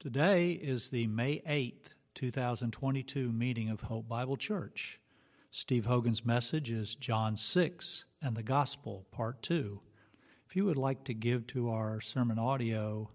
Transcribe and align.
Today 0.00 0.52
is 0.52 0.90
the 0.90 1.08
May 1.08 1.40
8th, 1.40 1.90
2022 2.14 3.32
meeting 3.32 3.68
of 3.68 3.80
Hope 3.80 4.08
Bible 4.08 4.36
Church. 4.36 5.00
Steve 5.50 5.86
Hogan's 5.86 6.24
message 6.24 6.70
is 6.70 6.94
John 6.94 7.36
6 7.36 8.04
and 8.22 8.36
the 8.36 8.44
Gospel, 8.44 9.08
Part 9.10 9.42
2. 9.42 9.80
If 10.46 10.54
you 10.54 10.66
would 10.66 10.76
like 10.76 11.02
to 11.06 11.14
give 11.14 11.48
to 11.48 11.70
our 11.70 12.00
sermon 12.00 12.38
audio 12.38 13.10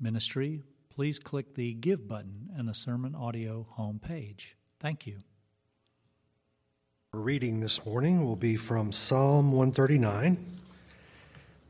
ministry, 0.00 0.62
please 0.88 1.18
click 1.18 1.56
the 1.56 1.74
Give 1.74 2.08
button 2.08 2.48
in 2.58 2.64
the 2.64 2.72
sermon 2.72 3.14
audio 3.14 3.66
homepage. 3.76 4.54
Thank 4.80 5.06
you. 5.06 5.18
Our 7.12 7.20
reading 7.20 7.60
this 7.60 7.84
morning 7.84 8.24
will 8.24 8.34
be 8.34 8.56
from 8.56 8.92
Psalm 8.92 9.52
139, 9.52 10.38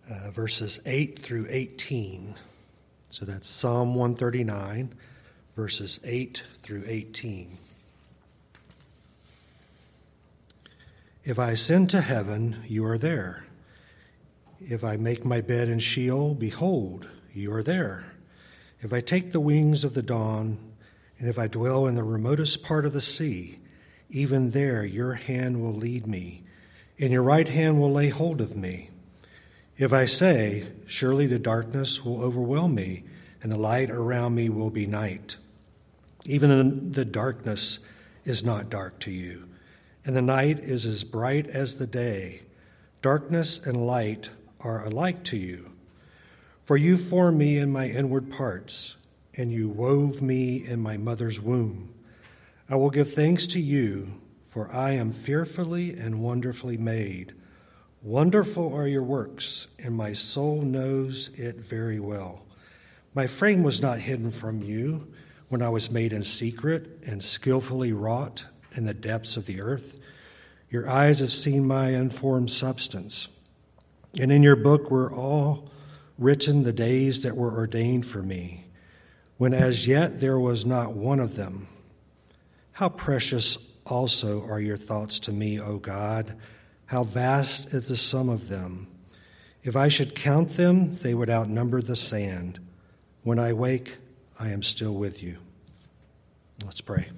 uh, 0.09 0.31
verses 0.31 0.79
8 0.87 1.19
through 1.19 1.49
18. 1.51 2.37
So 3.15 3.25
that's 3.25 3.47
Psalm 3.47 3.95
139, 3.95 4.93
verses 5.55 6.01
8 6.03 6.43
through 6.65 6.83
18. 6.85 7.59
If 11.25 11.39
I 11.39 11.53
ascend 11.53 11.91
to 11.91 12.01
heaven, 12.01 12.57
you 12.67 12.85
are 12.85 12.99
there. 12.99 13.45
If 14.61 14.83
I 14.83 14.97
make 14.97 15.25
my 15.25 15.41
bed 15.41 15.69
in 15.69 15.79
Sheol, 15.79 16.35
behold, 16.35 17.09
you 17.33 17.55
are 17.55 17.63
there. 17.63 18.05
If 18.83 18.93
I 18.93 19.01
take 19.01 19.31
the 19.31 19.39
wings 19.39 19.85
of 19.85 19.95
the 19.95 20.03
dawn, 20.03 20.59
and 21.21 21.29
if 21.29 21.39
I 21.39 21.47
dwell 21.47 21.87
in 21.87 21.95
the 21.95 22.03
remotest 22.03 22.65
part 22.65 22.85
of 22.85 22.95
the 22.95 23.01
sea, 23.01 23.61
even 24.11 24.51
there 24.51 24.85
your 24.85 25.15
hand 25.15 25.63
will 25.63 25.75
lead 25.75 26.09
me, 26.09 26.43
and 26.99 27.13
your 27.13 27.23
right 27.23 27.49
hand 27.49 27.81
will 27.81 27.93
lay 27.93 28.09
hold 28.09 28.41
of 28.41 28.57
me. 28.57 28.91
If 29.77 29.93
I 29.93 30.05
say, 30.05 30.69
Surely 30.87 31.27
the 31.27 31.39
darkness 31.39 32.05
will 32.05 32.23
overwhelm 32.23 32.75
me, 32.75 33.05
and 33.43 33.51
the 33.51 33.57
light 33.57 33.91
around 33.91 34.35
me 34.35 34.49
will 34.49 34.71
be 34.71 34.87
night, 34.87 35.37
even 36.25 36.93
the 36.93 37.05
darkness 37.05 37.81
is 38.25 38.45
not 38.45 38.71
dark 38.71 38.99
to 39.01 39.11
you, 39.11 39.49
and 40.05 40.17
the 40.17 40.23
night 40.23 40.59
is 40.61 40.87
as 40.87 41.05
bright 41.05 41.47
as 41.49 41.77
the 41.77 41.87
day. 41.87 42.43
Darkness 43.03 43.59
and 43.67 43.87
light 43.87 44.31
are 44.61 44.87
alike 44.87 45.25
to 45.25 45.37
you. 45.37 45.73
For 46.63 46.77
you 46.77 46.97
formed 46.97 47.39
me 47.39 47.59
in 47.59 47.71
my 47.71 47.89
inward 47.89 48.31
parts, 48.31 48.97
and 49.35 49.53
you 49.53 49.69
wove 49.69 50.23
me 50.23 50.65
in 50.65 50.81
my 50.81 50.97
mother's 50.97 51.41
womb. 51.41 51.93
I 52.71 52.77
will 52.77 52.91
give 52.91 53.13
thanks 53.13 53.47
to 53.49 53.61
you, 53.61 54.21
for 54.47 54.73
I 54.73 54.93
am 54.93 55.13
fearfully 55.13 55.91
and 55.91 56.23
wonderfully 56.23 56.79
made. 56.79 57.35
Wonderful 58.05 58.75
are 58.75 58.87
your 58.87 59.03
works, 59.03 59.67
and 59.79 59.95
my 59.95 60.13
soul 60.13 60.61
knows 60.61 61.31
it 61.39 61.57
very 61.57 61.99
well. 61.99 62.43
My 63.15 63.27
frame 63.27 63.63
was 63.63 63.81
not 63.81 64.01
hidden 64.01 64.31
from 64.31 64.61
you 64.61 65.11
when 65.49 65.63
I 65.63 65.71
was 65.71 65.91
made 65.91 66.13
in 66.13 66.23
secret 66.23 67.03
and 67.07 67.25
skillfully 67.25 67.95
wrought 67.95 68.45
in 68.77 68.85
the 68.85 68.93
depths 68.93 69.39
of 69.39 69.47
the 69.47 69.63
earth. 69.63 69.99
Your 70.69 70.87
eyes 70.87 71.21
have 71.21 71.33
seen 71.33 71.67
my 71.67 71.93
unformed 71.93 72.51
substance, 72.51 73.29
and 74.21 74.31
in 74.31 74.43
your 74.43 74.57
book 74.57 74.91
were 74.91 75.11
all 75.11 75.71
written 76.19 76.63
the 76.63 76.75
days 76.75 77.23
that 77.23 77.39
were 77.39 77.55
ordained 77.55 78.05
for 78.05 78.23
me, 78.23 78.67
when 79.39 79.55
as 79.55 79.87
yet 79.87 80.21
there 80.21 80.39
was 80.39 80.67
not 80.67 80.93
one 80.93 81.21
of 81.21 81.37
them. 81.37 81.69
How 82.73 82.91
precious 82.91 83.57
also 83.87 84.43
are 84.43 84.61
your 84.61 84.77
thoughts 84.77 85.19
to 85.21 85.33
me, 85.33 85.59
O 85.59 85.79
God! 85.79 86.37
How 86.95 87.03
vast 87.03 87.75
is 87.75 87.89
the 87.89 87.97
sum 87.97 88.29
of 88.29 88.49
them! 88.49 88.87
If 89.65 89.75
I 89.75 89.89
should 89.89 90.15
count 90.15 90.51
them, 90.51 90.95
they 90.95 91.13
would 91.13 91.29
outnumber 91.29 91.83
the 91.83 91.97
sand. 91.97 92.61
When 93.25 93.41
I 93.41 93.53
wake, 93.53 93.97
I 94.39 94.51
am 94.51 94.63
still 94.63 94.95
with 94.95 95.21
you. 95.21 95.39
Let's 96.65 96.81
pray. 96.81 97.09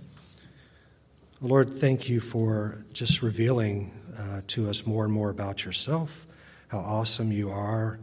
Lord, 1.43 1.79
thank 1.79 2.09
you 2.09 2.21
for 2.21 2.87
just 2.95 3.21
revealing 3.21 3.93
uh, 4.17 4.41
to 4.47 4.71
us 4.71 4.87
more 4.87 5.05
and 5.05 5.13
more 5.13 5.29
about 5.29 5.67
yourself, 5.67 6.27
how 6.69 6.79
awesome 6.79 7.31
you 7.31 7.51
are, 7.51 7.99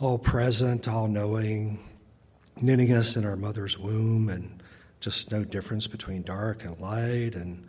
all 0.00 0.18
present, 0.18 0.88
all 0.88 1.06
knowing, 1.06 1.88
knitting 2.60 2.92
us 2.92 3.14
in 3.14 3.24
our 3.24 3.36
mother's 3.36 3.78
womb, 3.78 4.28
and 4.28 4.60
just 4.98 5.30
no 5.30 5.44
difference 5.44 5.86
between 5.86 6.22
dark 6.22 6.64
and 6.64 6.76
light, 6.80 7.36
and 7.36 7.64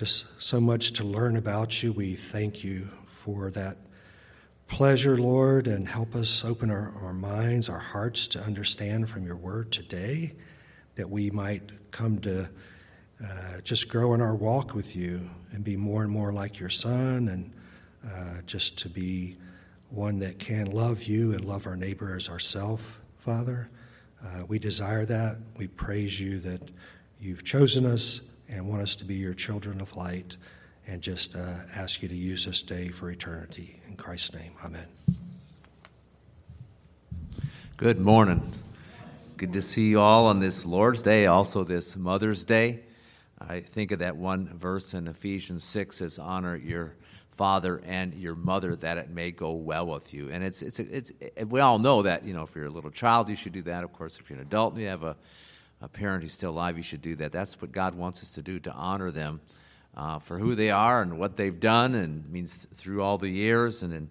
just 0.00 0.24
so 0.40 0.58
much 0.58 0.92
to 0.92 1.04
learn 1.04 1.36
about 1.36 1.82
you. 1.82 1.92
We 1.92 2.14
thank 2.14 2.64
you 2.64 2.88
for 3.04 3.50
that 3.50 3.76
pleasure, 4.66 5.18
Lord, 5.18 5.66
and 5.66 5.86
help 5.86 6.14
us 6.14 6.42
open 6.42 6.70
our, 6.70 6.94
our 7.02 7.12
minds, 7.12 7.68
our 7.68 7.78
hearts 7.78 8.26
to 8.28 8.40
understand 8.40 9.10
from 9.10 9.26
your 9.26 9.36
word 9.36 9.70
today 9.70 10.32
that 10.94 11.10
we 11.10 11.28
might 11.30 11.90
come 11.90 12.18
to 12.20 12.48
uh, 13.22 13.60
just 13.62 13.90
grow 13.90 14.14
in 14.14 14.22
our 14.22 14.34
walk 14.34 14.74
with 14.74 14.96
you 14.96 15.28
and 15.52 15.62
be 15.62 15.76
more 15.76 16.02
and 16.02 16.10
more 16.10 16.32
like 16.32 16.58
your 16.58 16.70
son 16.70 17.28
and 17.28 17.52
uh, 18.10 18.40
just 18.46 18.78
to 18.78 18.88
be 18.88 19.36
one 19.90 20.18
that 20.20 20.38
can 20.38 20.70
love 20.70 21.02
you 21.02 21.34
and 21.34 21.44
love 21.44 21.66
our 21.66 21.76
neighbor 21.76 22.16
as 22.16 22.30
ourself, 22.30 23.02
Father. 23.18 23.68
Uh, 24.24 24.46
we 24.48 24.58
desire 24.58 25.04
that. 25.04 25.36
We 25.58 25.68
praise 25.68 26.18
you 26.18 26.38
that 26.38 26.70
you've 27.20 27.44
chosen 27.44 27.84
us 27.84 28.29
and 28.50 28.68
want 28.68 28.82
us 28.82 28.96
to 28.96 29.04
be 29.04 29.14
your 29.14 29.34
children 29.34 29.80
of 29.80 29.96
light 29.96 30.36
and 30.86 31.00
just 31.00 31.36
uh, 31.36 31.54
ask 31.74 32.02
you 32.02 32.08
to 32.08 32.16
use 32.16 32.44
this 32.44 32.62
day 32.62 32.88
for 32.88 33.10
eternity. 33.10 33.80
In 33.88 33.96
Christ's 33.96 34.34
name, 34.34 34.52
amen. 34.64 34.86
Good 37.76 38.00
morning. 38.00 38.52
Good 39.36 39.52
to 39.54 39.62
see 39.62 39.88
you 39.88 40.00
all 40.00 40.26
on 40.26 40.40
this 40.40 40.66
Lord's 40.66 41.00
Day, 41.00 41.26
also 41.26 41.64
this 41.64 41.96
Mother's 41.96 42.44
Day. 42.44 42.80
I 43.40 43.60
think 43.60 43.90
of 43.92 44.00
that 44.00 44.16
one 44.16 44.48
verse 44.58 44.92
in 44.92 45.08
Ephesians 45.08 45.64
6 45.64 45.96
says, 45.96 46.18
Honor 46.18 46.56
your 46.56 46.96
father 47.30 47.80
and 47.86 48.12
your 48.12 48.34
mother 48.34 48.76
that 48.76 48.98
it 48.98 49.08
may 49.08 49.30
go 49.30 49.52
well 49.52 49.86
with 49.86 50.12
you. 50.12 50.28
And 50.28 50.44
it's, 50.44 50.60
it's, 50.60 50.78
it's, 50.78 51.10
it, 51.20 51.48
we 51.48 51.60
all 51.60 51.78
know 51.78 52.02
that, 52.02 52.26
you 52.26 52.34
know, 52.34 52.42
if 52.42 52.54
you're 52.54 52.66
a 52.66 52.70
little 52.70 52.90
child, 52.90 53.30
you 53.30 53.36
should 53.36 53.52
do 53.52 53.62
that. 53.62 53.82
Of 53.82 53.94
course, 53.94 54.18
if 54.18 54.28
you're 54.28 54.38
an 54.38 54.44
adult 54.44 54.74
and 54.74 54.82
you 54.82 54.88
have 54.88 55.04
a 55.04 55.16
a 55.82 55.88
parent 55.88 56.22
who's 56.22 56.32
still 56.32 56.50
alive, 56.50 56.76
you 56.76 56.82
should 56.82 57.02
do 57.02 57.16
that. 57.16 57.32
That's 57.32 57.60
what 57.60 57.72
God 57.72 57.94
wants 57.94 58.22
us 58.22 58.30
to 58.32 58.42
do 58.42 58.58
to 58.60 58.72
honor 58.72 59.10
them 59.10 59.40
uh, 59.96 60.18
for 60.18 60.38
who 60.38 60.54
they 60.54 60.70
are 60.70 61.02
and 61.02 61.18
what 61.18 61.36
they've 61.36 61.58
done, 61.58 61.94
and 61.94 62.30
means 62.30 62.66
through 62.74 63.02
all 63.02 63.18
the 63.18 63.28
years. 63.28 63.82
And, 63.82 63.92
and, 63.92 64.08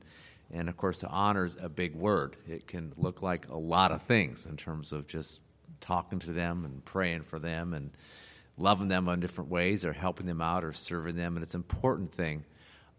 and 0.52 0.68
of 0.68 0.78
course, 0.78 1.04
honor 1.04 1.46
is 1.46 1.58
a 1.62 1.70
big 1.70 1.96
word. 1.96 2.36
It 2.48 2.68
can 2.68 2.92
look 2.98 3.22
like 3.22 3.48
a 3.50 3.58
lot 3.58 3.92
of 3.92 4.02
things 4.04 4.46
in 4.46 4.58
terms 4.58 4.92
of 4.92 5.08
just 5.08 5.42
talking 5.80 6.20
to 6.20 6.32
them 6.32 6.66
and 6.66 6.84
praying 6.84 7.24
for 7.24 7.40
them 7.40 7.74
and 7.74 7.92
loving 8.58 8.90
them 8.90 9.08
in 9.08 9.20
different 9.20 9.50
ways 9.50 9.86
or 9.86 9.94
helping 9.94 10.26
them 10.26 10.42
out 10.42 10.64
or 10.64 10.74
serving 10.74 11.16
them. 11.16 11.38
And 11.38 11.44
it's 11.44 11.54
an 11.54 11.62
important 11.62 12.12
thing 12.12 12.44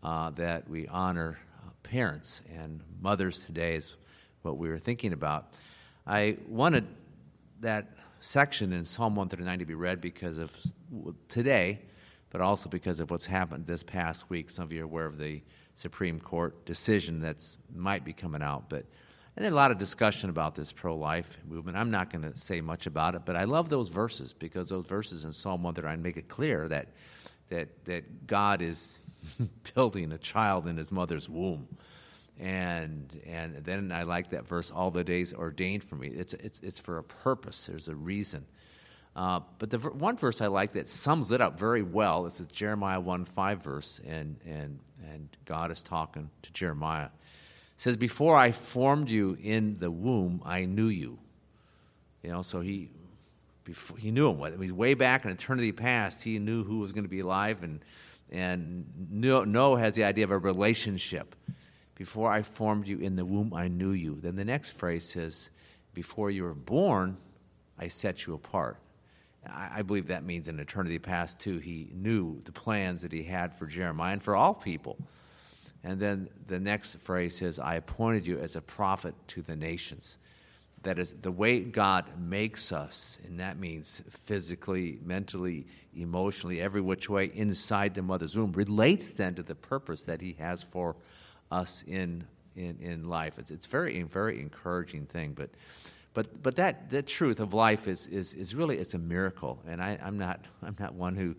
uh, 0.03 0.31
that 0.31 0.69
we 0.69 0.89
honor 0.89 1.39
uh, 1.59 1.71
parents 1.83 2.41
and 2.57 2.81
mothers 3.03 3.41
today, 3.41 3.75
is 3.75 3.97
what 4.43 4.57
we 4.57 4.69
were 4.69 4.79
thinking 4.79 5.13
about. 5.13 5.53
I 6.07 6.39
wanted 6.49 6.87
that 7.61 7.89
section 8.21 8.73
in 8.73 8.85
Psalm 8.85 9.17
139 9.17 9.59
to 9.61 9.67
be 9.67 9.75
read 9.75 10.01
because 10.01 10.39
of 10.39 10.55
today, 11.29 11.81
but 12.31 12.41
also 12.41 12.69
because 12.69 13.01
of 13.01 13.11
what's 13.11 13.27
happened 13.27 13.67
this 13.67 13.83
past 13.83 14.31
week. 14.31 14.51
Some 14.51 14.65
of 14.65 14.73
you 14.73 14.83
are 14.83 14.85
aware 14.85 15.07
of 15.07 15.19
the 15.19 15.43
Supreme 15.75 16.21
Court 16.21 16.65
decision 16.67 17.21
that 17.21 17.45
might 17.75 18.05
be 18.05 18.13
coming 18.13 18.43
out, 18.43 18.69
but 18.69 18.85
and 19.37 19.47
a 19.47 19.51
lot 19.51 19.71
of 19.71 19.79
discussion 19.79 20.29
about 20.29 20.55
this 20.55 20.73
pro-life 20.73 21.39
movement. 21.49 21.77
I'm 21.77 21.91
not 21.91 22.11
going 22.11 22.31
to 22.31 22.37
say 22.37 22.61
much 22.61 22.87
about 22.87 23.15
it, 23.15 23.23
but 23.25 23.37
I 23.37 23.45
love 23.45 23.69
those 23.69 23.89
verses 23.89 24.33
because 24.33 24.69
those 24.69 24.85
verses 24.85 25.25
in 25.25 25.33
Psalm 25.33 25.63
139 25.63 26.03
make 26.03 26.17
it 26.17 26.29
clear 26.29 26.69
that 26.69 26.89
that 27.49 27.85
that 27.87 28.27
God 28.27 28.61
is 28.61 28.99
building 29.75 30.13
a 30.13 30.19
child 30.19 30.67
in 30.67 30.77
his 30.77 30.93
mother's 30.93 31.29
womb 31.29 31.69
and 32.41 33.21
and 33.27 33.57
then 33.65 33.93
I 33.93 34.05
like 34.05 34.31
that 34.31 34.47
verse. 34.47 34.71
All 34.71 34.91
the 34.91 35.05
days 35.05 35.35
ordained 35.35 35.85
for 35.85 35.97
me. 35.97 36.09
It's 36.09 36.33
it's 36.35 36.61
it's 36.61 36.79
for 36.79 36.99
a 36.99 37.05
purpose. 37.05 37.67
There's 37.67 37.89
a 37.89 37.95
reason. 37.95 38.47
Uh, 39.15 39.41
but 39.59 39.71
the 39.71 39.79
one 39.79 40.17
verse 40.17 40.41
I 40.41 40.47
like 40.47 40.73
that 40.73 40.89
sums 40.89 41.33
it 41.33 41.41
up 41.41 41.59
very 41.59 41.83
well 41.83 42.27
is 42.27 42.39
the 42.39 42.47
Jeremiah 42.47 43.01
one 43.01 43.25
five 43.25 43.63
verse, 43.63 44.01
and 44.07 44.37
and 44.47 44.79
and 45.13 45.29
God 45.45 45.71
is 45.71 45.83
talking 45.83 46.31
to 46.43 46.53
Jeremiah. 46.53 47.07
It 47.07 47.11
says, 47.77 47.97
"Before 47.97 48.37
I 48.37 48.53
formed 48.53 49.11
you 49.11 49.37
in 49.43 49.79
the 49.79 49.91
womb, 49.91 50.43
I 50.45 50.65
knew 50.65 50.89
you." 50.89 51.19
You 52.23 52.31
know, 52.31 52.43
so 52.43 52.61
he 52.61 52.89
before, 53.65 53.99
he 53.99 54.11
knew 54.11 54.31
him. 54.31 54.43
I 54.43 54.51
mean, 54.51 54.77
way 54.77 54.95
back 54.95 55.25
in 55.25 55.31
eternity 55.31 55.73
past, 55.73 56.23
he 56.23 56.39
knew 56.39 56.65
who 56.65 56.79
was 56.79 56.93
going 56.93 57.05
to 57.05 57.11
be 57.11 57.21
alive, 57.21 57.63
and 57.63 57.81
and 58.31 58.87
Noah 59.11 59.79
has 59.79 59.95
the 59.95 60.05
idea 60.05 60.25
of 60.25 60.31
a 60.31 60.39
relationship 60.39 61.35
before 62.01 62.33
I 62.33 62.41
formed 62.41 62.89
you 62.89 62.99
in 62.99 63.15
the 63.15 63.27
womb, 63.27 63.53
I 63.53 63.69
knew 63.69 63.91
you. 63.91 64.19
Then 64.23 64.35
the 64.35 64.43
next 64.43 64.71
phrase 64.71 65.05
says, 65.07 65.51
Before 65.93 66.31
you 66.31 66.45
were 66.45 66.55
born, 66.55 67.19
I 67.79 67.89
set 67.89 68.27
you 68.27 68.33
apart. 68.33 68.79
I, 69.47 69.83
believe 69.83 70.07
that 70.07 70.25
means 70.25 70.49
in 70.49 70.59
eternity 70.59 70.99
past, 70.99 71.39
too. 71.39 71.59
He 71.59 71.91
knew 71.93 72.41
the 72.47 72.53
plans 72.53 73.03
that 73.03 73.13
he 73.13 73.23
had 73.23 73.55
for 73.55 73.67
Jeremiah 73.67 74.15
and 74.15 74.23
for 74.23 74.35
all 74.35 74.55
people. 74.55 74.97
And 75.85 76.01
then 76.01 76.31
the 76.47 76.59
next 76.59 77.01
phrase 77.01 77.37
says, 77.37 77.59
I 77.59 77.75
appointed 77.75 78.27
you 78.27 78.39
as 78.39 78.57
a 78.57 78.63
prophet 78.63 79.15
to 79.27 79.43
the 79.43 79.55
nations. 79.55 80.17
that 80.85 80.99
is 80.99 81.13
the 81.21 81.31
way 81.31 81.61
God 81.61 82.07
makes 82.19 82.73
us, 82.73 83.19
and 83.27 83.39
that 83.41 83.59
means 83.59 84.03
physically, 84.09 84.99
mentally, 85.05 85.67
emotionally, 85.95 86.63
every 86.63 86.81
which 86.81 87.11
way 87.11 87.27
inside 87.35 87.93
the 87.93 88.01
mother's 88.01 88.39
womb, 88.39 88.53
relates 88.53 89.11
then 89.11 89.35
to 89.35 89.43
the 89.43 89.55
purpose 89.55 90.05
that 90.05 90.23
He 90.23 90.33
has 90.39 90.63
for 90.63 90.97
us 91.51 91.85
in 91.87 92.25
in, 92.57 92.77
in 92.81 93.09
life. 93.09 93.39
It's 93.39 93.51
it's 93.51 93.67
very 93.67 94.03
very 94.03 94.41
encouraging 94.41 95.07
thing, 95.07 95.33
but. 95.33 95.51
But, 96.13 96.43
but 96.43 96.57
that, 96.57 96.91
that 96.91 97.07
truth 97.07 97.39
of 97.39 97.55
life 97.55 97.87
is, 97.87 98.09
is, 98.09 98.35
is 98.35 98.53
really 98.53 98.79
it's 98.79 98.95
a 98.95 98.99
miracle 98.99 99.61
and 99.65 99.81
I, 99.81 99.97
I'm, 100.03 100.19
not, 100.19 100.45
I'm 100.65 100.75
not 100.81 100.93
one 100.95 101.15
who 101.15 101.37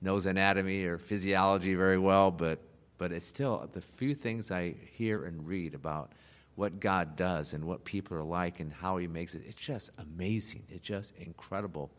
knows 0.00 0.24
anatomy 0.24 0.84
or 0.84 0.96
physiology 0.96 1.74
very 1.74 1.98
well 1.98 2.30
but, 2.30 2.58
but 2.96 3.12
it's 3.12 3.26
still 3.26 3.68
the 3.74 3.82
few 3.82 4.14
things 4.14 4.50
I 4.50 4.76
hear 4.96 5.26
and 5.26 5.46
read 5.46 5.74
about 5.74 6.12
what 6.54 6.80
God 6.80 7.16
does 7.16 7.52
and 7.52 7.64
what 7.64 7.84
people 7.84 8.16
are 8.16 8.22
like 8.22 8.60
and 8.60 8.72
how 8.72 8.96
He 8.96 9.06
makes 9.06 9.34
it. 9.34 9.42
It's 9.46 9.56
just 9.56 9.90
amazing. 9.98 10.62
It's 10.68 10.82
just 10.82 11.14
incredible 11.16 11.90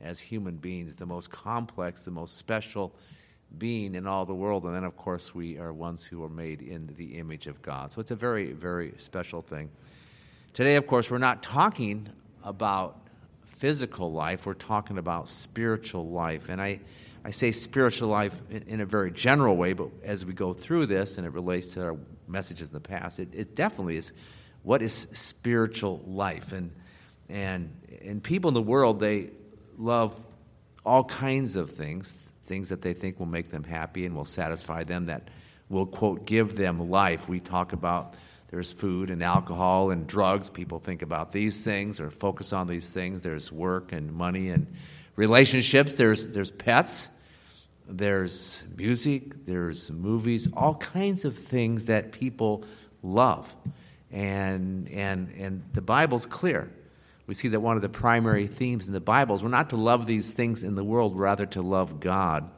as 0.00 0.18
human 0.18 0.56
beings, 0.56 0.96
the 0.96 1.06
most 1.06 1.30
complex, 1.30 2.04
the 2.04 2.10
most 2.10 2.36
special 2.36 2.94
being 3.58 3.94
in 3.94 4.06
all 4.06 4.24
the 4.24 4.34
world. 4.34 4.64
And 4.64 4.74
then, 4.74 4.84
of 4.84 4.96
course, 4.96 5.34
we 5.34 5.58
are 5.58 5.72
ones 5.72 6.04
who 6.04 6.22
are 6.24 6.28
made 6.28 6.62
in 6.62 6.92
the 6.96 7.18
image 7.18 7.46
of 7.46 7.60
God. 7.62 7.92
So 7.92 8.00
it's 8.00 8.10
a 8.10 8.16
very, 8.16 8.52
very 8.52 8.94
special 8.96 9.40
thing. 9.40 9.70
Today, 10.52 10.76
of 10.76 10.86
course, 10.86 11.10
we're 11.10 11.18
not 11.18 11.42
talking 11.42 12.08
about 12.44 12.98
physical 13.44 14.12
life, 14.12 14.44
we're 14.44 14.54
talking 14.54 14.98
about 14.98 15.28
spiritual 15.28 16.08
life. 16.08 16.48
And 16.48 16.60
I, 16.60 16.80
I 17.24 17.30
say 17.30 17.52
spiritual 17.52 18.08
life 18.08 18.42
in, 18.50 18.62
in 18.62 18.80
a 18.80 18.86
very 18.86 19.12
general 19.12 19.56
way, 19.56 19.72
but 19.72 19.88
as 20.02 20.26
we 20.26 20.32
go 20.32 20.52
through 20.52 20.86
this 20.86 21.16
and 21.16 21.26
it 21.26 21.32
relates 21.32 21.68
to 21.74 21.84
our 21.84 21.96
messages 22.26 22.68
in 22.68 22.74
the 22.74 22.80
past. 22.80 23.20
It, 23.20 23.28
it 23.32 23.54
definitely 23.54 23.96
is 23.96 24.12
what 24.62 24.82
is 24.82 24.92
spiritual 24.92 26.02
life. 26.06 26.52
And, 26.52 26.72
and, 27.28 27.70
and 28.04 28.22
people 28.22 28.48
in 28.48 28.54
the 28.54 28.62
world, 28.62 28.98
they 28.98 29.30
love 29.78 30.18
all 30.84 31.04
kinds 31.04 31.56
of 31.56 31.70
things, 31.70 32.21
things 32.46 32.68
that 32.68 32.82
they 32.82 32.92
think 32.92 33.18
will 33.18 33.26
make 33.26 33.50
them 33.50 33.64
happy 33.64 34.06
and 34.06 34.14
will 34.14 34.24
satisfy 34.24 34.84
them, 34.84 35.06
that 35.06 35.28
will, 35.68 35.86
quote, 35.86 36.26
give 36.26 36.56
them 36.56 36.90
life. 36.90 37.28
We 37.28 37.40
talk 37.40 37.72
about 37.72 38.14
there's 38.48 38.70
food 38.70 39.10
and 39.10 39.22
alcohol 39.22 39.90
and 39.90 40.06
drugs. 40.06 40.50
People 40.50 40.78
think 40.78 41.02
about 41.02 41.32
these 41.32 41.64
things 41.64 42.00
or 42.00 42.10
focus 42.10 42.52
on 42.52 42.66
these 42.66 42.88
things. 42.88 43.22
There's 43.22 43.50
work 43.50 43.92
and 43.92 44.12
money 44.12 44.50
and 44.50 44.66
relationships. 45.16 45.94
There's, 45.94 46.34
there's 46.34 46.50
pets 46.50 47.08
there's 47.88 48.64
music, 48.76 49.44
there's 49.46 49.90
movies, 49.90 50.48
all 50.54 50.74
kinds 50.76 51.24
of 51.24 51.36
things 51.36 51.86
that 51.86 52.12
people 52.12 52.64
love. 53.02 53.54
And, 54.10 54.88
and, 54.90 55.32
and 55.38 55.62
the 55.72 55.82
Bible's 55.82 56.26
clear. 56.26 56.70
We 57.26 57.34
see 57.34 57.48
that 57.48 57.60
one 57.60 57.76
of 57.76 57.82
the 57.82 57.88
primary 57.88 58.46
themes 58.46 58.88
in 58.88 58.94
the 58.94 59.00
Bible 59.00 59.34
is 59.34 59.42
we're 59.42 59.48
not 59.48 59.70
to 59.70 59.76
love 59.76 60.06
these 60.06 60.30
things 60.30 60.62
in 60.62 60.74
the 60.74 60.84
world, 60.84 61.18
rather 61.18 61.46
to 61.46 61.62
love 61.62 62.00
God 62.00 62.50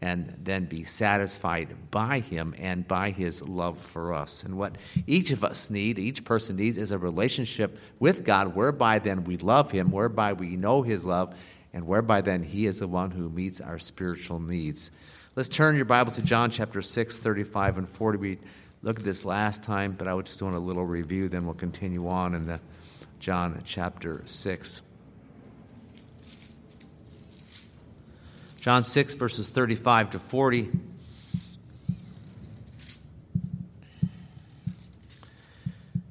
and 0.00 0.36
then 0.42 0.64
be 0.64 0.82
satisfied 0.82 1.90
by 1.92 2.18
Him 2.18 2.56
and 2.58 2.86
by 2.86 3.10
His 3.10 3.40
love 3.40 3.78
for 3.78 4.12
us. 4.12 4.42
And 4.42 4.58
what 4.58 4.76
each 5.06 5.30
of 5.30 5.44
us 5.44 5.70
need, 5.70 5.96
each 5.96 6.24
person 6.24 6.56
needs, 6.56 6.76
is 6.76 6.90
a 6.90 6.98
relationship 6.98 7.78
with 8.00 8.24
God 8.24 8.56
whereby 8.56 8.98
then 8.98 9.22
we 9.22 9.36
love 9.36 9.70
Him, 9.70 9.92
whereby 9.92 10.32
we 10.32 10.56
know 10.56 10.82
His 10.82 11.04
love, 11.04 11.36
and 11.72 11.86
whereby 11.86 12.20
then 12.20 12.42
he 12.42 12.66
is 12.66 12.78
the 12.80 12.88
one 12.88 13.10
who 13.10 13.30
meets 13.30 13.60
our 13.60 13.78
spiritual 13.78 14.40
needs. 14.40 14.90
Let's 15.36 15.48
turn 15.48 15.76
your 15.76 15.86
Bibles 15.86 16.16
to 16.16 16.22
John 16.22 16.50
chapter 16.50 16.82
6, 16.82 17.18
35 17.18 17.78
and 17.78 17.88
40. 17.88 18.18
We 18.18 18.38
looked 18.82 18.98
at 18.98 19.04
this 19.04 19.24
last 19.24 19.62
time, 19.62 19.92
but 19.92 20.06
I 20.06 20.14
would 20.14 20.26
just 20.26 20.42
want 20.42 20.54
a 20.54 20.58
little 20.60 20.84
review, 20.84 21.28
then 21.28 21.46
we'll 21.46 21.54
continue 21.54 22.08
on 22.08 22.34
in 22.34 22.46
the 22.46 22.60
John 23.22 23.62
chapter 23.64 24.20
6. 24.26 24.82
John 28.60 28.82
6, 28.82 29.14
verses 29.14 29.48
35 29.48 30.10
to 30.10 30.18
40. 30.18 30.70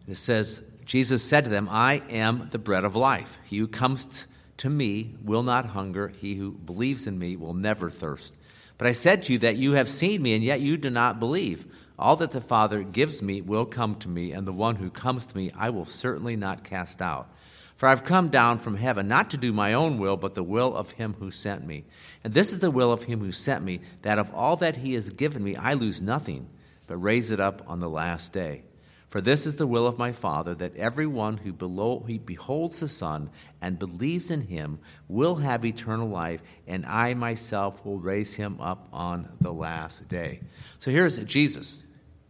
It 0.07 0.15
says, 0.15 0.61
Jesus 0.85 1.21
said 1.21 1.43
to 1.43 1.49
them, 1.49 1.67
I 1.69 2.01
am 2.09 2.47
the 2.51 2.57
bread 2.57 2.85
of 2.85 2.95
life. 2.95 3.39
He 3.43 3.57
who 3.57 3.67
comes 3.67 4.25
to 4.55 4.69
me 4.69 5.13
will 5.21 5.43
not 5.43 5.65
hunger. 5.65 6.13
He 6.17 6.35
who 6.35 6.53
believes 6.53 7.07
in 7.07 7.19
me 7.19 7.35
will 7.35 7.53
never 7.53 7.89
thirst. 7.89 8.33
But 8.77 8.87
I 8.87 8.93
said 8.93 9.23
to 9.23 9.33
you 9.33 9.39
that 9.39 9.57
you 9.57 9.73
have 9.73 9.89
seen 9.89 10.21
me, 10.21 10.33
and 10.33 10.45
yet 10.45 10.61
you 10.61 10.77
do 10.77 10.89
not 10.89 11.19
believe. 11.19 11.65
All 12.01 12.15
that 12.15 12.31
the 12.31 12.41
Father 12.41 12.81
gives 12.81 13.21
me 13.21 13.41
will 13.41 13.65
come 13.65 13.93
to 13.97 14.09
me, 14.09 14.31
and 14.31 14.47
the 14.47 14.51
one 14.51 14.77
who 14.77 14.89
comes 14.89 15.27
to 15.27 15.37
me 15.37 15.51
I 15.55 15.69
will 15.69 15.85
certainly 15.85 16.35
not 16.35 16.63
cast 16.63 16.99
out. 16.99 17.29
For 17.75 17.87
I've 17.87 18.03
come 18.03 18.29
down 18.29 18.57
from 18.57 18.77
heaven 18.77 19.07
not 19.07 19.29
to 19.29 19.37
do 19.37 19.53
my 19.53 19.73
own 19.73 19.99
will, 19.99 20.17
but 20.17 20.33
the 20.33 20.41
will 20.41 20.75
of 20.75 20.91
him 20.91 21.15
who 21.19 21.29
sent 21.29 21.65
me. 21.65 21.83
And 22.23 22.33
this 22.33 22.53
is 22.53 22.59
the 22.59 22.71
will 22.71 22.91
of 22.91 23.03
him 23.03 23.19
who 23.19 23.31
sent 23.31 23.63
me, 23.63 23.81
that 24.01 24.17
of 24.17 24.33
all 24.33 24.55
that 24.57 24.77
he 24.77 24.95
has 24.95 25.11
given 25.11 25.43
me 25.43 25.55
I 25.55 25.75
lose 25.75 26.01
nothing, 26.01 26.49
but 26.87 26.97
raise 26.97 27.29
it 27.29 27.39
up 27.39 27.61
on 27.67 27.79
the 27.79 27.89
last 27.89 28.33
day. 28.33 28.63
For 29.09 29.21
this 29.21 29.45
is 29.45 29.57
the 29.57 29.67
will 29.67 29.85
of 29.85 29.99
my 29.99 30.11
Father, 30.11 30.55
that 30.55 30.77
everyone 30.77 31.37
who, 31.37 31.53
below, 31.53 31.99
who 32.07 32.17
beholds 32.17 32.79
the 32.79 32.87
Son 32.87 33.29
and 33.61 33.77
believes 33.77 34.31
in 34.31 34.41
him 34.41 34.79
will 35.07 35.35
have 35.35 35.65
eternal 35.65 36.07
life, 36.07 36.41
and 36.65 36.85
I 36.85 37.13
myself 37.13 37.85
will 37.85 37.99
raise 37.99 38.33
him 38.33 38.59
up 38.59 38.87
on 38.91 39.27
the 39.39 39.53
last 39.53 40.07
day. 40.07 40.39
So 40.79 40.89
here's 40.89 41.17
Jesus. 41.25 41.80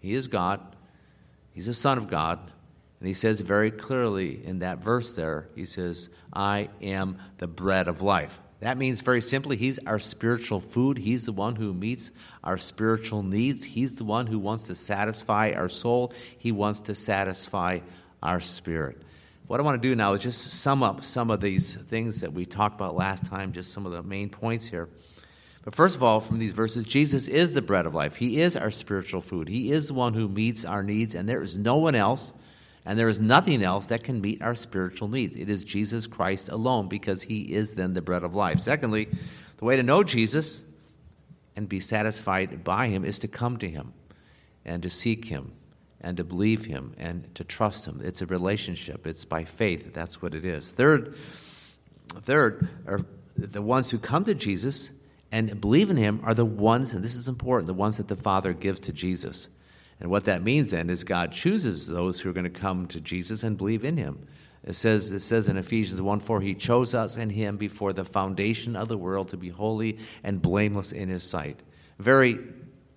He 0.02 0.14
is 0.14 0.28
God, 0.28 0.60
he's 1.54 1.68
the 1.68 1.74
Son 1.74 1.98
of 1.98 2.08
God. 2.08 2.40
And 3.00 3.08
he 3.08 3.16
says 3.16 3.42
very 3.42 3.72
clearly 3.72 4.46
in 4.46 4.60
that 4.60 4.78
verse 4.78 5.14
there, 5.14 5.48
he 5.56 5.66
says, 5.66 6.10
I 6.32 6.70
am 6.84 7.18
the 7.40 7.48
bread 7.48 7.88
of 7.88 8.04
life. 8.04 8.40
That 8.62 8.78
means 8.78 9.02
very 9.02 9.24
simply, 9.24 9.58
He's 9.58 9.80
our 9.88 9.98
spiritual 9.98 10.60
food. 10.60 11.00
He's 11.00 11.26
the 11.26 11.32
one 11.32 11.56
who 11.56 11.74
meets 11.74 12.12
our 12.44 12.60
spiritual 12.60 13.24
needs. 13.24 13.64
He's 13.64 13.96
the 13.96 14.04
one 14.04 14.28
who 14.28 14.38
wants 14.38 14.66
to 14.66 14.76
satisfy 14.76 15.54
our 15.54 15.68
soul. 15.68 16.14
He 16.38 16.52
wants 16.52 16.82
to 16.82 16.94
satisfy 16.94 17.80
our 18.22 18.40
spirit. 18.40 19.02
What 19.48 19.60
I 19.60 19.64
want 19.64 19.82
to 19.82 19.90
do 19.90 19.96
now 19.96 20.14
is 20.14 20.22
just 20.22 20.44
sum 20.44 20.84
up 20.84 21.04
some 21.04 21.32
of 21.32 21.42
these 21.42 21.74
things 21.74 22.22
that 22.22 22.34
we 22.34 22.46
talked 22.46 22.76
about 22.76 22.96
last 22.96 23.26
time, 23.26 23.52
just 23.52 23.74
some 23.74 23.88
of 23.88 23.92
the 23.92 24.04
main 24.04 24.30
points 24.30 24.68
here. 24.68 24.88
But 25.64 25.76
first 25.76 25.96
of 25.96 26.04
all, 26.04 26.20
from 26.20 26.40
these 26.40 26.54
verses, 26.54 26.86
Jesus 26.86 27.28
is 27.28 27.54
the 27.54 27.62
bread 27.62 27.86
of 27.86 27.94
life. 27.94 28.16
He 28.16 28.42
is 28.42 28.58
our 28.58 28.72
spiritual 28.72 29.22
food. 29.22 29.48
He 29.48 29.72
is 29.72 29.88
the 29.88 29.94
one 29.94 30.14
who 30.14 30.28
meets 30.28 30.66
our 30.66 30.82
needs, 30.84 31.14
and 31.14 31.30
there 31.30 31.42
is 31.42 31.58
no 31.58 31.78
one 31.78 31.96
else 31.96 32.34
and 32.86 32.98
there 32.98 33.10
is 33.10 33.22
nothing 33.22 33.64
else 33.64 33.88
that 33.88 34.04
can 34.04 34.22
meet 34.22 34.42
our 34.42 34.56
spiritual 34.56 35.08
needs. 35.08 35.36
It 35.36 35.50
is 35.50 35.64
Jesus 35.64 36.08
Christ 36.08 36.50
alone 36.50 36.88
because 36.88 37.22
he 37.22 37.42
is 37.42 37.74
then 37.74 37.94
the 37.94 38.02
bread 38.02 38.24
of 38.24 38.36
life. 38.36 38.60
Secondly, 38.60 39.08
the 39.58 39.66
way 39.66 39.76
to 39.76 39.84
know 39.84 40.04
Jesus 40.04 40.62
and 41.56 41.70
be 41.70 41.80
satisfied 41.80 42.64
by 42.64 42.88
him 42.88 43.06
is 43.06 43.20
to 43.20 43.28
come 43.28 43.58
to 43.58 43.70
him 43.70 43.94
and 44.66 44.82
to 44.82 44.90
seek 44.90 45.26
him 45.26 45.54
and 46.00 46.18
to 46.18 46.24
believe 46.24 46.66
him 46.66 46.96
and 46.98 47.34
to 47.36 47.44
trust 47.44 47.88
him. 47.88 48.02
It's 48.04 48.24
a 48.24 48.26
relationship, 48.26 49.06
it's 49.06 49.26
by 49.26 49.44
faith. 49.44 49.94
That's 49.94 50.22
what 50.22 50.34
it 50.34 50.44
is. 50.44 50.72
Third, 50.72 51.16
third 52.22 52.68
are 52.88 53.02
the 53.38 53.62
ones 53.62 53.92
who 53.92 54.00
come 54.00 54.24
to 54.26 54.34
Jesus 54.34 54.90
and 55.32 55.62
believe 55.62 55.90
in 55.90 55.98
him 55.98 56.22
are 56.24 56.34
the 56.34 56.46
ones, 56.46 56.94
and 56.94 57.04
this 57.04 57.16
is 57.16 57.28
important, 57.28 57.68
the 57.68 57.74
ones 57.74 57.98
that 57.98 58.08
the 58.08 58.16
Father 58.16 58.54
gives 58.54 58.80
to 58.82 58.94
Jesus. 58.94 59.48
And 60.00 60.10
what 60.10 60.26
that 60.26 60.44
means 60.44 60.72
then 60.72 60.90
is 60.90 61.04
God 61.04 61.32
chooses 61.32 61.88
those 61.88 62.20
who 62.20 62.30
are 62.30 62.34
going 62.34 62.44
to 62.44 62.50
come 62.50 62.88
to 62.88 63.00
Jesus 63.00 63.44
and 63.44 63.58
believe 63.58 63.86
in 63.86 63.98
him. 63.98 64.28
It 64.64 64.74
says, 64.74 65.12
it 65.12 65.22
says 65.22 65.48
in 65.48 65.58
Ephesians 65.58 66.00
1 66.02 66.20
4, 66.20 66.42
He 66.42 66.54
chose 66.54 66.94
us 66.94 67.18
in 67.18 67.32
Him 67.32 67.58
before 67.58 67.94
the 67.94 68.06
foundation 68.06 68.76
of 68.76 68.88
the 68.88 68.98
world 68.98 69.30
to 69.30 69.38
be 69.38 69.50
holy 69.50 69.98
and 70.24 70.42
blameless 70.42 70.92
in 70.92 71.10
His 71.10 71.24
sight. 71.24 71.60
Very 71.98 72.38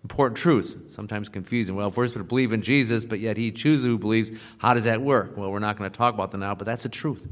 important 0.03 0.37
truths, 0.37 0.77
sometimes 0.91 1.31
confusing. 1.31 1.75
Well, 1.75 1.89
if 1.89 1.97
we're 1.97 2.07
supposed 2.07 2.23
to 2.23 2.29
believe 2.29 2.53
in 2.53 2.61
Jesus, 2.61 3.07
but 3.07 3.19
yet 3.19 3.39
He 3.39 3.51
chooses 3.51 3.87
who 3.87 3.99
believes, 3.99 4.31
how 4.59 4.75
does 4.75 4.85
that 4.85 5.01
work? 5.01 5.39
Well, 5.39 5.51
we're 5.51 5.59
not 5.59 5.79
going 5.79 5.91
to 5.91 5.97
talk 5.97 6.13
about 6.13 6.33
that 6.33 6.39
now, 6.39 6.55
but 6.55 6.67
that's 6.67 6.83
the 6.83 6.91
truth. 6.91 7.27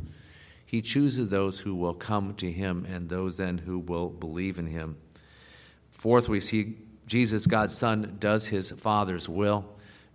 He 0.72 0.80
chooses 0.80 1.28
those 1.28 1.60
who 1.60 1.74
will 1.74 1.92
come 1.92 2.32
to 2.36 2.50
Him 2.50 2.86
and 2.90 3.06
those 3.06 3.36
then 3.36 3.58
who 3.58 3.78
will 3.78 4.08
believe 4.08 4.58
in 4.58 4.66
Him. 4.66 4.96
Fourth, 5.90 6.30
we 6.30 6.40
see 6.40 6.78
Jesus, 7.06 7.46
God's 7.46 7.76
Son, 7.76 8.16
does 8.18 8.46
his 8.46 8.70
Father's 8.70 9.28
will. 9.28 9.66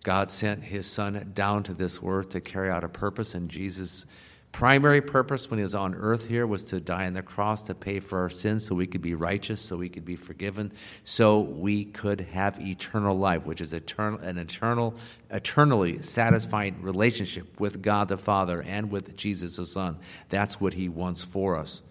God 0.04 0.32
sent 0.32 0.64
his 0.64 0.88
Son 0.88 1.32
down 1.36 1.62
to 1.62 1.76
this 1.76 2.00
earth 2.04 2.30
to 2.30 2.42
carry 2.42 2.72
out 2.72 2.84
a 2.84 2.90
purpose, 2.90 3.36
and 3.36 3.50
Jesus' 3.50 4.08
primary 4.52 5.02
purpose 5.02 5.50
when 5.50 5.60
he 5.60 5.64
was 5.64 5.76
on 5.76 5.94
earth 5.94 6.28
here 6.28 6.48
was 6.48 6.64
to 6.64 6.80
die 6.80 7.06
on 7.06 7.14
the 7.14 7.22
cross 7.22 7.64
to 7.64 7.76
pay 7.76 8.00
for 8.00 8.20
our 8.20 8.30
sins 8.30 8.66
so 8.66 8.74
we 8.74 8.88
could 8.88 9.02
be 9.02 9.14
righteous, 9.14 9.62
so 9.62 9.78
we 9.78 9.90
could 9.90 10.06
be 10.06 10.16
forgiven, 10.16 10.72
so 11.04 11.42
we 11.42 11.86
could 11.86 12.22
have 12.22 12.60
eternal 12.60 13.18
life, 13.18 13.46
which 13.46 13.62
is 13.62 13.74
eternal, 13.74 14.20
an 14.20 14.38
eternal, 14.38 14.96
eternally 15.30 16.02
satisfying 16.02 16.82
relationship 16.82 17.60
with 17.60 17.82
God 17.82 18.08
the 18.08 18.18
Father 18.18 18.64
and 18.64 18.92
with 18.92 19.16
Jesus 19.16 19.58
the 19.58 19.66
Son. 19.66 20.00
That's 20.30 20.60
what 20.60 20.74
he 20.74 20.90
wants 20.90 21.24
for 21.24 21.56
us. 21.56 21.82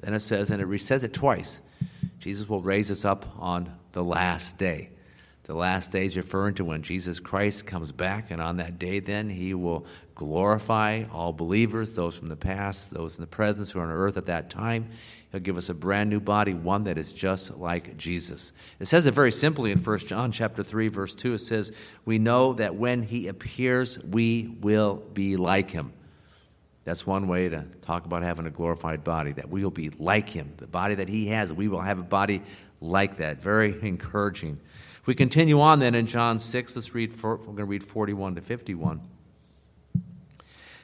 Then 0.00 0.14
it 0.14 0.20
says, 0.20 0.50
and 0.50 0.60
it 0.60 0.80
says 0.80 1.04
it 1.04 1.14
twice 1.14 1.60
Jesus 2.18 2.48
will 2.48 2.62
raise 2.62 2.90
us 2.90 3.04
up 3.04 3.26
on 3.38 3.74
the 3.92 4.04
last 4.04 4.58
day. 4.58 4.90
The 5.44 5.54
last 5.54 5.90
days 5.90 6.16
referring 6.16 6.54
to 6.54 6.64
when 6.64 6.82
Jesus 6.82 7.18
Christ 7.18 7.66
comes 7.66 7.90
back, 7.90 8.30
and 8.30 8.40
on 8.40 8.58
that 8.58 8.78
day, 8.78 9.00
then 9.00 9.28
he 9.28 9.54
will 9.54 9.84
glorify 10.14 11.04
all 11.12 11.32
believers, 11.32 11.94
those 11.94 12.16
from 12.16 12.28
the 12.28 12.36
past, 12.36 12.94
those 12.94 13.18
in 13.18 13.22
the 13.22 13.26
present 13.26 13.68
who 13.68 13.80
are 13.80 13.82
on 13.82 13.90
earth 13.90 14.16
at 14.16 14.26
that 14.26 14.50
time. 14.50 14.88
He'll 15.32 15.40
give 15.40 15.56
us 15.56 15.68
a 15.68 15.74
brand 15.74 16.10
new 16.10 16.20
body, 16.20 16.54
one 16.54 16.84
that 16.84 16.96
is 16.96 17.12
just 17.12 17.56
like 17.58 17.96
Jesus. 17.96 18.52
It 18.78 18.86
says 18.86 19.06
it 19.06 19.14
very 19.14 19.32
simply 19.32 19.72
in 19.72 19.78
1 19.78 19.98
John 20.00 20.30
chapter 20.30 20.62
3 20.62 20.88
verse 20.88 21.14
2. 21.14 21.34
It 21.34 21.40
says, 21.40 21.72
"We 22.04 22.18
know 22.18 22.52
that 22.52 22.76
when 22.76 23.02
he 23.02 23.26
appears, 23.26 23.98
we 23.98 24.56
will 24.60 25.02
be 25.12 25.36
like 25.36 25.70
him." 25.70 25.92
That's 26.84 27.06
one 27.06 27.28
way 27.28 27.48
to 27.48 27.64
talk 27.80 28.04
about 28.04 28.22
having 28.22 28.46
a 28.46 28.50
glorified 28.50 29.02
body, 29.04 29.32
that 29.32 29.48
we 29.48 29.62
will 29.62 29.70
be 29.70 29.90
like 29.98 30.28
him. 30.28 30.52
The 30.58 30.66
body 30.66 30.94
that 30.96 31.08
he 31.08 31.28
has, 31.28 31.52
we 31.52 31.68
will 31.68 31.80
have 31.80 31.98
a 31.98 32.04
body 32.04 32.42
like 32.80 33.16
that. 33.16 33.42
Very 33.42 33.76
encouraging. 33.82 34.58
If 35.02 35.08
we 35.08 35.16
continue 35.16 35.60
on 35.60 35.80
then 35.80 35.96
in 35.96 36.06
John 36.06 36.38
6, 36.38 36.76
let's 36.76 36.94
read, 36.94 37.20
we're 37.20 37.36
going 37.36 37.56
to 37.56 37.64
read 37.64 37.82
41 37.82 38.36
to 38.36 38.40
51. 38.40 39.00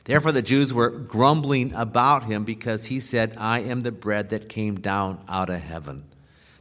Therefore, 0.03 0.33
the 0.33 0.43
Jews 0.43 0.75
were 0.75 0.91
grumbling 0.91 1.73
about 1.73 2.25
him 2.25 2.45
because 2.45 2.87
he 2.87 2.99
said, 2.99 3.37
I 3.39 3.61
am 3.61 3.83
the 3.83 3.93
bread 3.93 4.31
that 4.31 4.49
came 4.49 4.81
down 4.81 5.23
out 5.29 5.51
of 5.51 5.61
heaven. 5.61 6.05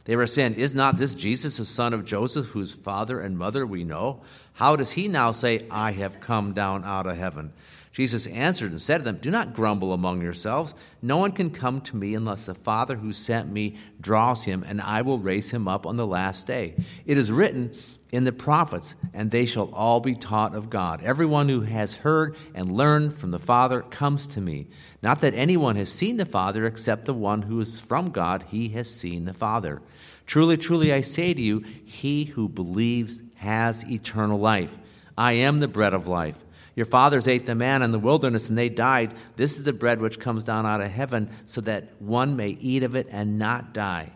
They 0.04 0.14
were 0.14 0.28
saying, 0.28 0.54
Is 0.54 0.72
not 0.72 0.98
this 0.98 1.16
Jesus, 1.16 1.56
the 1.56 1.64
son 1.64 1.94
of 1.94 2.04
Joseph, 2.04 2.46
whose 2.46 2.72
father 2.72 3.18
and 3.18 3.36
mother 3.36 3.66
we 3.66 3.82
know? 3.82 4.22
How 4.52 4.76
does 4.76 4.92
he 4.92 5.08
now 5.08 5.32
say, 5.32 5.66
I 5.68 5.90
have 5.90 6.20
come 6.20 6.52
down 6.52 6.84
out 6.84 7.08
of 7.08 7.16
heaven? 7.16 7.52
Jesus 7.98 8.28
answered 8.28 8.70
and 8.70 8.80
said 8.80 8.98
to 8.98 9.04
them, 9.06 9.18
Do 9.20 9.28
not 9.28 9.54
grumble 9.54 9.92
among 9.92 10.22
yourselves. 10.22 10.72
No 11.02 11.16
one 11.16 11.32
can 11.32 11.50
come 11.50 11.80
to 11.80 11.96
me 11.96 12.14
unless 12.14 12.46
the 12.46 12.54
Father 12.54 12.94
who 12.94 13.12
sent 13.12 13.50
me 13.50 13.76
draws 14.00 14.44
him, 14.44 14.64
and 14.64 14.80
I 14.80 15.02
will 15.02 15.18
raise 15.18 15.50
him 15.50 15.66
up 15.66 15.84
on 15.84 15.96
the 15.96 16.06
last 16.06 16.46
day. 16.46 16.76
It 17.06 17.18
is 17.18 17.32
written, 17.32 17.72
in 18.12 18.22
the 18.22 18.30
prophets, 18.30 18.94
and 19.12 19.32
they 19.32 19.46
shall 19.46 19.74
all 19.74 19.98
be 19.98 20.14
taught 20.14 20.54
of 20.54 20.70
God. 20.70 21.02
Everyone 21.02 21.48
who 21.48 21.62
has 21.62 21.96
heard 21.96 22.36
and 22.54 22.70
learned 22.70 23.18
from 23.18 23.32
the 23.32 23.38
Father 23.40 23.82
comes 23.82 24.28
to 24.28 24.40
me. 24.40 24.68
Not 25.02 25.20
that 25.22 25.34
anyone 25.34 25.74
has 25.74 25.90
seen 25.90 26.18
the 26.18 26.24
Father 26.24 26.66
except 26.66 27.04
the 27.04 27.14
one 27.14 27.42
who 27.42 27.60
is 27.60 27.80
from 27.80 28.10
God, 28.10 28.44
he 28.48 28.68
has 28.68 28.88
seen 28.88 29.24
the 29.24 29.34
Father. 29.34 29.82
Truly, 30.24 30.56
truly, 30.56 30.92
I 30.92 31.00
say 31.00 31.34
to 31.34 31.42
you, 31.42 31.64
he 31.84 32.26
who 32.26 32.48
believes 32.48 33.22
has 33.34 33.84
eternal 33.90 34.38
life. 34.38 34.78
I 35.16 35.32
am 35.32 35.58
the 35.58 35.66
bread 35.66 35.94
of 35.94 36.06
life. 36.06 36.44
Your 36.78 36.86
fathers 36.86 37.26
ate 37.26 37.44
the 37.44 37.56
manna 37.56 37.86
in 37.86 37.90
the 37.90 37.98
wilderness 37.98 38.48
and 38.48 38.56
they 38.56 38.68
died. 38.68 39.12
This 39.34 39.56
is 39.56 39.64
the 39.64 39.72
bread 39.72 40.00
which 40.00 40.20
comes 40.20 40.44
down 40.44 40.64
out 40.64 40.80
of 40.80 40.86
heaven, 40.86 41.28
so 41.44 41.60
that 41.62 41.88
one 41.98 42.36
may 42.36 42.50
eat 42.50 42.84
of 42.84 42.94
it 42.94 43.08
and 43.10 43.36
not 43.36 43.74
die. 43.74 44.12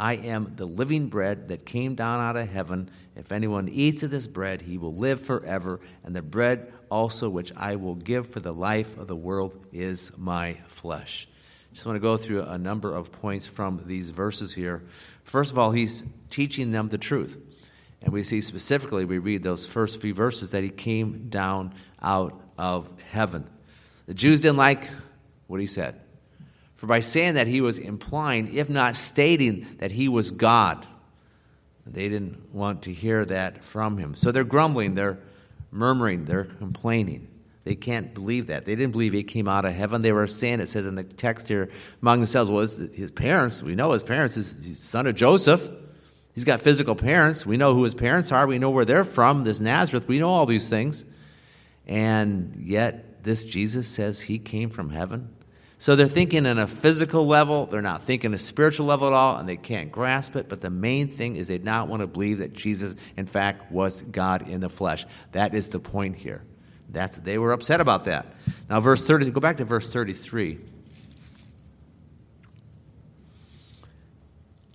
I 0.00 0.14
am 0.14 0.54
the 0.56 0.64
living 0.64 1.08
bread 1.08 1.48
that 1.48 1.66
came 1.66 1.96
down 1.96 2.22
out 2.22 2.38
of 2.38 2.48
heaven. 2.48 2.88
If 3.14 3.30
anyone 3.30 3.68
eats 3.68 4.02
of 4.02 4.10
this 4.10 4.26
bread, 4.26 4.62
he 4.62 4.78
will 4.78 4.94
live 4.94 5.20
forever. 5.20 5.80
And 6.02 6.16
the 6.16 6.22
bread 6.22 6.72
also 6.88 7.28
which 7.28 7.52
I 7.54 7.76
will 7.76 7.96
give 7.96 8.28
for 8.28 8.40
the 8.40 8.54
life 8.54 8.96
of 8.96 9.06
the 9.06 9.14
world 9.14 9.66
is 9.70 10.10
my 10.16 10.56
flesh. 10.66 11.28
Just 11.74 11.84
want 11.84 11.96
to 11.96 12.00
go 12.00 12.16
through 12.16 12.44
a 12.44 12.56
number 12.56 12.94
of 12.94 13.12
points 13.12 13.46
from 13.46 13.82
these 13.84 14.08
verses 14.08 14.54
here. 14.54 14.82
First 15.24 15.52
of 15.52 15.58
all, 15.58 15.72
he's 15.72 16.04
teaching 16.30 16.70
them 16.70 16.88
the 16.88 16.96
truth. 16.96 17.36
And 18.00 18.12
we 18.12 18.22
see 18.22 18.40
specifically, 18.40 19.04
we 19.04 19.18
read 19.18 19.42
those 19.42 19.66
first 19.66 20.00
few 20.00 20.14
verses, 20.14 20.52
that 20.52 20.62
he 20.62 20.70
came 20.70 21.28
down 21.28 21.74
out 22.02 22.40
of 22.56 22.90
heaven. 23.10 23.48
The 24.06 24.14
Jews 24.14 24.40
didn't 24.40 24.56
like 24.56 24.88
what 25.46 25.60
he 25.60 25.66
said. 25.66 26.00
For 26.76 26.86
by 26.86 27.00
saying 27.00 27.34
that, 27.34 27.46
he 27.46 27.60
was 27.60 27.78
implying, 27.78 28.54
if 28.54 28.70
not 28.70 28.94
stating, 28.94 29.66
that 29.78 29.90
he 29.90 30.08
was 30.08 30.30
God. 30.30 30.86
They 31.86 32.08
didn't 32.08 32.54
want 32.54 32.82
to 32.82 32.92
hear 32.92 33.24
that 33.24 33.64
from 33.64 33.98
him. 33.98 34.14
So 34.14 34.30
they're 34.30 34.44
grumbling, 34.44 34.94
they're 34.94 35.18
murmuring, 35.70 36.24
they're 36.24 36.44
complaining. 36.44 37.28
They 37.64 37.74
can't 37.74 38.14
believe 38.14 38.46
that. 38.46 38.64
They 38.64 38.76
didn't 38.76 38.92
believe 38.92 39.12
he 39.12 39.22
came 39.22 39.48
out 39.48 39.64
of 39.64 39.74
heaven. 39.74 40.00
They 40.00 40.12
were 40.12 40.26
saying, 40.26 40.60
it 40.60 40.68
says 40.68 40.86
in 40.86 40.94
the 40.94 41.04
text 41.04 41.48
here, 41.48 41.68
among 42.00 42.20
themselves, 42.20 42.50
well, 42.50 42.60
his 42.60 43.10
parents, 43.10 43.62
we 43.62 43.74
know 43.74 43.92
his 43.92 44.02
parents, 44.02 44.36
is 44.36 44.78
son 44.78 45.06
of 45.06 45.14
Joseph. 45.14 45.68
He's 46.34 46.44
got 46.44 46.60
physical 46.60 46.94
parents. 46.94 47.44
We 47.44 47.56
know 47.56 47.74
who 47.74 47.84
his 47.84 47.94
parents 47.94 48.32
are. 48.32 48.46
We 48.46 48.58
know 48.58 48.70
where 48.70 48.84
they're 48.84 49.04
from, 49.04 49.44
this 49.44 49.60
Nazareth. 49.60 50.06
We 50.06 50.18
know 50.18 50.30
all 50.30 50.46
these 50.46 50.68
things. 50.68 51.04
And 51.88 52.62
yet, 52.64 53.24
this 53.24 53.44
Jesus 53.44 53.88
says 53.88 54.20
he 54.20 54.38
came 54.38 54.70
from 54.70 54.90
heaven. 54.90 55.34
So 55.78 55.94
they're 55.94 56.08
thinking 56.08 56.44
in 56.44 56.58
a 56.58 56.66
physical 56.66 57.26
level, 57.26 57.66
they're 57.66 57.80
not 57.80 58.02
thinking 58.02 58.34
a 58.34 58.38
spiritual 58.38 58.86
level 58.86 59.06
at 59.06 59.12
all, 59.12 59.36
and 59.36 59.48
they 59.48 59.56
can't 59.56 59.92
grasp 59.92 60.34
it. 60.34 60.48
But 60.48 60.60
the 60.60 60.70
main 60.70 61.08
thing 61.08 61.36
is 61.36 61.46
they 61.46 61.58
not 61.58 61.88
want 61.88 62.00
to 62.00 62.08
believe 62.08 62.38
that 62.38 62.52
Jesus, 62.52 62.96
in 63.16 63.26
fact, 63.26 63.70
was 63.70 64.02
God 64.02 64.48
in 64.48 64.60
the 64.60 64.68
flesh. 64.68 65.06
That 65.32 65.54
is 65.54 65.68
the 65.68 65.78
point 65.78 66.16
here. 66.16 66.42
That's 66.90 67.18
they 67.18 67.38
were 67.38 67.52
upset 67.52 67.80
about 67.80 68.04
that. 68.06 68.26
Now, 68.68 68.80
verse 68.80 69.04
30, 69.04 69.30
go 69.30 69.40
back 69.40 69.58
to 69.58 69.64
verse 69.64 69.90
33. 69.90 70.58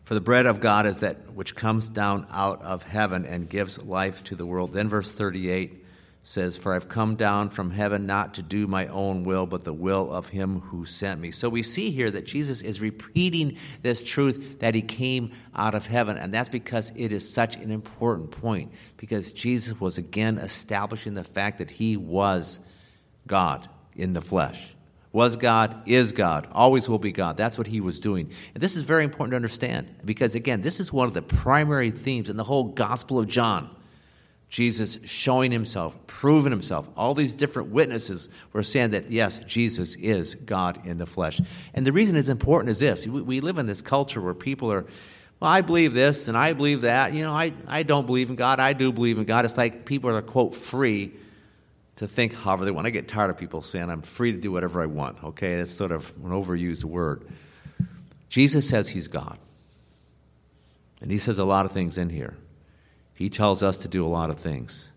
For 0.05 0.13
the 0.13 0.21
bread 0.21 0.45
of 0.45 0.61
God 0.61 0.85
is 0.85 0.99
that 0.99 1.33
which 1.33 1.55
comes 1.55 1.89
down 1.89 2.27
out 2.31 2.61
of 2.61 2.83
heaven 2.83 3.25
and 3.25 3.49
gives 3.49 3.81
life 3.81 4.23
to 4.25 4.35
the 4.35 4.45
world. 4.45 4.71
Then 4.71 4.87
verse 4.87 5.09
38 5.09 5.82
says, 6.23 6.55
For 6.55 6.73
I've 6.73 6.87
come 6.87 7.15
down 7.15 7.49
from 7.49 7.69
heaven 7.69 8.05
not 8.05 8.33
to 8.35 8.41
do 8.41 8.65
my 8.65 8.87
own 8.87 9.25
will, 9.25 9.45
but 9.45 9.65
the 9.65 9.73
will 9.73 10.11
of 10.11 10.29
him 10.29 10.61
who 10.61 10.85
sent 10.85 11.19
me. 11.19 11.31
So 11.31 11.49
we 11.49 11.63
see 11.63 11.91
here 11.91 12.09
that 12.11 12.25
Jesus 12.25 12.61
is 12.61 12.79
repeating 12.79 13.57
this 13.81 14.01
truth 14.01 14.59
that 14.59 14.73
he 14.73 14.81
came 14.81 15.33
out 15.53 15.75
of 15.75 15.85
heaven. 15.85 16.17
And 16.17 16.33
that's 16.33 16.49
because 16.49 16.93
it 16.95 17.11
is 17.11 17.31
such 17.31 17.57
an 17.57 17.69
important 17.69 18.31
point, 18.31 18.71
because 18.95 19.33
Jesus 19.33 19.79
was 19.79 19.97
again 19.97 20.37
establishing 20.37 21.13
the 21.13 21.25
fact 21.25 21.57
that 21.57 21.69
he 21.69 21.97
was 21.97 22.61
God 23.27 23.69
in 23.95 24.13
the 24.13 24.21
flesh. 24.21 24.75
Was 25.11 25.35
God, 25.35 25.83
is 25.85 26.11
God, 26.11 26.47
always 26.53 26.89
will 26.89 26.97
be 26.97 27.11
God. 27.11 27.37
That's 27.37 27.57
what 27.57 27.67
he 27.67 27.81
was 27.81 27.99
doing. 27.99 28.31
And 28.55 28.63
this 28.63 28.75
is 28.75 28.81
very 28.81 29.03
important 29.03 29.33
to 29.33 29.35
understand 29.35 29.93
because, 30.03 30.33
again, 30.33 30.61
this 30.61 30.79
is 30.79 30.91
one 30.91 31.07
of 31.07 31.13
the 31.13 31.21
primary 31.21 31.91
themes 31.91 32.29
in 32.29 32.37
the 32.37 32.43
whole 32.43 32.63
Gospel 32.63 33.19
of 33.19 33.27
John 33.27 33.69
Jesus 34.53 34.99
showing 35.03 35.51
himself, 35.51 35.95
proving 36.05 36.51
himself. 36.51 36.87
All 36.95 37.15
these 37.15 37.33
different 37.33 37.69
witnesses 37.69 38.29
were 38.51 38.61
saying 38.61 38.91
that, 38.91 39.09
yes, 39.09 39.39
Jesus 39.47 39.95
is 39.95 40.35
God 40.35 40.85
in 40.85 40.99
the 40.99 41.07
flesh. 41.07 41.41
And 41.73 41.87
the 41.87 41.91
reason 41.91 42.15
it's 42.15 42.29
important 42.29 42.69
is 42.69 42.77
this 42.77 43.07
we 43.07 43.39
live 43.39 43.57
in 43.57 43.65
this 43.65 43.81
culture 43.81 44.21
where 44.21 44.35
people 44.35 44.71
are, 44.71 44.85
well, 45.39 45.49
I 45.49 45.61
believe 45.61 45.95
this 45.95 46.27
and 46.27 46.37
I 46.37 46.53
believe 46.53 46.81
that. 46.81 47.15
You 47.15 47.23
know, 47.23 47.33
I, 47.33 47.51
I 47.65 47.81
don't 47.81 48.05
believe 48.05 48.29
in 48.29 48.35
God. 48.35 48.59
I 48.59 48.73
do 48.73 48.91
believe 48.91 49.17
in 49.17 49.23
God. 49.23 49.43
It's 49.43 49.57
like 49.57 49.85
people 49.85 50.11
are, 50.11 50.21
quote, 50.21 50.53
free 50.53 51.13
to 51.95 52.07
think 52.07 52.35
however 52.35 52.63
they 52.63 52.69
want. 52.69 52.85
I 52.85 52.91
get 52.91 53.07
tired 53.07 53.31
of 53.31 53.37
people 53.39 53.63
saying 53.63 53.89
I'm 53.89 54.03
free 54.03 54.33
to 54.33 54.37
do 54.37 54.51
whatever 54.51 54.83
I 54.83 54.85
want, 54.85 55.23
okay? 55.23 55.57
that's 55.57 55.71
sort 55.71 55.91
of 55.91 56.13
an 56.23 56.29
overused 56.29 56.83
word. 56.83 57.27
Jesus 58.29 58.69
says 58.69 58.87
he's 58.87 59.07
God. 59.07 59.39
And 61.01 61.09
he 61.09 61.17
says 61.17 61.39
a 61.39 61.43
lot 61.43 61.65
of 61.65 61.71
things 61.71 61.97
in 61.97 62.11
here. 62.11 62.35
He 63.13 63.29
tells 63.29 63.63
us 63.63 63.77
to 63.79 63.87
do 63.87 64.05
a 64.05 64.07
lot 64.07 64.29
of 64.29 64.39
things. 64.39 64.91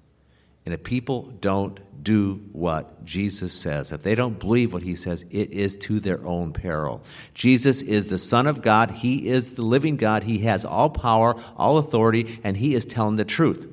And 0.65 0.75
if 0.75 0.83
people 0.83 1.33
don't 1.41 1.79
do 2.03 2.41
what 2.53 3.05
Jesus 3.05 3.53
says, 3.53 3.93
if 3.93 4.03
they 4.03 4.15
don't 4.15 4.39
believe 4.39 4.73
what 4.73 4.83
he 4.83 4.97
says, 4.97 5.25
it 5.31 5.53
is 5.53 5.77
to 5.77 6.01
their 6.01 6.25
own 6.27 6.53
peril. 6.53 7.03
Jesus 7.35 7.83
is 7.83 8.09
the 8.09 8.19
Son 8.19 8.47
of 8.47 8.63
God. 8.63 8.91
He 8.91 9.29
is 9.29 9.55
the 9.55 9.63
living 9.63 9.97
God. 9.97 10.25
He 10.25 10.39
has 10.39 10.65
all 10.65 10.91
power, 10.91 11.37
all 11.57 11.79
authority, 11.79 12.41
and 12.43 12.57
he 12.57 12.75
is 12.75 12.85
telling 12.85 13.17
the 13.17 13.25
truth. 13.25 13.69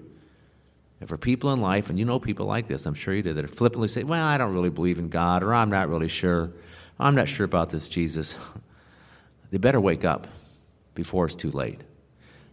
And 1.00 1.10
for 1.10 1.18
people 1.18 1.52
in 1.52 1.62
life, 1.62 1.90
and 1.90 2.00
you 2.00 2.06
know 2.06 2.20
people 2.20 2.46
like 2.46 2.68
this, 2.68 2.86
I'm 2.86 2.94
sure 2.94 3.14
you 3.14 3.24
do, 3.24 3.34
that 3.34 3.50
flippantly 3.50 3.88
say, 3.88 4.04
Well, 4.04 4.24
I 4.24 4.38
don't 4.38 4.54
really 4.54 4.70
believe 4.70 5.00
in 5.00 5.10
God, 5.10 5.44
or 5.44 5.54
I'm 5.54 5.70
not 5.70 5.90
really 5.90 6.08
sure. 6.08 6.52
I'm 7.00 7.16
not 7.16 7.28
sure 7.28 7.46
about 7.46 7.72
this 7.72 7.88
Jesus. 7.88 8.36
they 9.52 9.58
better 9.58 9.82
wake 9.82 10.06
up 10.06 10.28
before 10.96 11.26
it's 11.26 11.36
too 11.36 11.52
late. 11.52 11.82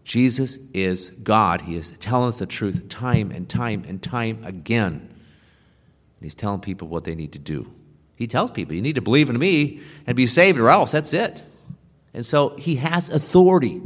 Jesus 0.04 0.58
is 0.74 1.10
God. 1.22 1.62
He 1.62 1.76
is 1.76 1.92
telling 1.92 2.28
us 2.28 2.38
the 2.38 2.46
truth 2.46 2.88
time 2.88 3.30
and 3.30 3.48
time 3.48 3.84
and 3.86 4.02
time 4.02 4.44
again. 4.44 4.92
And 4.94 6.22
he's 6.22 6.34
telling 6.34 6.60
people 6.60 6.88
what 6.88 7.04
they 7.04 7.14
need 7.14 7.32
to 7.32 7.38
do. 7.38 7.70
He 8.16 8.26
tells 8.26 8.50
people, 8.50 8.74
you 8.74 8.82
need 8.82 8.96
to 8.96 9.02
believe 9.02 9.30
in 9.30 9.38
me 9.38 9.80
and 10.06 10.16
be 10.16 10.26
saved, 10.26 10.58
or 10.58 10.68
else. 10.68 10.92
That's 10.92 11.14
it. 11.14 11.42
And 12.12 12.26
so 12.26 12.56
he 12.56 12.76
has 12.76 13.08
authority 13.08 13.80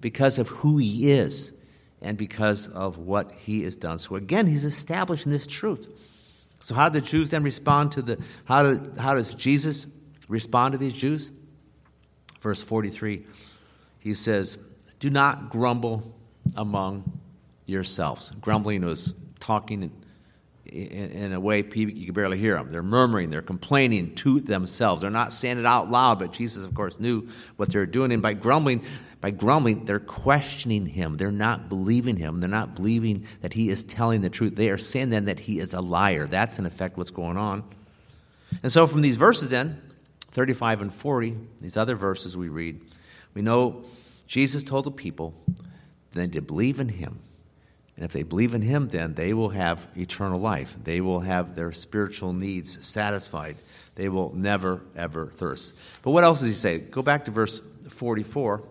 because 0.00 0.38
of 0.38 0.48
who 0.48 0.78
he 0.78 1.10
is 1.10 1.52
and 2.00 2.16
because 2.16 2.68
of 2.68 2.98
what 2.98 3.32
he 3.32 3.64
has 3.64 3.76
done. 3.76 3.98
So 3.98 4.16
again, 4.16 4.46
he's 4.46 4.64
establishing 4.64 5.32
this 5.32 5.46
truth. 5.46 5.88
So 6.60 6.74
how 6.74 6.88
did 6.88 7.02
the 7.02 7.06
Jews 7.08 7.30
then 7.30 7.42
respond 7.42 7.92
to 7.92 8.02
the 8.02 8.18
how 8.44 8.78
how 8.98 9.14
does 9.14 9.34
Jesus 9.34 9.86
respond 10.28 10.72
to 10.72 10.78
these 10.78 10.92
Jews? 10.92 11.32
Verse 12.40 12.62
43, 12.62 13.26
he 13.98 14.14
says, 14.14 14.56
do 15.00 15.10
not 15.10 15.50
grumble 15.50 16.14
among 16.56 17.20
yourselves. 17.66 18.30
Grumbling 18.40 18.84
was 18.84 19.14
talking 19.40 19.90
in, 20.66 21.32
a 21.32 21.40
way 21.40 21.64
you 21.74 22.04
can 22.04 22.14
barely 22.14 22.38
hear 22.38 22.54
them. 22.54 22.70
They're 22.70 22.82
murmuring, 22.82 23.30
they're 23.30 23.42
complaining 23.42 24.14
to 24.16 24.40
themselves. 24.40 25.02
They're 25.02 25.10
not 25.10 25.32
saying 25.32 25.58
it 25.58 25.66
out 25.66 25.90
loud, 25.90 26.20
but 26.20 26.32
Jesus, 26.32 26.62
of 26.62 26.74
course, 26.74 27.00
knew 27.00 27.28
what 27.56 27.70
they're 27.70 27.86
doing. 27.86 28.12
And 28.12 28.22
by 28.22 28.34
grumbling, 28.34 28.84
By 29.20 29.30
grumbling, 29.30 29.84
they're 29.84 30.00
questioning 30.00 30.86
him. 30.86 31.18
They're 31.18 31.30
not 31.30 31.68
believing 31.68 32.16
him. 32.16 32.40
They're 32.40 32.48
not 32.48 32.74
believing 32.74 33.26
that 33.42 33.52
he 33.52 33.68
is 33.68 33.84
telling 33.84 34.22
the 34.22 34.30
truth. 34.30 34.56
They 34.56 34.70
are 34.70 34.78
saying 34.78 35.10
then 35.10 35.26
that 35.26 35.40
he 35.40 35.60
is 35.60 35.74
a 35.74 35.80
liar. 35.80 36.26
That's 36.26 36.58
in 36.58 36.64
effect 36.64 36.96
what's 36.96 37.10
going 37.10 37.36
on. 37.36 37.62
And 38.62 38.72
so 38.72 38.86
from 38.86 39.02
these 39.02 39.16
verses 39.16 39.50
then, 39.50 39.80
35 40.30 40.82
and 40.82 40.94
40, 40.94 41.36
these 41.60 41.76
other 41.76 41.96
verses 41.96 42.36
we 42.36 42.48
read, 42.48 42.80
we 43.34 43.42
know 43.42 43.84
Jesus 44.30 44.62
told 44.62 44.84
the 44.84 44.92
people 44.92 45.34
then 46.12 46.30
to 46.30 46.40
believe 46.40 46.78
in 46.78 46.88
him. 46.88 47.18
And 47.96 48.04
if 48.04 48.12
they 48.12 48.22
believe 48.22 48.54
in 48.54 48.62
him, 48.62 48.86
then 48.86 49.14
they 49.14 49.34
will 49.34 49.48
have 49.48 49.88
eternal 49.96 50.38
life. 50.38 50.76
They 50.84 51.00
will 51.00 51.18
have 51.18 51.56
their 51.56 51.72
spiritual 51.72 52.32
needs 52.32 52.86
satisfied. 52.86 53.56
They 53.96 54.08
will 54.08 54.32
never, 54.32 54.82
ever 54.94 55.26
thirst. 55.26 55.74
But 56.02 56.12
what 56.12 56.22
else 56.22 56.38
does 56.38 56.48
he 56.48 56.54
say? 56.54 56.78
Go 56.78 57.02
back 57.02 57.24
to 57.24 57.32
verse 57.32 57.60
44. 57.88 58.62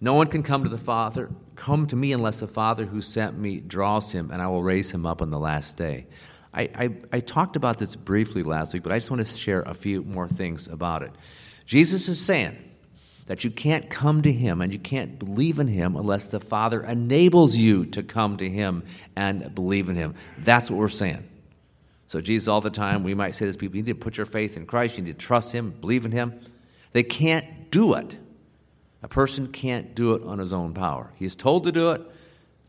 No 0.00 0.14
one 0.14 0.26
can 0.26 0.42
come 0.42 0.64
to 0.64 0.68
the 0.68 0.76
Father, 0.76 1.30
come 1.54 1.86
to 1.86 1.94
me 1.94 2.12
unless 2.12 2.40
the 2.40 2.48
Father 2.48 2.86
who 2.86 3.00
sent 3.00 3.38
me 3.38 3.60
draws 3.60 4.10
him, 4.10 4.32
and 4.32 4.42
I 4.42 4.48
will 4.48 4.64
raise 4.64 4.90
him 4.90 5.06
up 5.06 5.22
on 5.22 5.30
the 5.30 5.38
last 5.38 5.76
day. 5.76 6.06
I, 6.52 6.62
I, 6.74 6.90
I, 7.12 7.20
talked 7.20 7.54
about 7.54 7.78
this 7.78 7.94
briefly 7.94 8.42
last 8.42 8.74
week, 8.74 8.82
but 8.82 8.90
I 8.90 8.98
just 8.98 9.12
want 9.12 9.24
to 9.24 9.32
share 9.32 9.62
a 9.62 9.74
few 9.74 10.02
more 10.02 10.26
things 10.26 10.66
about 10.66 11.04
it. 11.04 11.12
Jesus 11.66 12.08
is 12.08 12.20
saying 12.20 12.69
that 13.30 13.44
you 13.44 13.50
can't 13.52 13.88
come 13.88 14.22
to 14.22 14.32
him 14.32 14.60
and 14.60 14.72
you 14.72 14.78
can't 14.80 15.16
believe 15.16 15.60
in 15.60 15.68
him 15.68 15.94
unless 15.94 16.26
the 16.26 16.40
Father 16.40 16.82
enables 16.82 17.54
you 17.54 17.86
to 17.86 18.02
come 18.02 18.36
to 18.36 18.50
him 18.50 18.82
and 19.14 19.54
believe 19.54 19.88
in 19.88 19.94
him. 19.94 20.16
That's 20.38 20.68
what 20.68 20.80
we're 20.80 20.88
saying. 20.88 21.22
So, 22.08 22.20
Jesus, 22.20 22.48
all 22.48 22.60
the 22.60 22.70
time, 22.70 23.04
we 23.04 23.14
might 23.14 23.36
say 23.36 23.46
to 23.46 23.56
people, 23.56 23.76
you 23.76 23.84
need 23.84 23.92
to 23.92 24.04
put 24.04 24.16
your 24.16 24.26
faith 24.26 24.56
in 24.56 24.66
Christ, 24.66 24.98
you 24.98 25.04
need 25.04 25.16
to 25.20 25.24
trust 25.24 25.52
him, 25.52 25.70
believe 25.70 26.04
in 26.04 26.10
him. 26.10 26.40
They 26.90 27.04
can't 27.04 27.70
do 27.70 27.94
it. 27.94 28.16
A 29.04 29.06
person 29.06 29.46
can't 29.46 29.94
do 29.94 30.14
it 30.14 30.24
on 30.24 30.40
his 30.40 30.52
own 30.52 30.74
power. 30.74 31.12
He 31.14 31.24
is 31.24 31.36
told 31.36 31.62
to 31.62 31.70
do 31.70 31.92
it. 31.92 32.02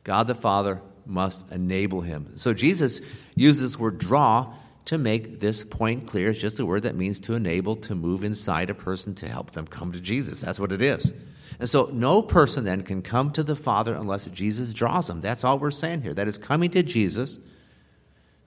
God 0.04 0.28
the 0.28 0.36
Father 0.36 0.80
must 1.08 1.52
enable 1.52 2.02
him. 2.02 2.34
So 2.36 2.54
Jesus 2.54 3.02
uses 3.34 3.64
this 3.64 3.80
word 3.80 3.98
draw 3.98 4.54
to 4.92 4.98
make 4.98 5.40
this 5.40 5.64
point 5.64 6.06
clear. 6.06 6.30
It's 6.30 6.40
just 6.40 6.60
a 6.60 6.66
word 6.66 6.84
that 6.84 6.96
means 6.96 7.20
to 7.22 7.34
enable, 7.34 7.76
to 7.78 7.96
move 7.96 8.24
inside 8.24 8.70
a 8.70 8.76
person 8.76 9.16
to 9.16 9.28
help 9.28 9.52
them 9.52 9.66
come 9.66 9.92
to 9.92 10.00
Jesus. 10.00 10.42
That's 10.42 10.60
what 10.60 10.72
it 10.72 10.82
is. 10.82 11.12
And 11.60 11.68
so 11.68 11.90
no 11.92 12.22
person 12.22 12.64
then 12.64 12.84
can 12.84 13.02
come 13.02 13.32
to 13.32 13.44
the 13.44 13.56
Father 13.56 13.96
unless 13.96 14.28
Jesus 14.28 14.74
draws 14.74 15.08
them. 15.08 15.22
That's 15.22 15.44
all 15.44 15.60
we're 15.60 15.72
saying 15.72 16.04
here. 16.04 16.14
That 16.14 16.28
is 16.28 16.38
coming 16.38 16.70
to 16.72 16.84
Jesus 16.84 17.40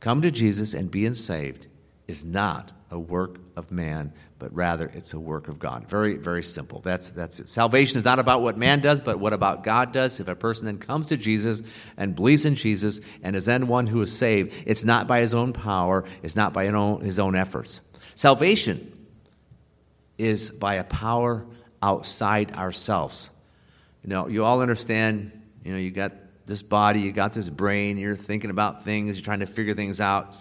Come 0.05 0.21
to 0.21 0.31
Jesus 0.31 0.75
and 0.75 0.91
being 0.91 1.15
saved 1.15 1.67
is 2.07 2.27
not 2.27 2.73
a 2.95 2.99
work 2.99 3.41
of 3.57 3.73
man, 3.73 4.13
but 4.39 4.55
rather 4.55 4.89
it's 4.95 5.13
a 5.15 5.19
work 5.19 5.49
of 5.49 5.59
God. 5.59 5.89
Very, 5.89 6.17
very 6.17 6.45
simple. 6.45 6.81
That's, 6.81 7.09
that's 7.09 7.41
it. 7.41 7.49
Salvation 7.49 7.99
is 7.99 8.05
not 8.05 8.21
about 8.21 8.41
what 8.41 8.57
man 8.57 8.81
does, 8.81 9.01
but 9.01 9.19
what 9.19 9.33
about 9.33 9.65
God 9.65 9.93
does. 9.93 10.21
If 10.21 10.29
a 10.29 10.37
person 10.37 10.65
then 10.65 10.79
comes 10.79 11.09
to 11.09 11.17
Jesus 11.17 11.61
and 11.97 12.15
believes 12.15 12.45
in 12.45 12.55
Jesus 12.55 13.01
and 13.23 13.35
is 13.35 13.47
then 13.47 13.67
one 13.67 13.89
who 13.89 14.01
is 14.01 14.17
saved, 14.17 14.55
it's 14.65 14.85
not 14.85 15.09
by 15.09 15.21
his 15.21 15.35
own 15.35 15.53
power, 15.53 16.05
it's 16.23 16.37
not 16.37 16.53
by 16.53 16.67
his 17.03 17.19
own, 17.19 17.35
efforts. 17.35 17.81
Salvation 18.15 18.93
is 20.17 20.53
by 20.53 20.75
a 20.75 20.85
power 20.85 21.45
outside 21.83 22.55
ourselves. 22.55 23.29
You 24.05 24.11
know, 24.11 24.29
you 24.29 24.45
all 24.45 24.61
understand, 24.61 25.33
you 25.65 25.73
know, 25.73 25.79
you 25.79 25.91
got 25.91 26.13
this 26.47 26.63
body, 26.63 27.01
you 27.01 27.11
got 27.11 27.33
this 27.33 27.51
brain, 27.51 27.97
you're 27.97 28.15
thinking 28.15 28.51
about 28.51 28.85
things, 28.85 29.17
you're 29.17 29.25
trying 29.25 29.41
to 29.41 29.47
figure 29.47 29.75
things 29.75 30.01
out. 30.01 30.33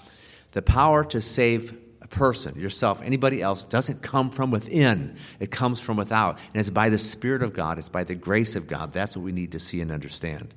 The 0.52 0.62
power 0.62 1.04
to 1.06 1.20
save 1.20 1.83
person, 2.14 2.58
yourself, 2.58 3.02
anybody 3.02 3.42
else, 3.42 3.64
doesn't 3.64 4.02
come 4.02 4.30
from 4.30 4.52
within, 4.52 5.18
it 5.40 5.52
comes 5.52 5.82
from 5.82 5.98
without. 5.98 6.38
And 6.54 6.60
it's 6.60 6.70
by 6.70 6.90
the 6.90 6.98
Spirit 6.98 7.42
of 7.42 7.54
God, 7.54 7.78
it's 7.78 7.90
by 7.90 8.06
the 8.06 8.16
grace 8.16 8.56
of 8.56 8.68
God. 8.68 8.94
That's 8.94 9.18
what 9.18 9.24
we 9.24 9.34
need 9.34 9.52
to 9.52 9.60
see 9.60 9.82
and 9.82 9.92
understand. 9.92 10.54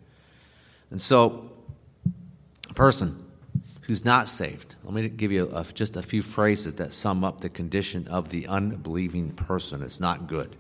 And 0.90 1.00
so, 1.00 1.50
a 2.70 2.74
person 2.74 3.24
who's 3.82 4.04
not 4.04 4.28
saved, 4.28 4.76
let 4.84 4.94
me 4.94 5.08
give 5.08 5.32
you 5.32 5.50
a, 5.52 5.64
just 5.64 5.96
a 5.96 6.02
few 6.02 6.22
phrases 6.22 6.76
that 6.76 6.92
sum 6.92 7.24
up 7.24 7.40
the 7.40 7.48
condition 7.48 8.06
of 8.08 8.28
the 8.28 8.46
unbelieving 8.46 9.30
person. 9.30 9.82
It's 9.82 9.98
not 9.98 10.26
good. 10.26 10.54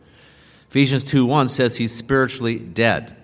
Ephesians 0.70 1.04
2 1.04 1.26
1 1.26 1.48
says 1.48 1.76
he's 1.76 1.94
spiritually 1.94 2.58
dead. 2.58 3.14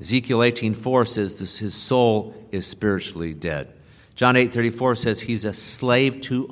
Ezekiel 0.00 0.38
18:4 0.38 1.06
says 1.06 1.38
this, 1.38 1.58
his 1.58 1.74
soul 1.74 2.34
is 2.50 2.66
spiritually 2.66 3.34
dead. 3.34 3.72
John 4.14 4.34
8:34 4.34 4.98
says 4.98 5.20
he's 5.20 5.44
a 5.44 5.54
slave 5.54 6.20
to 6.22 6.48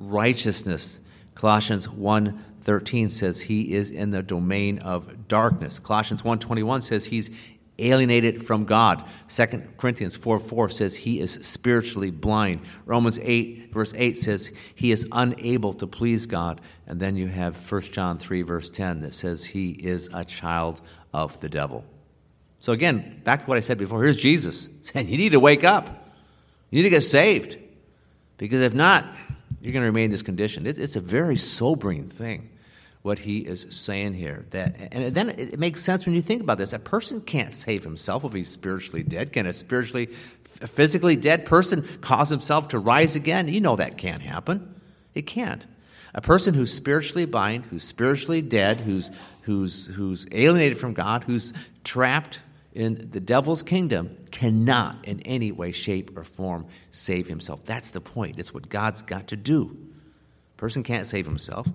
unrighteousness. 0.00 1.00
Colossians 1.34 1.88
1:13 1.88 3.10
says 3.10 3.42
he 3.42 3.74
is 3.74 3.90
in 3.90 4.10
the 4.10 4.22
domain 4.22 4.78
of 4.78 5.28
darkness. 5.28 5.78
Colossians 5.78 6.22
1:21 6.22 6.82
says 6.82 7.06
he's 7.06 7.30
alienated 7.78 8.46
from 8.46 8.66
God. 8.66 9.02
2 9.28 9.62
Corinthians 9.78 10.14
4 10.14 10.38
4 10.38 10.68
says 10.68 10.96
he 10.96 11.20
is 11.20 11.32
spiritually 11.32 12.10
blind. 12.10 12.60
Romans 12.84 13.18
8, 13.22 13.72
verse 13.72 13.94
8 13.96 14.18
says 14.18 14.52
he 14.74 14.92
is 14.92 15.06
unable 15.12 15.72
to 15.74 15.86
please 15.86 16.26
God. 16.26 16.60
And 16.86 17.00
then 17.00 17.16
you 17.16 17.28
have 17.28 17.56
1 17.70 17.82
John 17.92 18.18
3, 18.18 18.42
verse 18.42 18.68
10 18.68 19.00
that 19.02 19.14
says 19.14 19.44
he 19.44 19.70
is 19.70 20.10
a 20.12 20.24
child 20.24 20.82
of 21.14 21.40
the 21.40 21.48
devil. 21.48 21.84
So, 22.58 22.74
again, 22.74 23.22
back 23.24 23.44
to 23.44 23.46
what 23.46 23.56
I 23.56 23.60
said 23.60 23.78
before 23.78 24.02
here's 24.04 24.18
Jesus 24.18 24.68
saying, 24.82 25.08
You 25.08 25.16
need 25.16 25.32
to 25.32 25.40
wake 25.40 25.64
up. 25.64 25.86
You 26.70 26.76
need 26.76 26.82
to 26.82 26.90
get 26.90 27.02
saved. 27.02 27.56
Because 28.36 28.60
if 28.60 28.74
not, 28.74 29.04
you're 29.60 29.72
going 29.72 29.82
to 29.82 29.86
remain 29.86 30.06
in 30.06 30.10
this 30.10 30.22
condition. 30.22 30.66
It's 30.66 30.96
a 30.96 31.00
very 31.00 31.36
sobering 31.36 32.08
thing, 32.08 32.50
what 33.02 33.18
he 33.18 33.38
is 33.38 33.66
saying 33.70 34.14
here. 34.14 34.46
That, 34.50 34.74
and 34.92 35.14
then 35.14 35.30
it 35.30 35.58
makes 35.58 35.82
sense 35.82 36.06
when 36.06 36.14
you 36.14 36.22
think 36.22 36.42
about 36.42 36.58
this. 36.58 36.72
A 36.72 36.78
person 36.78 37.20
can't 37.20 37.54
save 37.54 37.84
himself 37.84 38.24
if 38.24 38.32
he's 38.32 38.48
spiritually 38.48 39.02
dead. 39.02 39.32
Can 39.32 39.46
a 39.46 39.52
spiritually, 39.52 40.06
physically 40.06 41.16
dead 41.16 41.44
person 41.44 41.86
cause 42.00 42.30
himself 42.30 42.68
to 42.68 42.78
rise 42.78 43.16
again? 43.16 43.48
You 43.48 43.60
know 43.60 43.76
that 43.76 43.98
can't 43.98 44.22
happen. 44.22 44.74
It 45.14 45.22
can't. 45.22 45.66
A 46.14 46.20
person 46.20 46.54
who's 46.54 46.72
spiritually 46.72 47.26
blind, 47.26 47.64
who's 47.66 47.84
spiritually 47.84 48.42
dead, 48.42 48.78
who's, 48.78 49.10
who's, 49.42 49.86
who's 49.86 50.26
alienated 50.32 50.78
from 50.78 50.94
God, 50.94 51.24
who's 51.24 51.52
trapped 51.84 52.40
in 52.72 53.10
the 53.10 53.20
devil's 53.20 53.62
kingdom 53.62 54.16
cannot 54.30 55.04
in 55.04 55.20
any 55.20 55.50
way, 55.50 55.72
shape, 55.72 56.16
or 56.16 56.24
form 56.24 56.66
save 56.90 57.26
himself. 57.26 57.64
That's 57.64 57.90
the 57.90 58.00
point. 58.00 58.38
It's 58.38 58.54
what 58.54 58.68
God's 58.68 59.02
got 59.02 59.28
to 59.28 59.36
do. 59.36 59.76
Person 60.56 60.82
can't 60.82 61.06
save 61.06 61.26
himself. 61.26 61.66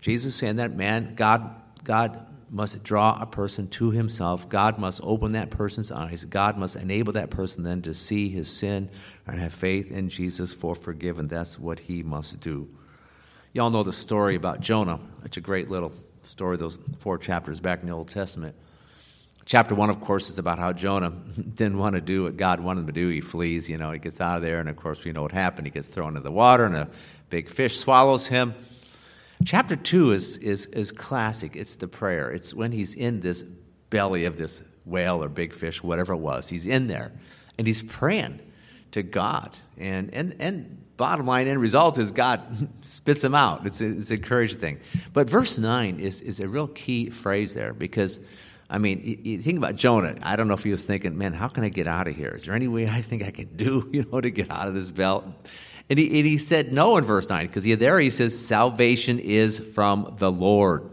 Jesus 0.00 0.34
saying 0.34 0.56
that 0.56 0.74
man, 0.74 1.14
God, 1.14 1.54
God 1.84 2.26
must 2.50 2.82
draw 2.82 3.18
a 3.20 3.26
person 3.26 3.66
to 3.66 3.90
himself. 3.90 4.48
God 4.48 4.78
must 4.78 5.00
open 5.02 5.32
that 5.32 5.50
person's 5.50 5.90
eyes. 5.90 6.24
God 6.24 6.58
must 6.58 6.76
enable 6.76 7.14
that 7.14 7.30
person 7.30 7.64
then 7.64 7.82
to 7.82 7.94
see 7.94 8.28
his 8.28 8.50
sin 8.50 8.90
and 9.26 9.40
have 9.40 9.54
faith 9.54 9.90
in 9.90 10.08
Jesus 10.08 10.52
for 10.52 10.74
forgiven. 10.74 11.28
That's 11.28 11.58
what 11.58 11.80
he 11.80 12.02
must 12.02 12.40
do. 12.40 12.68
Y'all 13.54 13.70
know 13.70 13.82
the 13.82 13.92
story 13.92 14.34
about 14.34 14.60
Jonah. 14.60 15.00
It's 15.24 15.36
a 15.36 15.40
great 15.40 15.70
little 15.70 15.92
story, 16.22 16.56
those 16.56 16.78
four 16.98 17.18
chapters 17.18 17.60
back 17.60 17.80
in 17.80 17.88
the 17.88 17.94
Old 17.94 18.08
Testament. 18.08 18.54
Chapter 19.52 19.74
one, 19.74 19.90
of 19.90 20.00
course, 20.00 20.30
is 20.30 20.38
about 20.38 20.58
how 20.58 20.72
Jonah 20.72 21.10
didn't 21.54 21.76
want 21.76 21.94
to 21.94 22.00
do 22.00 22.22
what 22.22 22.38
God 22.38 22.58
wanted 22.60 22.80
him 22.80 22.86
to 22.86 22.92
do. 22.94 23.10
He 23.10 23.20
flees, 23.20 23.68
you 23.68 23.76
know, 23.76 23.90
he 23.90 23.98
gets 23.98 24.18
out 24.18 24.36
of 24.36 24.42
there, 24.42 24.60
and 24.60 24.68
of 24.70 24.76
course, 24.76 25.04
we 25.04 25.12
know 25.12 25.20
what 25.20 25.32
happened. 25.32 25.66
He 25.66 25.70
gets 25.70 25.86
thrown 25.86 26.16
into 26.16 26.22
the 26.22 26.32
water, 26.32 26.64
and 26.64 26.74
a 26.74 26.88
big 27.28 27.50
fish 27.50 27.78
swallows 27.78 28.26
him. 28.26 28.54
Chapter 29.44 29.76
two 29.76 30.12
is, 30.12 30.38
is, 30.38 30.64
is 30.68 30.90
classic. 30.90 31.54
It's 31.54 31.76
the 31.76 31.86
prayer. 31.86 32.30
It's 32.30 32.54
when 32.54 32.72
he's 32.72 32.94
in 32.94 33.20
this 33.20 33.42
belly 33.90 34.24
of 34.24 34.38
this 34.38 34.62
whale 34.86 35.22
or 35.22 35.28
big 35.28 35.52
fish, 35.52 35.82
whatever 35.82 36.14
it 36.14 36.20
was. 36.20 36.48
He's 36.48 36.64
in 36.64 36.86
there, 36.86 37.12
and 37.58 37.66
he's 37.66 37.82
praying 37.82 38.40
to 38.92 39.02
God. 39.02 39.54
And, 39.76 40.14
and, 40.14 40.34
and 40.38 40.82
bottom 40.96 41.26
line 41.26 41.46
end 41.46 41.60
result 41.60 41.98
is 41.98 42.10
God 42.10 42.40
spits 42.80 43.22
him 43.22 43.34
out. 43.34 43.66
It's, 43.66 43.82
it's 43.82 44.08
an 44.08 44.16
encouraging 44.16 44.60
thing. 44.60 44.80
But 45.12 45.28
verse 45.28 45.58
9 45.58 46.00
is, 46.00 46.22
is 46.22 46.40
a 46.40 46.48
real 46.48 46.68
key 46.68 47.10
phrase 47.10 47.52
there 47.52 47.74
because 47.74 48.22
I 48.72 48.78
mean, 48.78 49.20
you 49.22 49.42
think 49.42 49.58
about 49.58 49.76
Jonah. 49.76 50.16
I 50.22 50.34
don't 50.34 50.48
know 50.48 50.54
if 50.54 50.64
he 50.64 50.70
was 50.70 50.82
thinking, 50.82 51.18
man, 51.18 51.34
how 51.34 51.48
can 51.48 51.62
I 51.62 51.68
get 51.68 51.86
out 51.86 52.08
of 52.08 52.16
here? 52.16 52.30
Is 52.30 52.46
there 52.46 52.54
any 52.54 52.68
way 52.68 52.88
I 52.88 53.02
think 53.02 53.22
I 53.22 53.30
can 53.30 53.54
do, 53.54 53.86
you 53.92 54.06
know, 54.10 54.18
to 54.18 54.30
get 54.30 54.50
out 54.50 54.66
of 54.66 54.72
this 54.72 54.90
belt? 54.90 55.26
And 55.90 55.98
he, 55.98 56.06
and 56.06 56.26
he 56.26 56.38
said 56.38 56.72
no 56.72 56.96
in 56.96 57.04
verse 57.04 57.28
9 57.28 57.46
because 57.46 57.64
there 57.64 58.00
he 58.00 58.08
says, 58.08 58.38
salvation 58.38 59.18
is 59.18 59.58
from 59.58 60.14
the 60.16 60.32
Lord. 60.32 60.88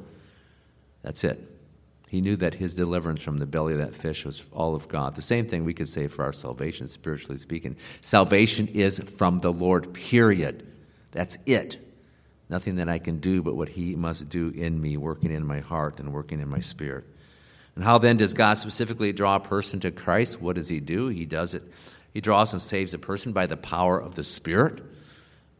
That's 1.03 1.23
it. 1.23 1.39
He 2.09 2.19
knew 2.19 2.35
that 2.37 2.55
his 2.55 2.73
deliverance 2.73 3.21
from 3.21 3.37
the 3.37 3.45
belly 3.45 3.73
of 3.73 3.79
that 3.79 3.95
fish 3.95 4.25
was 4.25 4.45
all 4.51 4.75
of 4.75 4.89
God. 4.89 5.15
The 5.15 5.21
same 5.21 5.47
thing 5.47 5.63
we 5.63 5.73
could 5.73 5.87
say 5.87 6.07
for 6.07 6.25
our 6.25 6.33
salvation, 6.33 6.89
spiritually 6.89 7.37
speaking. 7.37 7.77
Salvation 8.01 8.67
is 8.67 8.99
from 8.99 9.39
the 9.39 9.53
Lord, 9.53 9.93
period. 9.93 10.67
That's 11.11 11.37
it. 11.45 11.77
Nothing 12.49 12.75
that 12.75 12.89
I 12.89 12.99
can 12.99 13.19
do 13.19 13.41
but 13.41 13.55
what 13.55 13.69
he 13.69 13.95
must 13.95 14.27
do 14.27 14.49
in 14.49 14.81
me, 14.81 14.97
working 14.97 15.31
in 15.31 15.45
my 15.45 15.61
heart 15.61 15.99
and 15.99 16.11
working 16.11 16.41
in 16.41 16.49
my 16.49 16.59
spirit. 16.59 17.05
And 17.79 17.85
how 17.85 17.97
then 17.97 18.17
does 18.17 18.33
God 18.33 18.57
specifically 18.57 19.13
draw 19.13 19.37
a 19.37 19.39
person 19.39 19.79
to 19.79 19.91
Christ? 19.91 20.41
What 20.41 20.57
does 20.57 20.67
He 20.67 20.81
do? 20.81 21.07
He 21.07 21.25
does 21.25 21.53
it. 21.53 21.63
He 22.13 22.19
draws 22.19 22.51
and 22.51 22.61
saves 22.61 22.93
a 22.93 22.99
person 22.99 23.31
by 23.31 23.45
the 23.45 23.55
power 23.55 23.97
of 23.97 24.15
the 24.15 24.23
Spirit. 24.25 24.83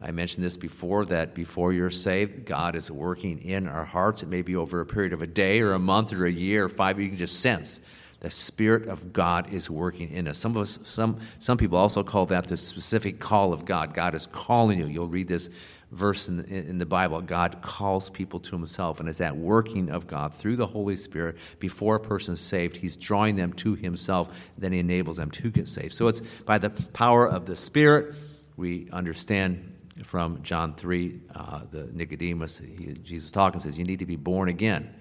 I 0.02 0.10
mentioned 0.10 0.44
this 0.44 0.58
before 0.58 1.06
that 1.06 1.34
before 1.34 1.72
you're 1.72 1.90
saved, 1.90 2.44
God 2.44 2.76
is 2.76 2.90
working 2.90 3.38
in 3.38 3.66
our 3.66 3.86
hearts. 3.86 4.22
It 4.22 4.28
may 4.28 4.42
be 4.42 4.54
over 4.54 4.82
a 4.82 4.84
period 4.84 5.14
of 5.14 5.22
a 5.22 5.26
day 5.26 5.62
or 5.62 5.72
a 5.72 5.78
month 5.78 6.12
or 6.12 6.26
a 6.26 6.30
year 6.30 6.66
or 6.66 6.68
five. 6.68 7.00
You 7.00 7.08
can 7.08 7.16
just 7.16 7.40
sense 7.40 7.80
the 8.20 8.28
Spirit 8.28 8.86
of 8.88 9.14
God 9.14 9.50
is 9.50 9.70
working 9.70 10.10
in 10.10 10.28
us. 10.28 10.36
Some 10.36 10.58
of 10.58 10.62
us, 10.64 10.78
some 10.84 11.20
some 11.38 11.56
people 11.56 11.78
also 11.78 12.02
call 12.02 12.26
that 12.26 12.48
the 12.48 12.58
specific 12.58 13.18
call 13.18 13.54
of 13.54 13.64
God. 13.64 13.94
God 13.94 14.14
is 14.14 14.26
calling 14.26 14.78
you. 14.78 14.88
You'll 14.88 15.08
read 15.08 15.28
this 15.28 15.48
verse 15.90 16.28
in 16.28 16.38
the, 16.38 16.48
in 16.48 16.78
the 16.78 16.86
Bible. 16.86 17.20
God 17.20 17.62
calls 17.62 18.10
people 18.10 18.40
to 18.40 18.56
Himself, 18.56 19.00
and 19.00 19.08
it's 19.08 19.18
that 19.18 19.36
working 19.36 19.90
of 19.90 20.06
God 20.06 20.32
through 20.34 20.56
the 20.56 20.66
Holy 20.66 20.96
Spirit 20.96 21.36
before 21.58 21.96
a 21.96 22.00
person 22.00 22.34
is 22.34 22.40
saved. 22.40 22.76
He's 22.76 22.96
drawing 22.96 23.36
them 23.36 23.52
to 23.54 23.74
Himself. 23.74 24.50
Then 24.58 24.72
He 24.72 24.78
enables 24.78 25.16
them 25.16 25.30
to 25.32 25.50
get 25.50 25.68
saved. 25.68 25.94
So 25.94 26.08
it's 26.08 26.20
by 26.20 26.58
the 26.58 26.70
power 26.70 27.28
of 27.28 27.46
the 27.46 27.56
Spirit 27.56 28.14
we 28.56 28.88
understand 28.92 29.76
from 30.04 30.42
John 30.42 30.74
3, 30.74 31.20
uh, 31.34 31.60
the 31.70 31.88
Nicodemus, 31.92 32.58
he, 32.58 32.94
Jesus 33.02 33.30
talking 33.30 33.60
says, 33.60 33.78
You 33.78 33.84
need 33.84 33.98
to 33.98 34.06
be 34.06 34.16
born 34.16 34.48
again, 34.48 34.94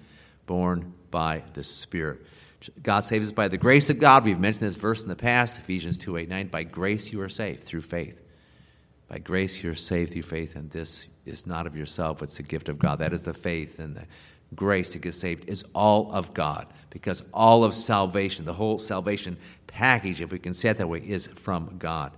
born 0.45 0.93
by 1.11 1.43
the 1.53 1.63
Spirit. 1.63 2.21
God 2.81 3.01
saves 3.01 3.27
us 3.27 3.31
by 3.31 3.47
the 3.47 3.57
grace 3.57 3.89
of 3.89 3.99
God. 3.99 4.25
We've 4.25 4.39
mentioned 4.39 4.67
this 4.67 4.75
verse 4.75 5.01
in 5.01 5.07
the 5.07 5.15
past, 5.15 5.59
Ephesians 5.59 5.97
2 5.97 6.17
8 6.17 6.29
9. 6.29 6.47
By 6.47 6.63
grace 6.63 7.11
you 7.11 7.21
are 7.21 7.29
saved 7.29 7.63
through 7.63 7.81
faith. 7.81 8.19
By 9.09 9.17
grace 9.17 9.61
you're 9.63 9.75
saved 9.75 10.13
through 10.13 10.21
faith, 10.21 10.55
and 10.55 10.69
this 10.69 11.07
is 11.25 11.47
not 11.47 11.67
of 11.67 11.75
yourself, 11.75 12.21
it's 12.21 12.37
the 12.37 12.43
gift 12.43 12.69
of 12.69 12.79
God. 12.79 12.99
That 12.99 13.11
is 13.11 13.23
the 13.23 13.33
faith 13.33 13.79
and 13.79 13.95
the 13.95 14.05
grace 14.55 14.89
to 14.89 14.99
get 14.99 15.13
saved 15.13 15.47
is 15.49 15.63
all 15.75 16.11
of 16.13 16.33
God 16.33 16.67
because 16.89 17.23
all 17.33 17.63
of 17.63 17.75
salvation, 17.75 18.45
the 18.45 18.53
whole 18.53 18.79
salvation 18.79 19.37
package, 19.67 20.21
if 20.21 20.31
we 20.31 20.39
can 20.39 20.53
say 20.53 20.69
it 20.69 20.77
that 20.77 20.87
way, 20.87 20.99
is 20.99 21.27
from 21.27 21.77
God. 21.77 22.11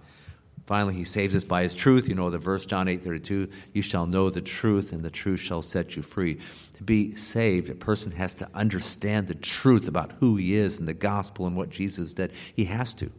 Finally, 0.66 0.94
he 0.94 1.04
saves 1.04 1.36
us 1.36 1.44
by 1.44 1.64
his 1.64 1.76
truth. 1.76 2.08
You 2.08 2.16
know 2.16 2.30
the 2.30 2.38
verse, 2.38 2.66
John 2.66 2.88
8 2.88 3.04
32, 3.04 3.50
you 3.74 3.82
shall 3.82 4.06
know 4.06 4.30
the 4.30 4.42
truth, 4.42 4.94
and 4.94 5.04
the 5.04 5.10
truth 5.10 5.40
shall 5.40 5.62
set 5.62 5.96
you 5.96 6.02
free. 6.02 6.40
To 6.78 6.84
be 6.84 7.16
saved, 7.16 7.70
a 7.70 7.76
person 7.76 8.12
has 8.14 8.34
to 8.36 8.48
understand 8.54 9.28
the 9.28 9.36
truth 9.36 9.88
about 9.88 10.14
who 10.20 10.38
he 10.38 10.56
is 10.56 10.80
and 10.80 10.88
the 10.88 10.94
gospel 10.94 11.48
and 11.48 11.56
what 11.56 11.70
Jesus 11.70 12.14
did. 12.14 12.32
He 12.56 12.66
has 12.66 12.94
to. 12.96 13.12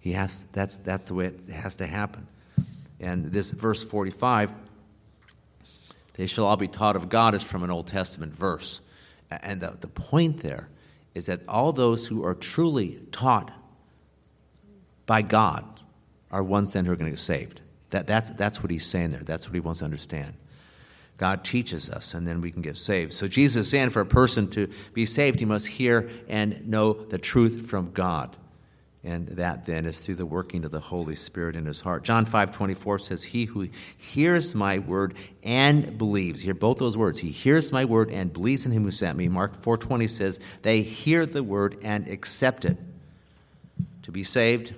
He 0.00 0.12
has, 0.12 0.46
that's, 0.52 0.76
that's 0.78 1.06
the 1.06 1.14
way 1.14 1.26
it 1.26 1.48
has 1.48 1.76
to 1.76 1.86
happen. 1.86 2.26
And 3.04 3.32
this 3.32 3.50
verse 3.50 3.84
45, 3.84 4.54
they 6.14 6.26
shall 6.26 6.46
all 6.46 6.56
be 6.56 6.68
taught 6.68 6.96
of 6.96 7.10
God, 7.10 7.34
is 7.34 7.42
from 7.42 7.62
an 7.62 7.70
Old 7.70 7.86
Testament 7.86 8.34
verse. 8.34 8.80
And 9.30 9.60
the, 9.60 9.76
the 9.78 9.88
point 9.88 10.40
there 10.40 10.68
is 11.14 11.26
that 11.26 11.40
all 11.46 11.72
those 11.72 12.06
who 12.06 12.24
are 12.24 12.34
truly 12.34 12.98
taught 13.12 13.52
by 15.04 15.20
God 15.20 15.64
are 16.30 16.42
ones 16.42 16.72
then 16.72 16.86
who 16.86 16.92
are 16.92 16.96
going 16.96 17.10
to 17.10 17.16
get 17.16 17.20
saved. 17.20 17.60
That, 17.90 18.06
that's, 18.06 18.30
that's 18.30 18.62
what 18.62 18.70
he's 18.70 18.86
saying 18.86 19.10
there. 19.10 19.22
That's 19.22 19.46
what 19.46 19.54
he 19.54 19.60
wants 19.60 19.80
to 19.80 19.84
understand. 19.84 20.34
God 21.18 21.44
teaches 21.44 21.90
us, 21.90 22.14
and 22.14 22.26
then 22.26 22.40
we 22.40 22.50
can 22.50 22.62
get 22.62 22.76
saved. 22.76 23.12
So 23.12 23.28
Jesus 23.28 23.66
is 23.66 23.70
saying 23.70 23.90
for 23.90 24.00
a 24.00 24.06
person 24.06 24.48
to 24.50 24.68
be 24.94 25.04
saved, 25.04 25.38
he 25.38 25.44
must 25.44 25.66
hear 25.66 26.10
and 26.26 26.66
know 26.66 26.94
the 26.94 27.18
truth 27.18 27.68
from 27.68 27.92
God. 27.92 28.36
And 29.04 29.28
that 29.28 29.66
then 29.66 29.84
is 29.84 29.98
through 30.00 30.14
the 30.14 30.24
working 30.24 30.64
of 30.64 30.70
the 30.70 30.80
Holy 30.80 31.14
Spirit 31.14 31.56
in 31.56 31.66
his 31.66 31.82
heart. 31.82 32.04
John 32.04 32.24
5 32.24 32.52
24 32.52 32.98
says, 33.00 33.22
He 33.22 33.44
who 33.44 33.68
hears 33.96 34.54
my 34.54 34.78
word 34.78 35.14
and 35.42 35.98
believes, 35.98 36.40
hear 36.40 36.54
both 36.54 36.78
those 36.78 36.96
words. 36.96 37.18
He 37.18 37.30
hears 37.30 37.70
my 37.70 37.84
word 37.84 38.10
and 38.10 38.32
believes 38.32 38.64
in 38.64 38.72
him 38.72 38.84
who 38.84 38.90
sent 38.90 39.18
me. 39.18 39.28
Mark 39.28 39.54
4 39.54 39.76
20 39.76 40.06
says, 40.08 40.40
They 40.62 40.80
hear 40.82 41.26
the 41.26 41.42
word 41.42 41.76
and 41.82 42.08
accept 42.08 42.64
it. 42.64 42.78
To 44.04 44.10
be 44.10 44.24
saved, 44.24 44.74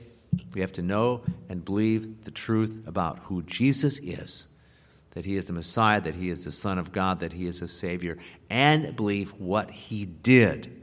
we 0.55 0.61
have 0.61 0.73
to 0.73 0.83
know 0.83 1.23
and 1.49 1.65
believe 1.65 2.25
the 2.25 2.31
truth 2.33 2.83
about 2.87 3.21
who 3.21 3.43
Jesus 3.43 3.99
is 3.99 4.49
that 5.17 5.25
he 5.25 5.39
is 5.39 5.47
the 5.47 5.53
Messiah, 5.55 5.99
that 6.03 6.15
he 6.15 6.29
is 6.29 6.45
the 6.45 6.53
Son 6.53 6.77
of 6.77 6.93
God, 6.93 7.21
that 7.21 7.33
he 7.33 7.47
is 7.47 7.63
a 7.63 7.69
Savior, 7.69 8.19
and 8.51 8.95
believe 8.95 9.31
what 9.39 9.71
he 9.71 10.05
did. 10.05 10.83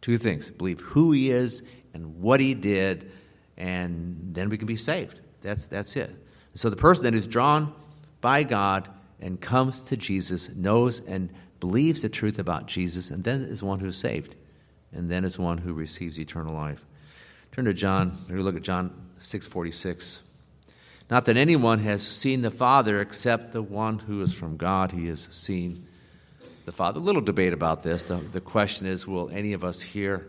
Two 0.00 0.16
things 0.16 0.50
believe 0.50 0.80
who 0.80 1.12
he 1.12 1.30
is 1.30 1.62
and 1.94 2.20
what 2.20 2.40
he 2.40 2.52
did, 2.54 3.10
and 3.56 4.30
then 4.32 4.50
we 4.50 4.58
can 4.58 4.66
be 4.66 4.76
saved. 4.76 5.20
That's, 5.40 5.66
that's 5.66 5.96
it. 5.96 6.10
So 6.54 6.68
the 6.68 6.76
person 6.76 7.04
that 7.04 7.14
is 7.14 7.26
drawn 7.26 7.72
by 8.20 8.42
God 8.42 8.88
and 9.20 9.40
comes 9.40 9.80
to 9.82 9.96
Jesus 9.96 10.50
knows 10.50 11.00
and 11.00 11.30
believes 11.60 12.02
the 12.02 12.08
truth 12.08 12.38
about 12.38 12.66
Jesus, 12.66 13.10
and 13.10 13.24
then 13.24 13.40
is 13.42 13.62
one 13.62 13.80
who 13.80 13.88
is 13.88 13.96
saved, 13.96 14.34
and 14.92 15.10
then 15.10 15.24
is 15.24 15.38
one 15.38 15.58
who 15.58 15.72
receives 15.72 16.18
eternal 16.18 16.52
life. 16.54 16.84
Turn 17.52 17.64
to 17.66 17.72
John. 17.74 18.18
We're 18.28 18.40
look 18.40 18.56
at 18.56 18.62
John 18.62 18.90
646. 19.20 20.20
Not 21.10 21.26
that 21.26 21.36
anyone 21.36 21.80
has 21.80 22.02
seen 22.02 22.42
the 22.42 22.50
Father 22.50 23.00
except 23.00 23.52
the 23.52 23.62
one 23.62 24.00
who 24.00 24.22
is 24.22 24.32
from 24.32 24.56
God. 24.56 24.92
He 24.92 25.06
has 25.06 25.28
seen 25.30 25.86
the 26.64 26.72
Father. 26.72 26.98
A 26.98 27.02
little 27.02 27.22
debate 27.22 27.52
about 27.52 27.82
this. 27.82 28.06
The, 28.06 28.16
the 28.16 28.40
question 28.40 28.86
is 28.86 29.06
will 29.06 29.30
any 29.30 29.52
of 29.52 29.64
us 29.64 29.80
here, 29.80 30.26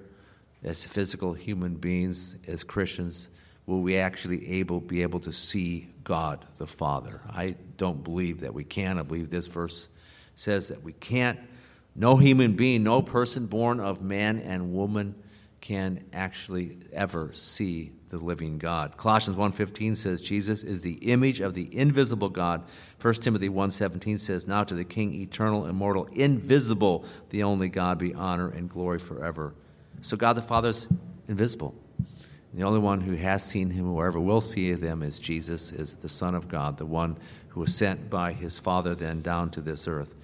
as 0.66 0.84
physical 0.84 1.34
human 1.34 1.76
beings, 1.76 2.36
as 2.48 2.64
Christians, 2.64 3.30
will 3.68 3.82
we 3.82 3.98
actually 3.98 4.48
able, 4.50 4.82
be 4.82 5.04
able 5.04 5.20
to 5.22 5.32
see 5.32 5.88
God 6.04 6.44
the 6.58 6.68
Father? 6.68 7.22
I 7.30 7.56
don't 7.78 8.04
believe 8.04 8.42
that 8.42 8.54
we 8.54 8.64
can. 8.64 8.98
I 8.98 9.04
believe 9.04 9.30
this 9.30 9.48
verse 9.48 9.90
says 10.36 10.68
that 10.70 10.84
we 10.84 10.94
can't. 10.94 11.40
No 11.96 12.18
human 12.18 12.56
being, 12.56 12.84
no 12.84 13.02
person 13.02 13.46
born 13.46 13.80
of 13.80 14.02
man 14.02 14.40
and 14.40 14.74
woman 14.74 15.16
can 15.62 16.04
actually 16.14 16.78
ever 16.92 17.32
see 17.34 17.92
the 18.10 18.18
living 18.18 18.58
God. 18.58 18.98
Colossians 18.98 19.38
1:15 19.38 19.96
says 19.96 20.22
Jesus 20.22 20.64
is 20.64 20.82
the 20.82 20.94
image 21.12 21.40
of 21.40 21.54
the 21.54 21.76
invisible 21.76 22.30
God. 22.30 22.64
1 23.00 23.22
Timothy 23.22 23.50
1:17 23.50 24.20
says 24.20 24.46
now 24.48 24.64
to 24.64 24.76
the 24.76 24.84
king 24.84 25.14
eternal 25.14 25.66
immortal 25.66 26.06
invisible 26.14 27.06
the 27.30 27.44
only 27.44 27.70
God 27.70 27.98
be 27.98 28.14
honor 28.14 28.50
and 28.50 28.70
glory 28.70 29.00
forever. 29.00 29.56
So 30.02 30.18
God 30.18 30.34
the 30.34 30.42
Father 30.42 30.70
is 30.70 30.88
invisible. 31.28 31.76
And 32.52 32.62
the 32.62 32.64
only 32.66 32.80
one 32.80 33.02
who 33.02 33.16
has 33.16 33.44
seen 33.44 33.70
him 33.70 33.92
or 33.92 34.08
ever 34.08 34.20
will 34.20 34.42
see 34.42 34.74
them 34.74 35.02
is 35.02 35.20
Jesus 35.20 35.72
is 35.72 35.94
the 35.96 36.10
son 36.10 36.36
of 36.36 36.48
God, 36.48 36.78
the 36.78 36.86
one 36.86 37.18
who 37.50 37.62
was 37.62 37.76
sent 37.76 38.10
by 38.10 38.34
his 38.34 38.60
Father 38.60 38.96
then 38.96 39.22
down 39.22 39.50
to 39.52 39.62
this 39.62 39.88
earth. 39.88 40.16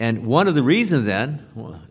And 0.00 0.26
one 0.26 0.46
of 0.46 0.54
the 0.54 0.62
reasons 0.62 1.06
then 1.06 1.44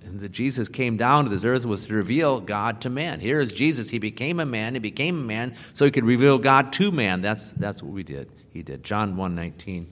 that 0.03 0.31
Jesus 0.31 0.69
came 0.69 0.95
down 0.95 1.25
to 1.25 1.29
this 1.29 1.43
earth 1.43 1.65
was 1.65 1.85
to 1.87 1.93
reveal 1.93 2.39
God 2.39 2.81
to 2.81 2.89
man. 2.89 3.19
Here 3.19 3.39
is 3.39 3.51
Jesus. 3.51 3.89
He 3.89 3.99
became 3.99 4.39
a 4.39 4.45
man. 4.45 4.73
He 4.73 4.79
became 4.79 5.19
a 5.19 5.23
man 5.23 5.55
so 5.73 5.83
he 5.83 5.91
could 5.91 6.05
reveal 6.05 6.37
God 6.37 6.71
to 6.73 6.91
man. 6.91 7.21
That's, 7.21 7.51
that's 7.51 7.83
what 7.83 7.91
we 7.91 8.03
did. 8.03 8.29
He 8.53 8.63
did. 8.63 8.83
John 8.83 9.15
1.19. 9.15 9.87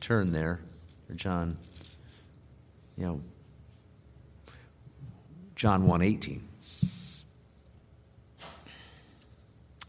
Turn 0.00 0.32
there. 0.32 0.60
Or 1.10 1.14
John, 1.14 1.58
you 2.96 3.06
know, 3.06 3.20
John 5.56 5.86
1.18. 5.86 6.40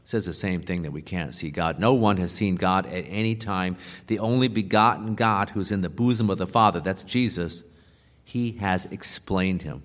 says 0.09 0.25
the 0.25 0.33
same 0.33 0.63
thing 0.63 0.81
that 0.81 0.91
we 0.91 1.03
can't 1.03 1.35
see 1.35 1.51
God. 1.51 1.77
No 1.77 1.93
one 1.93 2.17
has 2.17 2.31
seen 2.31 2.55
God 2.55 2.87
at 2.87 3.05
any 3.07 3.35
time. 3.35 3.77
The 4.07 4.17
only 4.17 4.47
begotten 4.47 5.13
God 5.13 5.51
who's 5.51 5.71
in 5.71 5.81
the 5.81 5.89
bosom 5.89 6.31
of 6.31 6.39
the 6.39 6.47
Father, 6.47 6.79
that's 6.79 7.03
Jesus, 7.03 7.63
he 8.23 8.53
has 8.53 8.85
explained 8.85 9.61
him. 9.61 9.83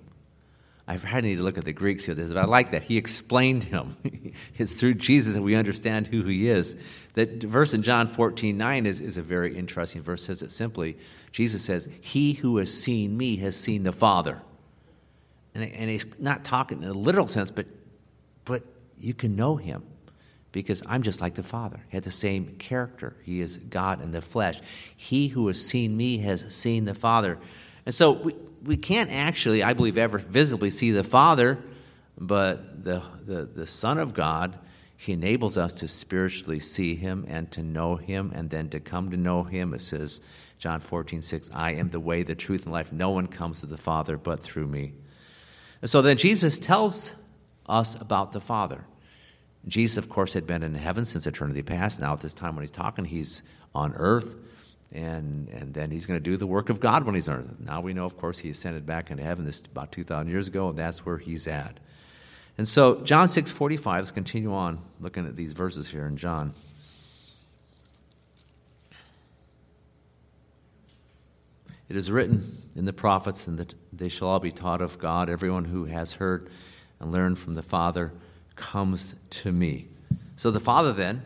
I've 0.89 1.03
had 1.03 1.25
need 1.25 1.37
to 1.37 1.43
look 1.43 1.59
at 1.59 1.67
the 1.67 1.75
Greeks 1.75 2.07
here, 2.07 2.15
but 2.15 2.39
I 2.39 2.47
like 2.47 2.71
that. 2.71 2.85
He 2.85 2.97
explained 2.97 3.65
him. 3.65 3.99
it's 4.57 4.73
through 4.73 4.95
Jesus 4.95 5.35
that 5.35 5.43
we 5.43 5.57
understand 5.57 6.07
who 6.07 6.23
he 6.23 6.49
is. 6.49 6.79
That 7.13 7.43
verse 7.43 7.75
in 7.75 7.83
John 7.83 8.09
14, 8.09 8.57
9 8.57 8.87
is, 8.87 9.03
is 9.03 9.19
a 9.19 9.23
very 9.23 9.55
interesting 9.55 10.01
verse. 10.01 10.23
It 10.23 10.25
says 10.25 10.43
it 10.43 10.53
simply. 10.53 10.97
Jesus 11.33 11.63
says, 11.63 11.87
He 12.01 12.33
who 12.33 12.57
has 12.57 12.73
seen 12.73 13.15
me 13.15 13.37
has 13.37 13.57
seen 13.57 13.83
the 13.83 13.93
Father. 13.93 14.41
And, 15.55 15.65
and 15.65 15.91
he's 15.91 16.07
not 16.19 16.45
talking 16.45 16.83
in 16.83 16.89
a 16.89 16.95
literal 16.95 17.29
sense, 17.29 17.51
but, 17.51 17.67
but 18.47 18.63
you 18.99 19.13
can 19.13 19.37
know 19.37 19.57
him 19.57 19.83
because 20.55 20.85
I'm 20.87 21.03
just 21.03 21.21
like 21.21 21.35
the 21.35 21.43
Father. 21.43 21.81
He 21.91 21.97
had 21.97 22.05
the 22.05 22.13
same 22.13 22.55
character. 22.59 23.17
He 23.25 23.41
is 23.41 23.59
God 23.59 24.01
in 24.01 24.13
the 24.13 24.23
flesh. 24.23 24.61
He 24.97 25.29
who 25.29 25.49
has 25.49 25.61
seen 25.61 25.97
me 25.97 26.19
has 26.19 26.55
seen 26.55 26.85
the 26.85 26.95
Father. 26.95 27.39
And 27.85 27.95
so 27.95 28.13
we, 28.13 28.37
we 28.63 28.77
can't 28.77 29.11
actually, 29.11 29.65
I 29.65 29.75
believe, 29.75 29.99
ever 29.99 30.19
visibly 30.19 30.71
see 30.71 30.93
the 30.93 31.03
Father, 31.03 31.59
but 32.17 32.85
the, 32.85 33.03
the, 33.27 33.45
the 33.45 33.67
Son 33.67 33.99
of 33.99 34.15
God, 34.15 34.57
He 34.97 35.13
enables 35.13 35.59
us 35.59 35.73
to 35.75 35.89
spiritually 35.89 36.61
see 36.61 36.95
Him 36.95 37.27
and 37.29 37.51
to 37.51 37.63
know 37.63 37.97
Him 37.97 38.33
and 38.33 38.49
then 38.49 38.71
to 38.71 38.79
come 38.79 39.11
to 39.11 39.17
know 39.17 39.43
Him. 39.43 39.75
It 39.75 39.81
says, 39.81 40.21
John 40.61 40.79
14, 40.79 41.21
6, 41.21 41.51
I 41.53 41.73
am 41.73 41.89
the 41.89 42.01
way, 42.01 42.23
the 42.23 42.37
truth, 42.37 42.63
and 42.63 42.73
life. 42.73 42.93
No 42.93 43.11
one 43.11 43.27
comes 43.27 43.59
to 43.61 43.67
the 43.67 43.77
Father 43.77 44.17
but 44.17 44.41
through 44.41 44.69
me. 44.69 44.93
And 45.83 45.91
so 45.91 46.01
then 46.01 46.17
Jesus 46.17 46.61
tells 46.61 47.13
us 47.67 47.97
about 48.01 48.31
the 48.31 48.41
Father. 48.41 48.85
Jesus, 49.67 49.97
of 49.97 50.09
course, 50.09 50.35
had 50.35 50.47
been 50.47 50.63
in 50.63 50.75
heaven 50.75 51.05
since 51.05 51.27
eternity 51.27 51.63
past. 51.63 52.01
Now, 52.01 52.13
at 52.13 52.21
this 52.21 52.35
time 52.35 52.55
when 52.55 52.63
he's 52.63 52.71
talking, 52.71 53.05
he's 53.05 53.43
on 53.75 53.95
earth 53.95 54.37
and 54.93 55.49
and 55.49 55.75
then 55.75 55.91
he's 55.91 56.07
going 56.07 56.19
to 56.19 56.23
do 56.23 56.37
the 56.37 56.47
work 56.47 56.71
of 56.71 56.79
God 56.79 57.05
when 57.05 57.15
he's 57.15 57.29
on 57.29 57.37
earth. 57.37 57.55
Now 57.59 57.81
we 57.81 57.93
know, 57.93 58.05
of 58.05 58.17
course, 58.17 58.39
he 58.39 58.51
ascended 58.51 58.87
back 58.87 59.11
into 59.11 59.25
heaven 59.25 59.45
this 59.45 59.61
about 59.61 59.91
two 59.91 60.05
thousand 60.05 60.31
years 60.31 60.49
ago, 60.49 60.69
and 60.69 60.79
that's 60.79 61.05
where 61.05 61.19
he's 61.19 61.47
at. 61.49 61.81
And 62.57 62.69
so 62.69 63.01
John 63.01 63.27
six 63.27 63.51
forty 63.51 63.77
five. 63.77 64.05
Let's 64.05 64.13
continue 64.13 64.55
on 64.55 64.81
looking 65.01 65.27
at 65.27 65.35
these 65.35 65.53
verses 65.53 65.89
here 65.89 66.07
in 66.07 66.17
John. 66.17 66.55
It 71.89 71.97
is 71.97 72.11
written 72.11 72.63
in 72.77 72.85
the 72.85 72.93
prophets, 72.93 73.47
and 73.47 73.59
that 73.59 73.75
they 73.93 74.09
shall 74.09 74.29
all 74.29 74.41
be 74.41 74.53
taught 74.53 74.81
of 74.81 74.99
God. 74.99 75.29
Everyone 75.29 75.65
who 75.65 75.87
has 75.87 76.15
heard 76.15 76.49
and 77.01 77.11
learned 77.11 77.39
from 77.39 77.55
the 77.55 77.63
Father 77.63 78.13
comes 78.57 79.15
to 79.31 79.53
me. 79.53 79.89
So 80.37 80.51
the 80.51 80.61
Father 80.61 80.93
then 80.93 81.23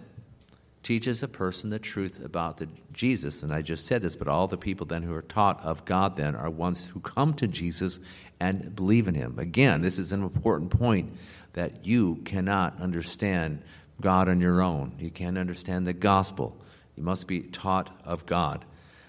teaches 0.83 1.23
a 1.23 1.29
person 1.29 1.71
the 1.71 1.79
truth 1.79 2.25
about 2.25 2.57
the 2.57 2.69
Jesus, 2.93 3.43
and 3.43 3.53
I 3.53 3.63
just 3.63 3.87
said 3.87 4.03
this, 4.03 4.17
but 4.17 4.27
all 4.27 4.47
the 4.47 4.57
people 4.57 4.87
then 4.87 5.03
who 5.03 5.15
are 5.15 5.23
taught 5.23 5.61
of 5.63 5.85
God 5.85 6.17
then 6.17 6.35
are 6.35 6.51
ones 6.51 6.89
who 6.89 7.01
come 7.01 7.35
to 7.35 7.47
Jesus 7.47 8.01
and 8.41 8.75
believe 8.75 9.07
in 9.07 9.15
him. 9.15 9.39
Again, 9.39 9.83
this 9.83 9.99
is 9.99 10.13
an 10.13 10.23
important 10.23 10.71
point 10.71 11.13
that 11.53 11.85
you 11.87 12.17
cannot 12.25 12.81
understand 12.81 13.63
God 14.01 14.29
on 14.29 14.41
your 14.41 14.63
own. 14.63 14.95
You 14.99 15.11
can't 15.11 15.39
understand 15.39 15.87
the 15.87 15.93
gospel. 15.93 16.57
You 16.97 17.03
must 17.03 17.27
be 17.27 17.43
taught 17.43 17.91
of 18.05 18.27
God. 18.27 18.65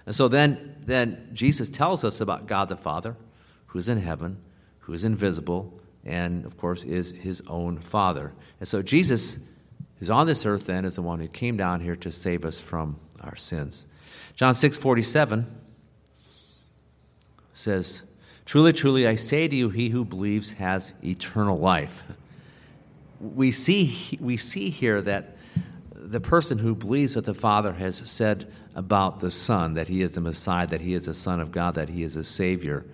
And 0.06 0.16
so 0.16 0.28
then, 0.28 0.76
then 0.86 1.30
Jesus 1.34 1.70
tells 1.70 2.04
us 2.04 2.20
about 2.20 2.48
God 2.48 2.70
the 2.70 2.78
Father, 2.78 3.16
who 3.68 3.80
is 3.80 3.88
in 3.88 4.00
heaven, 4.00 4.38
who 4.80 4.94
is 4.94 5.04
invisible, 5.04 5.79
and 6.10 6.46
of 6.46 6.58
course 6.58 6.84
is 6.84 7.12
his 7.12 7.42
own 7.48 7.78
Father. 7.78 8.34
And 8.60 8.68
so 8.68 8.82
Jesus, 8.82 9.40
who's 10.00 10.10
on 10.10 10.28
this 10.28 10.46
earth 10.46 10.66
then, 10.66 10.84
is 10.84 10.96
the 10.96 11.02
one 11.02 11.20
who 11.20 11.28
came 11.28 11.56
down 11.56 11.80
here 11.80 11.96
to 11.98 12.12
save 12.12 12.44
us 12.44 12.60
from 12.60 13.00
our 13.22 13.36
sins. 13.36 13.86
John 14.36 14.56
6 14.56 14.78
47 14.78 15.46
says, 17.54 18.04
Truly, 18.46 18.74
truly, 18.74 19.08
I 19.08 19.16
say 19.16 19.48
to 19.48 19.56
you, 19.56 19.70
he 19.70 19.90
who 19.90 20.04
believes 20.04 20.52
has 20.52 20.94
eternal 21.04 21.60
life. 21.60 22.04
We 23.22 23.52
see, 23.52 24.18
we 24.20 24.38
see 24.38 24.72
here 24.72 25.02
that 25.02 25.38
the 25.94 26.22
person 26.22 26.58
who 26.58 26.74
believes 26.74 27.16
what 27.16 27.26
the 27.26 27.34
Father 27.36 27.74
has 27.74 27.98
said 27.98 28.52
about 28.74 29.20
the 29.20 29.30
Son, 29.30 29.76
that 29.76 29.90
he 29.90 30.02
is 30.02 30.14
the 30.14 30.22
Messiah, 30.22 30.66
that 30.68 30.82
he 30.82 30.94
is 30.94 31.06
the 31.06 31.14
Son 31.14 31.40
of 31.40 31.52
God, 31.52 31.76
that 31.76 31.90
he 31.90 32.02
is 32.02 32.16
a 32.16 32.24
Savior, 32.24 32.86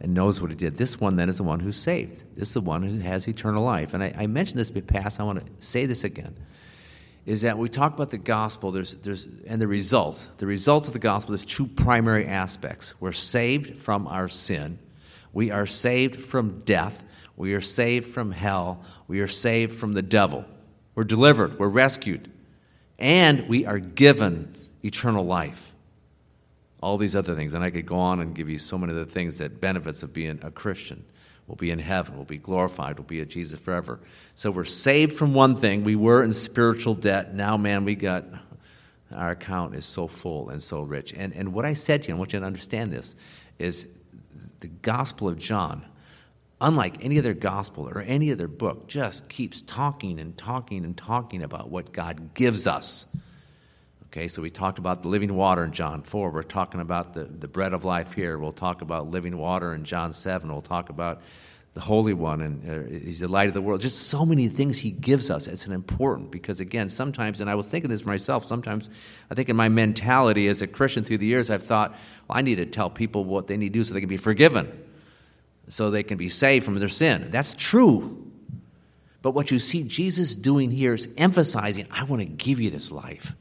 and 0.00 0.14
knows 0.14 0.40
what 0.40 0.50
he 0.50 0.56
did, 0.56 0.76
this 0.76 0.98
one 0.98 1.16
then 1.16 1.28
is 1.28 1.36
the 1.36 1.42
one 1.42 1.60
who's 1.60 1.76
saved. 1.76 2.22
This 2.34 2.48
is 2.48 2.54
the 2.54 2.60
one 2.60 2.82
who 2.82 2.98
has 3.00 3.28
eternal 3.28 3.62
life. 3.62 3.92
And 3.92 4.02
I, 4.02 4.14
I 4.16 4.26
mentioned 4.26 4.58
this 4.58 4.70
in 4.70 4.82
past, 4.82 5.20
I 5.20 5.24
want 5.24 5.44
to 5.44 5.64
say 5.64 5.86
this 5.86 6.04
again. 6.04 6.34
Is 7.26 7.42
that 7.42 7.58
we 7.58 7.68
talk 7.68 7.94
about 7.94 8.08
the 8.08 8.18
gospel 8.18 8.70
there's, 8.72 8.94
there's, 8.94 9.26
and 9.46 9.60
the 9.60 9.68
results. 9.68 10.26
The 10.38 10.46
results 10.46 10.86
of 10.86 10.94
the 10.94 10.98
gospel, 10.98 11.32
there's 11.32 11.44
two 11.44 11.66
primary 11.66 12.26
aspects. 12.26 12.94
We're 12.98 13.12
saved 13.12 13.76
from 13.76 14.06
our 14.06 14.28
sin, 14.28 14.78
we 15.32 15.50
are 15.50 15.66
saved 15.66 16.20
from 16.20 16.62
death, 16.64 17.04
we 17.36 17.54
are 17.54 17.60
saved 17.60 18.06
from 18.08 18.32
hell, 18.32 18.82
we 19.06 19.20
are 19.20 19.28
saved 19.28 19.78
from 19.78 19.92
the 19.92 20.02
devil. 20.02 20.46
We're 20.94 21.04
delivered, 21.04 21.58
we're 21.58 21.68
rescued, 21.68 22.30
and 22.98 23.48
we 23.48 23.66
are 23.66 23.78
given 23.78 24.56
eternal 24.82 25.24
life. 25.24 25.69
All 26.82 26.96
these 26.96 27.14
other 27.14 27.34
things. 27.34 27.54
And 27.54 27.62
I 27.62 27.70
could 27.70 27.86
go 27.86 27.96
on 27.96 28.20
and 28.20 28.34
give 28.34 28.48
you 28.48 28.58
so 28.58 28.78
many 28.78 28.92
of 28.92 28.98
the 28.98 29.12
things 29.12 29.38
that 29.38 29.60
benefits 29.60 30.02
of 30.02 30.12
being 30.12 30.38
a 30.42 30.50
Christian. 30.50 31.04
We'll 31.46 31.56
be 31.56 31.70
in 31.70 31.80
heaven, 31.80 32.14
we'll 32.14 32.24
be 32.24 32.38
glorified, 32.38 32.98
we'll 32.98 33.08
be 33.08 33.20
at 33.20 33.28
Jesus 33.28 33.58
forever. 33.58 33.98
So 34.36 34.50
we're 34.50 34.64
saved 34.64 35.14
from 35.14 35.34
one 35.34 35.56
thing. 35.56 35.82
We 35.82 35.96
were 35.96 36.22
in 36.22 36.32
spiritual 36.32 36.94
debt. 36.94 37.34
Now, 37.34 37.56
man, 37.56 37.84
we 37.84 37.96
got 37.96 38.24
our 39.12 39.32
account 39.32 39.74
is 39.74 39.84
so 39.84 40.06
full 40.06 40.50
and 40.50 40.62
so 40.62 40.82
rich. 40.82 41.12
And, 41.12 41.32
and 41.34 41.52
what 41.52 41.64
I 41.64 41.74
said 41.74 42.02
to 42.02 42.08
you, 42.08 42.14
I 42.14 42.18
want 42.18 42.32
you 42.32 42.38
to 42.38 42.46
understand 42.46 42.92
this, 42.92 43.16
is 43.58 43.88
the 44.60 44.68
Gospel 44.68 45.26
of 45.26 45.38
John 45.38 45.84
unlike 46.60 47.02
any 47.04 47.18
other 47.18 47.34
gospel 47.34 47.88
or 47.88 48.00
any 48.02 48.30
other 48.32 48.48
book, 48.48 48.86
just 48.86 49.28
keeps 49.28 49.62
talking 49.62 50.20
and 50.20 50.36
talking 50.36 50.84
and 50.84 50.96
talking 50.96 51.42
about 51.42 51.70
what 51.70 51.92
God 51.92 52.34
gives 52.34 52.66
us. 52.66 53.06
Okay, 54.12 54.26
so 54.26 54.42
we 54.42 54.50
talked 54.50 54.80
about 54.80 55.02
the 55.02 55.08
living 55.08 55.36
water 55.36 55.62
in 55.62 55.70
John 55.70 56.02
4. 56.02 56.30
We're 56.30 56.42
talking 56.42 56.80
about 56.80 57.14
the, 57.14 57.24
the 57.24 57.46
bread 57.46 57.72
of 57.72 57.84
life 57.84 58.12
here. 58.12 58.38
We'll 58.38 58.50
talk 58.50 58.82
about 58.82 59.08
living 59.08 59.36
water 59.36 59.72
in 59.72 59.84
John 59.84 60.12
7. 60.12 60.50
We'll 60.50 60.60
talk 60.60 60.88
about 60.90 61.22
the 61.74 61.80
Holy 61.80 62.12
One 62.12 62.40
and 62.40 62.68
uh, 62.68 62.90
He's 62.90 63.20
the 63.20 63.28
light 63.28 63.46
of 63.46 63.54
the 63.54 63.62
world. 63.62 63.82
Just 63.82 64.08
so 64.08 64.26
many 64.26 64.48
things 64.48 64.78
He 64.78 64.90
gives 64.90 65.30
us. 65.30 65.46
It's 65.46 65.64
an 65.64 65.72
important 65.72 66.32
because, 66.32 66.58
again, 66.58 66.88
sometimes, 66.88 67.40
and 67.40 67.48
I 67.48 67.54
was 67.54 67.68
thinking 67.68 67.88
this 67.88 68.04
myself, 68.04 68.44
sometimes 68.44 68.90
I 69.30 69.36
think 69.36 69.48
in 69.48 69.54
my 69.54 69.68
mentality 69.68 70.48
as 70.48 70.60
a 70.60 70.66
Christian 70.66 71.04
through 71.04 71.18
the 71.18 71.26
years, 71.26 71.48
I've 71.48 71.62
thought, 71.62 71.92
well, 72.26 72.36
I 72.36 72.42
need 72.42 72.56
to 72.56 72.66
tell 72.66 72.90
people 72.90 73.22
what 73.22 73.46
they 73.46 73.56
need 73.56 73.72
to 73.72 73.78
do 73.78 73.84
so 73.84 73.94
they 73.94 74.00
can 74.00 74.08
be 74.08 74.16
forgiven 74.16 74.86
so 75.70 75.90
they 75.90 76.02
can 76.02 76.18
be 76.18 76.28
saved 76.28 76.64
from 76.64 76.74
their 76.80 76.88
sin. 76.88 77.28
That's 77.30 77.54
true. 77.54 78.26
But 79.22 79.32
what 79.32 79.52
you 79.52 79.60
see 79.60 79.84
Jesus 79.84 80.34
doing 80.34 80.72
here 80.72 80.94
is 80.94 81.08
emphasizing, 81.16 81.86
I 81.92 82.04
want 82.04 82.22
to 82.22 82.26
give 82.26 82.60
you 82.60 82.70
this 82.70 82.90
life. 82.90 83.34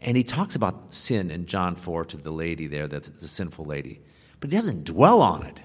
And 0.00 0.16
he 0.16 0.22
talks 0.22 0.54
about 0.54 0.94
sin 0.94 1.30
in 1.30 1.46
John 1.46 1.74
4 1.74 2.04
to 2.06 2.16
the 2.16 2.30
lady 2.30 2.66
there, 2.66 2.86
the, 2.86 3.00
the 3.00 3.28
sinful 3.28 3.64
lady. 3.64 4.00
But 4.38 4.50
he 4.50 4.56
doesn't 4.56 4.84
dwell 4.84 5.20
on 5.20 5.44
it. 5.44 5.60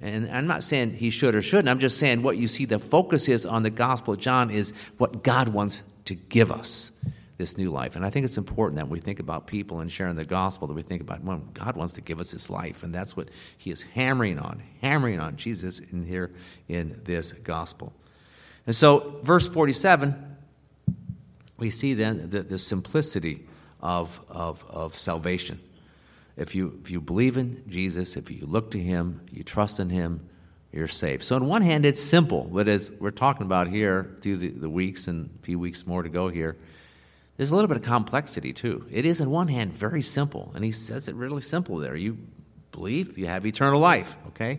And 0.00 0.28
I'm 0.30 0.46
not 0.46 0.64
saying 0.64 0.94
he 0.94 1.10
should 1.10 1.34
or 1.34 1.42
shouldn't. 1.42 1.68
I'm 1.68 1.78
just 1.78 1.98
saying 1.98 2.22
what 2.22 2.36
you 2.36 2.48
see 2.48 2.64
the 2.64 2.78
focus 2.78 3.28
is 3.28 3.46
on 3.46 3.62
the 3.62 3.70
Gospel 3.70 4.14
of 4.14 4.20
John 4.20 4.50
is 4.50 4.72
what 4.98 5.22
God 5.22 5.48
wants 5.48 5.82
to 6.06 6.14
give 6.14 6.50
us 6.50 6.90
this 7.38 7.58
new 7.58 7.70
life. 7.70 7.96
And 7.96 8.04
I 8.04 8.10
think 8.10 8.24
it's 8.24 8.38
important 8.38 8.76
that 8.76 8.88
we 8.88 9.00
think 9.00 9.18
about 9.18 9.46
people 9.46 9.80
and 9.80 9.90
sharing 9.90 10.16
the 10.16 10.24
gospel, 10.24 10.68
that 10.68 10.74
we 10.74 10.82
think 10.82 11.00
about 11.00 11.22
when 11.22 11.48
God 11.52 11.76
wants 11.76 11.94
to 11.94 12.00
give 12.00 12.20
us 12.20 12.30
his 12.30 12.48
life. 12.48 12.82
And 12.82 12.94
that's 12.94 13.16
what 13.16 13.28
he 13.58 13.70
is 13.70 13.82
hammering 13.82 14.38
on, 14.38 14.62
hammering 14.80 15.18
on 15.18 15.36
Jesus 15.36 15.80
in 15.80 16.04
here 16.04 16.30
in 16.68 17.00
this 17.04 17.32
gospel. 17.32 17.92
And 18.66 18.76
so, 18.76 19.20
verse 19.22 19.48
47, 19.48 20.31
we 21.62 21.70
see 21.70 21.94
then 21.94 22.28
the, 22.28 22.42
the 22.42 22.58
simplicity 22.58 23.46
of, 23.80 24.20
of, 24.28 24.68
of 24.68 24.98
salvation. 24.98 25.60
If 26.36 26.56
you, 26.56 26.80
if 26.82 26.90
you 26.90 27.00
believe 27.00 27.36
in 27.36 27.62
Jesus, 27.68 28.16
if 28.16 28.32
you 28.32 28.44
look 28.46 28.72
to 28.72 28.80
him, 28.80 29.20
you 29.30 29.44
trust 29.44 29.78
in 29.78 29.88
him, 29.88 30.28
you're 30.72 30.88
saved. 30.88 31.22
So, 31.22 31.36
on 31.36 31.46
one 31.46 31.62
hand, 31.62 31.86
it's 31.86 32.02
simple, 32.02 32.48
but 32.52 32.66
as 32.66 32.90
we're 32.98 33.12
talking 33.12 33.46
about 33.46 33.68
here 33.68 34.16
through 34.22 34.38
the, 34.38 34.48
the 34.48 34.68
weeks 34.68 35.06
and 35.06 35.30
a 35.38 35.42
few 35.44 35.56
weeks 35.56 35.86
more 35.86 36.02
to 36.02 36.08
go 36.08 36.28
here, 36.28 36.56
there's 37.36 37.52
a 37.52 37.54
little 37.54 37.68
bit 37.68 37.76
of 37.76 37.84
complexity 37.84 38.52
too. 38.52 38.84
It 38.90 39.04
is, 39.04 39.20
on 39.20 39.30
one 39.30 39.46
hand, 39.46 39.72
very 39.72 40.02
simple, 40.02 40.50
and 40.56 40.64
he 40.64 40.72
says 40.72 41.06
it 41.06 41.14
really 41.14 41.42
simple 41.42 41.76
there. 41.76 41.94
You 41.94 42.18
believe, 42.72 43.16
you 43.16 43.26
have 43.28 43.46
eternal 43.46 43.78
life, 43.78 44.16
okay? 44.28 44.58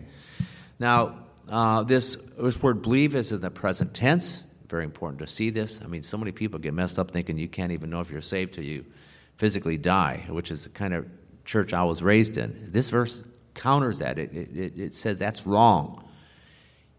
Now, 0.78 1.18
uh, 1.50 1.82
this, 1.82 2.16
this 2.38 2.62
word 2.62 2.80
believe 2.80 3.14
is 3.14 3.30
in 3.30 3.42
the 3.42 3.50
present 3.50 3.92
tense. 3.92 4.42
Very 4.74 4.84
important 4.86 5.20
to 5.20 5.26
see 5.28 5.50
this. 5.50 5.78
I 5.84 5.86
mean, 5.86 6.02
so 6.02 6.18
many 6.18 6.32
people 6.32 6.58
get 6.58 6.74
messed 6.74 6.98
up 6.98 7.12
thinking 7.12 7.38
you 7.38 7.46
can't 7.46 7.70
even 7.70 7.90
know 7.90 8.00
if 8.00 8.10
you're 8.10 8.20
saved 8.20 8.54
till 8.54 8.64
you 8.64 8.84
physically 9.36 9.78
die, 9.78 10.26
which 10.28 10.50
is 10.50 10.64
the 10.64 10.70
kind 10.70 10.92
of 10.92 11.06
church 11.44 11.72
I 11.72 11.84
was 11.84 12.02
raised 12.02 12.38
in. 12.38 12.58
This 12.72 12.88
verse 12.88 13.22
counters 13.54 14.00
that. 14.00 14.18
It, 14.18 14.32
it, 14.34 14.76
it 14.76 14.92
says 14.92 15.16
that's 15.20 15.46
wrong. 15.46 16.02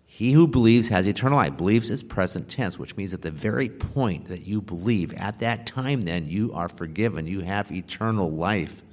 He 0.05 0.31
who 0.31 0.47
believes 0.47 0.87
has 0.87 1.05
eternal 1.05 1.37
life. 1.37 1.57
Believes 1.57 1.91
is 1.91 2.01
present 2.01 2.47
tense, 2.47 2.79
which 2.79 2.95
means 2.95 3.13
at 3.13 3.21
the 3.21 3.29
very 3.29 3.67
point 3.67 4.29
that 4.29 4.47
you 4.47 4.61
believe, 4.61 5.11
at 5.11 5.39
that 5.39 5.67
time, 5.67 5.99
then 5.99 6.29
you 6.29 6.53
are 6.53 6.69
forgiven. 6.69 7.27
You 7.27 7.41
have 7.41 7.73
eternal 7.73 8.31
life. 8.31 8.83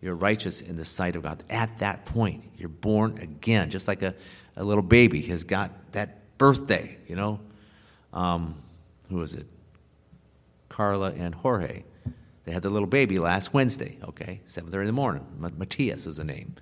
You're 0.00 0.16
righteous 0.16 0.60
in 0.60 0.74
the 0.74 0.84
sight 0.84 1.14
of 1.14 1.22
God. 1.22 1.44
At 1.50 1.78
that 1.78 2.04
point, 2.04 2.42
you're 2.56 2.68
born 2.68 3.16
again, 3.18 3.70
just 3.70 3.86
like 3.86 4.02
a, 4.02 4.12
a 4.56 4.64
little 4.64 4.82
baby 4.82 5.22
has 5.22 5.44
got 5.44 5.70
that 5.92 6.36
birthday, 6.36 6.98
you 7.06 7.14
know. 7.14 7.38
Um, 8.12 8.62
who 9.08 9.16
was 9.16 9.34
it? 9.34 9.46
Carla 10.68 11.12
and 11.12 11.34
Jorge. 11.34 11.84
They 12.44 12.52
had 12.52 12.62
the 12.62 12.70
little 12.70 12.88
baby 12.88 13.18
last 13.18 13.52
Wednesday, 13.52 13.98
okay? 14.02 14.40
7.30 14.48 14.80
in 14.80 14.86
the 14.86 14.92
morning. 14.92 15.26
Matthias 15.38 16.06
is 16.06 16.16
the 16.16 16.24
name 16.24 16.54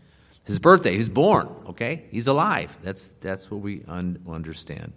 his 0.47 0.61
birthday. 0.61 0.97
He's 0.97 1.09
born, 1.09 1.49
okay? 1.67 2.05
He's 2.11 2.29
alive. 2.29 2.79
That's, 2.83 3.09
that's 3.09 3.51
what 3.51 3.61
we 3.61 3.83
un- 3.89 4.23
understand. 4.29 4.93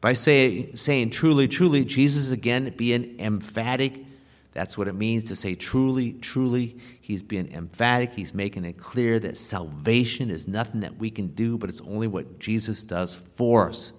By 0.00 0.12
say, 0.12 0.72
saying 0.74 1.10
truly, 1.10 1.48
truly, 1.48 1.84
Jesus 1.84 2.30
again 2.30 2.72
being 2.76 3.18
emphatic. 3.18 4.04
That's 4.52 4.78
what 4.78 4.86
it 4.86 4.94
means 4.94 5.24
to 5.24 5.36
say 5.36 5.56
truly, 5.56 6.12
truly. 6.12 6.78
He's 7.00 7.24
being 7.24 7.52
emphatic. 7.52 8.14
He's 8.14 8.32
making 8.32 8.64
it 8.64 8.78
clear 8.78 9.18
that 9.18 9.36
salvation 9.36 10.30
is 10.30 10.46
nothing 10.46 10.80
that 10.82 10.96
we 10.96 11.10
can 11.10 11.26
do, 11.28 11.58
but 11.58 11.68
it's 11.68 11.80
only 11.80 12.06
what 12.06 12.38
Jesus 12.38 12.84
does 12.84 13.16
for 13.16 13.70
us. 13.70 13.92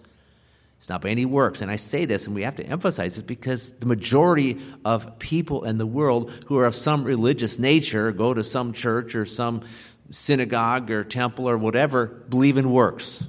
It's 0.80 0.90
not 0.90 1.02
by 1.02 1.10
any 1.10 1.26
works. 1.26 1.62
And 1.62 1.70
I 1.70 1.76
say 1.76 2.06
this, 2.06 2.26
and 2.26 2.34
we 2.34 2.44
have 2.44 2.56
to 2.56 2.66
emphasize 2.66 3.16
this 3.16 3.24
because 3.24 3.72
the 3.72 3.86
majority 3.86 4.58
of 4.86 5.20
people 5.20 5.66
in 5.66 5.78
the 5.78 5.86
world 5.86 6.32
who 6.48 6.58
are 6.58 6.66
of 6.66 6.74
some 6.74 7.04
religious 7.04 7.60
nature 7.60 8.12
go 8.12 8.34
to 8.34 8.44
some 8.44 8.72
church 8.72 9.14
or 9.14 9.26
some 9.26 9.64
synagogue 10.12 10.90
or 10.90 11.04
temple 11.04 11.50
or 11.50 11.58
whatever 11.58 12.06
believe 12.06 12.58
in 12.58 12.72
works. 12.72 13.24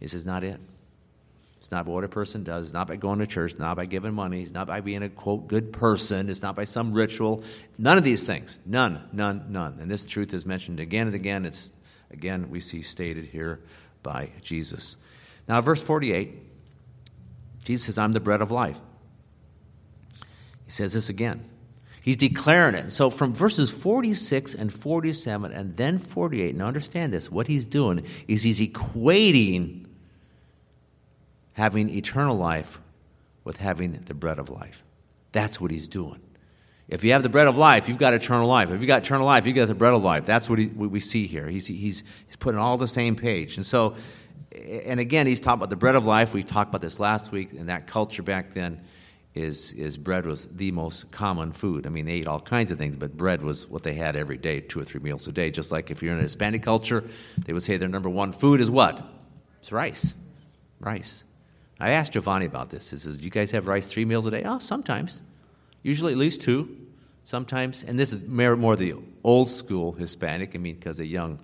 This 0.00 0.14
is 0.14 0.24
not 0.26 0.44
it. 0.44 0.58
It's 1.60 1.70
not 1.72 1.84
by 1.84 1.90
what 1.90 2.04
a 2.04 2.08
person 2.08 2.44
does. 2.44 2.66
It's 2.66 2.74
not 2.74 2.86
by 2.86 2.96
going 2.96 3.18
to 3.18 3.26
church. 3.26 3.52
It's 3.52 3.60
not 3.60 3.76
by 3.76 3.86
giving 3.86 4.14
money. 4.14 4.42
It's 4.42 4.52
not 4.52 4.68
by 4.68 4.80
being 4.80 5.02
a, 5.02 5.08
quote, 5.08 5.48
good 5.48 5.72
person. 5.72 6.30
It's 6.30 6.40
not 6.40 6.54
by 6.54 6.64
some 6.64 6.92
ritual. 6.92 7.42
None 7.76 7.98
of 7.98 8.04
these 8.04 8.24
things. 8.24 8.56
None, 8.64 9.02
none, 9.12 9.46
none. 9.48 9.78
And 9.80 9.90
this 9.90 10.06
truth 10.06 10.32
is 10.32 10.46
mentioned 10.46 10.78
again 10.78 11.08
and 11.08 11.16
again. 11.16 11.44
It's, 11.44 11.72
again, 12.12 12.50
we 12.50 12.60
see 12.60 12.82
stated 12.82 13.24
here 13.26 13.60
by 14.04 14.30
Jesus. 14.42 14.96
Now, 15.48 15.60
verse 15.60 15.82
48, 15.82 16.45
Jesus 17.66 17.86
says, 17.86 17.98
I'm 17.98 18.12
the 18.12 18.20
bread 18.20 18.40
of 18.40 18.52
life. 18.52 18.80
He 20.64 20.70
says 20.70 20.92
this 20.92 21.08
again. 21.08 21.44
He's 22.00 22.16
declaring 22.16 22.76
it. 22.76 22.92
So 22.92 23.10
from 23.10 23.34
verses 23.34 23.72
46 23.72 24.54
and 24.54 24.72
47 24.72 25.50
and 25.50 25.74
then 25.74 25.98
48, 25.98 26.54
now 26.54 26.68
understand 26.68 27.12
this, 27.12 27.28
what 27.28 27.48
he's 27.48 27.66
doing 27.66 28.06
is 28.28 28.44
he's 28.44 28.60
equating 28.60 29.86
having 31.54 31.88
eternal 31.88 32.36
life 32.36 32.78
with 33.42 33.56
having 33.56 34.00
the 34.04 34.14
bread 34.14 34.38
of 34.38 34.48
life. 34.48 34.84
That's 35.32 35.60
what 35.60 35.72
he's 35.72 35.88
doing. 35.88 36.20
If 36.86 37.02
you 37.02 37.10
have 37.14 37.24
the 37.24 37.28
bread 37.28 37.48
of 37.48 37.58
life, 37.58 37.88
you've 37.88 37.98
got 37.98 38.14
eternal 38.14 38.46
life. 38.46 38.70
If 38.70 38.80
you've 38.80 38.86
got 38.86 39.02
eternal 39.02 39.26
life, 39.26 39.44
you've 39.44 39.56
got 39.56 39.66
the 39.66 39.74
bread 39.74 39.92
of 39.92 40.04
life. 40.04 40.24
That's 40.24 40.48
what, 40.48 40.60
he, 40.60 40.66
what 40.66 40.92
we 40.92 41.00
see 41.00 41.26
here. 41.26 41.48
He's, 41.48 41.66
he's, 41.66 42.04
he's 42.26 42.36
putting 42.38 42.60
all 42.60 42.78
the 42.78 42.86
same 42.86 43.16
page. 43.16 43.56
And 43.56 43.66
so, 43.66 43.96
and 44.56 45.00
again, 45.00 45.26
he's 45.26 45.40
talking 45.40 45.58
about 45.58 45.70
the 45.70 45.76
bread 45.76 45.94
of 45.94 46.06
life. 46.06 46.32
We 46.32 46.42
talked 46.42 46.70
about 46.70 46.80
this 46.80 46.98
last 46.98 47.32
week, 47.32 47.52
and 47.52 47.68
that 47.68 47.86
culture 47.86 48.22
back 48.22 48.54
then 48.54 48.80
is, 49.34 49.72
is 49.72 49.96
bread 49.96 50.24
was 50.26 50.46
the 50.46 50.72
most 50.72 51.10
common 51.10 51.52
food. 51.52 51.86
I 51.86 51.90
mean, 51.90 52.06
they 52.06 52.12
ate 52.12 52.26
all 52.26 52.40
kinds 52.40 52.70
of 52.70 52.78
things, 52.78 52.96
but 52.96 53.16
bread 53.16 53.42
was 53.42 53.68
what 53.68 53.82
they 53.82 53.94
had 53.94 54.16
every 54.16 54.38
day, 54.38 54.60
two 54.60 54.80
or 54.80 54.84
three 54.84 55.00
meals 55.00 55.26
a 55.28 55.32
day. 55.32 55.50
Just 55.50 55.70
like 55.70 55.90
if 55.90 56.02
you're 56.02 56.12
in 56.12 56.18
a 56.18 56.22
Hispanic 56.22 56.62
culture, 56.62 57.04
they 57.44 57.52
would 57.52 57.62
say 57.62 57.76
their 57.76 57.88
number 57.88 58.08
one 58.08 58.32
food 58.32 58.60
is 58.60 58.70
what? 58.70 59.06
It's 59.60 59.72
rice. 59.72 60.14
Rice. 60.80 61.24
I 61.78 61.90
asked 61.90 62.12
Giovanni 62.12 62.46
about 62.46 62.70
this. 62.70 62.90
He 62.90 62.98
says, 62.98 63.18
Do 63.18 63.24
you 63.24 63.30
guys 63.30 63.50
have 63.50 63.68
rice 63.68 63.86
three 63.86 64.04
meals 64.04 64.24
a 64.26 64.30
day? 64.30 64.42
Oh, 64.44 64.58
sometimes 64.58 65.20
usually 65.86 66.12
at 66.12 66.18
least 66.18 66.40
two, 66.42 66.76
sometimes. 67.24 67.84
And 67.84 67.98
this 67.98 68.12
is 68.12 68.26
more 68.26 68.74
the 68.74 68.94
old 69.22 69.48
school 69.48 69.92
Hispanic. 69.92 70.56
I 70.56 70.58
mean, 70.58 70.74
because 70.74 70.98
a 70.98 71.06
young 71.06 71.38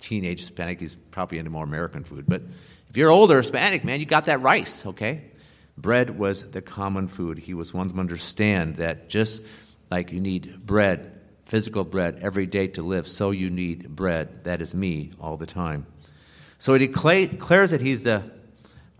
teenage 0.00 0.40
Hispanic, 0.40 0.80
he's 0.80 0.94
probably 0.94 1.38
into 1.38 1.50
more 1.50 1.64
American 1.64 2.04
food. 2.04 2.24
But 2.28 2.42
if 2.88 2.96
you're 2.96 3.10
older 3.10 3.38
Hispanic, 3.38 3.84
man, 3.84 4.00
you 4.00 4.06
got 4.06 4.26
that 4.26 4.40
rice, 4.40 4.86
okay? 4.86 5.24
Bread 5.76 6.18
was 6.18 6.42
the 6.42 6.62
common 6.62 7.08
food. 7.08 7.38
He 7.38 7.54
was 7.54 7.72
one 7.72 7.88
to 7.88 7.98
understand 7.98 8.76
that 8.76 9.08
just 9.08 9.42
like 9.90 10.12
you 10.12 10.20
need 10.20 10.66
bread, 10.66 11.20
physical 11.44 11.84
bread, 11.84 12.18
every 12.20 12.46
day 12.46 12.68
to 12.68 12.82
live, 12.82 13.06
so 13.06 13.30
you 13.30 13.50
need 13.50 13.94
bread. 13.94 14.44
That 14.44 14.60
is 14.60 14.74
me 14.74 15.12
all 15.20 15.36
the 15.36 15.46
time. 15.46 15.86
So 16.58 16.74
he 16.74 16.86
declares 16.86 17.70
that 17.70 17.80
he's 17.80 18.02
the 18.02 18.22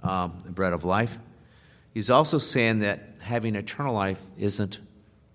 um, 0.03 0.39
bread 0.49 0.73
of 0.73 0.85
life. 0.85 1.19
He's 1.93 2.11
also 2.11 2.39
saying 2.39 2.81
that 2.81 3.17
having 3.21 3.57
eternal 3.57 3.95
life 3.95 4.25
isn't 4.39 4.79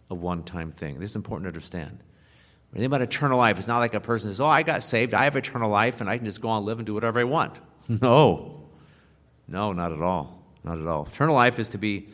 a 0.10 0.16
one 0.16 0.44
time 0.44 0.72
thing. 0.72 1.00
This 1.00 1.12
is 1.12 1.16
important 1.16 1.46
to 1.46 1.50
understand. 1.50 2.00
Think 2.74 2.86
about 2.86 3.02
eternal 3.02 3.38
life, 3.38 3.60
it's 3.60 3.68
not 3.68 3.80
like 3.80 3.94
a 3.94 4.00
person 4.00 4.32
says, 4.32 4.42
Oh, 4.42 4.48
I 4.48 4.64
got 4.64 4.82
saved, 4.82 5.14
I 5.14 5.26
have 5.26 5.36
eternal 5.36 5.70
life, 5.70 6.02
and 6.02 6.10
I 6.10 6.18
can 6.18 6.26
just 6.26 6.42
go 6.42 6.50
on 6.50 6.66
live 6.66 6.80
and 6.80 6.86
do 6.86 6.94
whatever 6.94 7.20
I 7.20 7.24
want. 7.26 7.58
No. 7.90 8.62
No, 9.46 9.74
not 9.74 9.92
at 9.92 10.02
all. 10.02 10.42
Not 10.64 10.80
at 10.80 10.88
all. 10.88 11.06
Eternal 11.06 11.36
life 11.36 11.60
is 11.60 11.68
to 11.70 11.78
be 11.78 12.08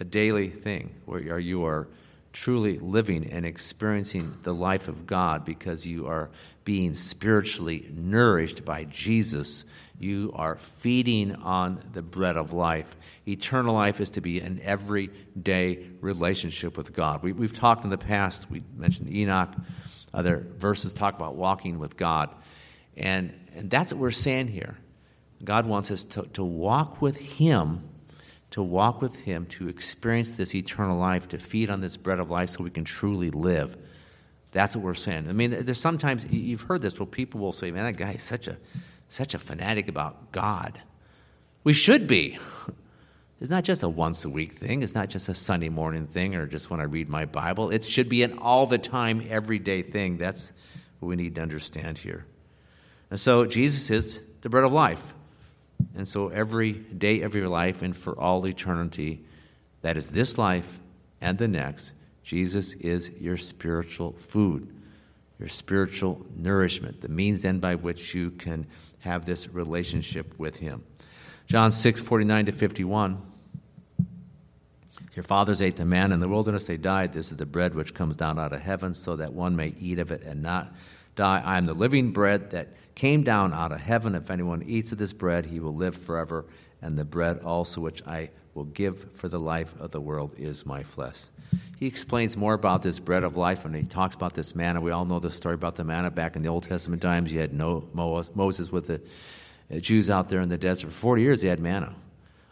a 0.00 0.04
daily 0.04 0.48
thing 0.48 0.94
where 1.04 1.38
you 1.38 1.66
are 1.66 1.88
truly 2.32 2.78
living 2.78 3.30
and 3.30 3.44
experiencing 3.44 4.34
the 4.44 4.54
life 4.54 4.88
of 4.88 5.06
God 5.06 5.44
because 5.44 5.86
you 5.86 6.06
are 6.06 6.30
being 6.64 6.94
spiritually 6.94 7.90
nourished 7.92 8.64
by 8.64 8.84
Jesus 8.84 9.66
you 10.00 10.32
are 10.34 10.56
feeding 10.56 11.34
on 11.36 11.84
the 11.92 12.00
bread 12.00 12.38
of 12.38 12.54
life. 12.54 12.96
Eternal 13.28 13.74
life 13.74 14.00
is 14.00 14.08
to 14.10 14.22
be 14.22 14.40
an 14.40 14.58
everyday 14.62 15.86
relationship 16.00 16.78
with 16.78 16.94
God. 16.94 17.22
We, 17.22 17.32
have 17.32 17.52
talked 17.52 17.84
in 17.84 17.90
the 17.90 17.98
past, 17.98 18.50
we 18.50 18.62
mentioned 18.78 19.12
Enoch, 19.14 19.54
other 20.12 20.46
verses 20.58 20.92
talk 20.92 21.14
about 21.14 21.36
walking 21.36 21.78
with 21.78 21.96
God. 21.96 22.30
And, 22.96 23.32
and 23.54 23.70
that's 23.70 23.92
what 23.92 24.00
we're 24.00 24.10
saying 24.10 24.48
here. 24.48 24.76
God 25.42 25.66
wants 25.66 25.90
us 25.90 26.04
to, 26.04 26.22
to 26.34 26.44
walk 26.44 27.00
with 27.00 27.16
Him, 27.16 27.88
to 28.50 28.62
walk 28.62 29.00
with 29.00 29.20
Him, 29.20 29.46
to 29.46 29.68
experience 29.68 30.32
this 30.32 30.54
eternal 30.54 30.98
life, 30.98 31.28
to 31.28 31.38
feed 31.38 31.70
on 31.70 31.80
this 31.80 31.96
bread 31.96 32.18
of 32.18 32.30
life 32.30 32.50
so 32.50 32.64
we 32.64 32.70
can 32.70 32.84
truly 32.84 33.30
live. 33.30 33.76
That's 34.52 34.74
what 34.74 34.84
we're 34.84 34.94
saying. 34.94 35.28
I 35.28 35.32
mean, 35.32 35.50
there's 35.50 35.80
sometimes, 35.80 36.26
you've 36.30 36.62
heard 36.62 36.82
this, 36.82 36.98
where 36.98 37.06
people 37.06 37.40
will 37.40 37.52
say, 37.52 37.70
man, 37.70 37.84
that 37.84 37.92
guy 37.92 38.12
is 38.12 38.22
such 38.22 38.48
a 38.48 38.56
such 39.10 39.34
a 39.34 39.38
fanatic 39.38 39.88
about 39.88 40.32
God. 40.32 40.80
We 41.64 41.74
should 41.74 42.06
be. 42.06 42.38
It's 43.40 43.50
not 43.50 43.64
just 43.64 43.82
a 43.82 43.88
once 43.88 44.26
a 44.26 44.28
week 44.28 44.52
thing. 44.52 44.82
It's 44.82 44.94
not 44.94 45.08
just 45.08 45.30
a 45.30 45.34
Sunday 45.34 45.70
morning 45.70 46.06
thing 46.06 46.34
or 46.34 46.46
just 46.46 46.68
when 46.68 46.78
I 46.78 46.84
read 46.84 47.08
my 47.08 47.24
Bible. 47.24 47.70
It 47.70 47.84
should 47.84 48.08
be 48.08 48.22
an 48.22 48.38
all 48.38 48.66
the 48.66 48.76
time, 48.76 49.26
everyday 49.30 49.80
thing. 49.80 50.18
That's 50.18 50.52
what 50.98 51.08
we 51.08 51.16
need 51.16 51.36
to 51.36 51.40
understand 51.40 51.96
here. 51.96 52.26
And 53.10 53.18
so 53.18 53.46
Jesus 53.46 53.88
is 53.88 54.22
the 54.42 54.50
bread 54.50 54.64
of 54.64 54.72
life. 54.72 55.14
And 55.96 56.06
so 56.06 56.28
every 56.28 56.72
day 56.72 57.22
of 57.22 57.34
your 57.34 57.48
life 57.48 57.80
and 57.80 57.96
for 57.96 58.18
all 58.18 58.46
eternity, 58.46 59.24
that 59.80 59.96
is 59.96 60.10
this 60.10 60.36
life 60.36 60.78
and 61.22 61.38
the 61.38 61.48
next, 61.48 61.94
Jesus 62.22 62.74
is 62.74 63.10
your 63.18 63.38
spiritual 63.38 64.12
food, 64.12 64.70
your 65.38 65.48
spiritual 65.48 66.26
nourishment, 66.36 67.00
the 67.00 67.08
means 67.08 67.40
then 67.40 67.58
by 67.58 67.74
which 67.74 68.14
you 68.14 68.30
can 68.30 68.66
have 68.98 69.24
this 69.24 69.48
relationship 69.48 70.38
with 70.38 70.56
Him. 70.56 70.84
John 71.46 71.72
6, 71.72 72.00
49 72.02 72.46
to 72.46 72.52
51. 72.52 73.29
Your 75.14 75.22
fathers 75.24 75.60
ate 75.60 75.76
the 75.76 75.84
manna 75.84 76.14
in 76.14 76.20
the 76.20 76.28
wilderness, 76.28 76.64
they 76.64 76.76
died. 76.76 77.12
This 77.12 77.30
is 77.30 77.36
the 77.36 77.46
bread 77.46 77.74
which 77.74 77.94
comes 77.94 78.16
down 78.16 78.38
out 78.38 78.52
of 78.52 78.60
heaven, 78.60 78.94
so 78.94 79.16
that 79.16 79.32
one 79.32 79.56
may 79.56 79.74
eat 79.78 79.98
of 79.98 80.12
it 80.12 80.22
and 80.22 80.42
not 80.42 80.72
die. 81.16 81.42
I 81.44 81.58
am 81.58 81.66
the 81.66 81.74
living 81.74 82.12
bread 82.12 82.50
that 82.50 82.68
came 82.94 83.22
down 83.22 83.52
out 83.52 83.72
of 83.72 83.80
heaven. 83.80 84.14
If 84.14 84.30
anyone 84.30 84.62
eats 84.62 84.92
of 84.92 84.98
this 84.98 85.12
bread, 85.12 85.46
he 85.46 85.58
will 85.58 85.74
live 85.74 85.96
forever. 85.96 86.44
And 86.80 86.96
the 86.96 87.04
bread 87.04 87.40
also 87.40 87.80
which 87.80 88.06
I 88.06 88.30
will 88.54 88.64
give 88.64 89.06
for 89.14 89.28
the 89.28 89.40
life 89.40 89.78
of 89.80 89.90
the 89.90 90.00
world 90.00 90.34
is 90.36 90.64
my 90.64 90.82
flesh. 90.82 91.24
He 91.78 91.86
explains 91.86 92.36
more 92.36 92.54
about 92.54 92.82
this 92.82 92.98
bread 92.98 93.24
of 93.24 93.36
life 93.36 93.64
and 93.64 93.74
he 93.74 93.82
talks 93.82 94.14
about 94.14 94.34
this 94.34 94.54
manna. 94.54 94.80
We 94.80 94.90
all 94.90 95.04
know 95.04 95.18
the 95.18 95.30
story 95.30 95.54
about 95.54 95.76
the 95.76 95.84
manna 95.84 96.10
back 96.10 96.36
in 96.36 96.42
the 96.42 96.48
Old 96.48 96.64
Testament 96.64 97.00
times. 97.00 97.32
You 97.32 97.40
had 97.40 97.52
Moses 97.54 98.70
with 98.70 98.86
the 98.86 99.00
Jews 99.80 100.10
out 100.10 100.28
there 100.28 100.40
in 100.40 100.48
the 100.48 100.58
desert. 100.58 100.88
For 100.88 100.92
40 100.92 101.22
years, 101.22 101.40
they 101.40 101.48
had 101.48 101.60
manna. 101.60 101.94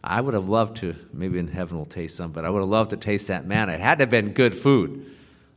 I 0.08 0.22
would 0.22 0.32
have 0.32 0.48
loved 0.48 0.78
to, 0.78 0.96
maybe 1.12 1.38
in 1.38 1.48
heaven 1.48 1.76
we'll 1.76 1.84
taste 1.84 2.16
some, 2.16 2.32
but 2.32 2.46
I 2.46 2.50
would 2.50 2.60
have 2.60 2.68
loved 2.68 2.90
to 2.90 2.96
taste 2.96 3.28
that 3.28 3.46
manna. 3.46 3.74
It 3.74 3.80
had 3.80 3.98
to 3.98 4.02
have 4.02 4.10
been 4.10 4.32
good 4.32 4.56
food. 4.56 5.04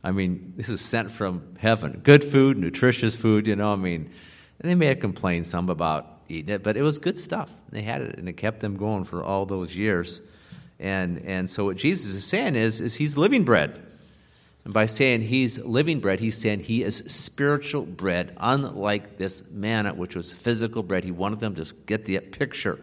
I 0.04 0.10
mean, 0.10 0.52
this 0.58 0.68
was 0.68 0.82
sent 0.82 1.10
from 1.10 1.56
heaven. 1.58 2.02
Good 2.04 2.22
food, 2.22 2.58
nutritious 2.58 3.16
food, 3.16 3.46
you 3.46 3.56
know, 3.56 3.72
I 3.72 3.76
mean, 3.76 4.10
and 4.60 4.70
they 4.70 4.74
may 4.74 4.86
have 4.86 5.00
complained 5.00 5.46
some 5.46 5.70
about 5.70 6.06
eating 6.28 6.54
it, 6.54 6.62
but 6.62 6.76
it 6.76 6.82
was 6.82 6.98
good 6.98 7.18
stuff. 7.18 7.50
They 7.70 7.80
had 7.80 8.02
it, 8.02 8.18
and 8.18 8.28
it 8.28 8.34
kept 8.34 8.60
them 8.60 8.76
going 8.76 9.04
for 9.04 9.24
all 9.24 9.46
those 9.46 9.74
years. 9.74 10.20
And, 10.78 11.22
and 11.24 11.48
so 11.48 11.64
what 11.64 11.78
Jesus 11.78 12.12
is 12.12 12.26
saying 12.26 12.54
is, 12.54 12.80
is 12.82 12.94
he's 12.94 13.16
living 13.16 13.44
bread. 13.44 13.80
And 14.66 14.74
by 14.74 14.84
saying 14.84 15.22
he's 15.22 15.58
living 15.60 16.00
bread, 16.00 16.20
he's 16.20 16.36
saying 16.36 16.60
he 16.60 16.82
is 16.82 17.02
spiritual 17.06 17.82
bread, 17.82 18.36
unlike 18.36 19.16
this 19.16 19.42
manna, 19.50 19.94
which 19.94 20.14
was 20.14 20.30
physical 20.30 20.82
bread. 20.82 21.04
He 21.04 21.10
wanted 21.10 21.40
them 21.40 21.54
to 21.54 21.74
get 21.86 22.04
the 22.04 22.20
picture. 22.20 22.78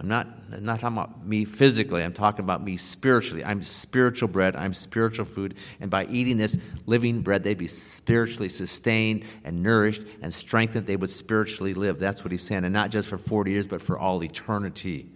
I'm 0.00 0.08
not, 0.08 0.26
I'm 0.50 0.64
not 0.64 0.80
talking 0.80 0.96
about 0.96 1.26
me 1.26 1.44
physically, 1.44 2.02
I'm 2.02 2.14
talking 2.14 2.42
about 2.42 2.64
me 2.64 2.78
spiritually. 2.78 3.44
I'm 3.44 3.62
spiritual 3.62 4.28
bread, 4.28 4.56
I'm 4.56 4.72
spiritual 4.72 5.26
food. 5.26 5.56
And 5.78 5.90
by 5.90 6.06
eating 6.06 6.38
this 6.38 6.58
living 6.86 7.20
bread, 7.20 7.42
they'd 7.42 7.58
be 7.58 7.66
spiritually 7.66 8.48
sustained 8.48 9.24
and 9.44 9.62
nourished 9.62 10.00
and 10.22 10.32
strengthened. 10.32 10.86
They 10.86 10.96
would 10.96 11.10
spiritually 11.10 11.74
live. 11.74 11.98
That's 11.98 12.24
what 12.24 12.32
he's 12.32 12.42
saying. 12.42 12.64
And 12.64 12.72
not 12.72 12.88
just 12.88 13.08
for 13.08 13.18
40 13.18 13.50
years, 13.50 13.66
but 13.66 13.82
for 13.82 13.98
all 13.98 14.24
eternity. 14.24 15.06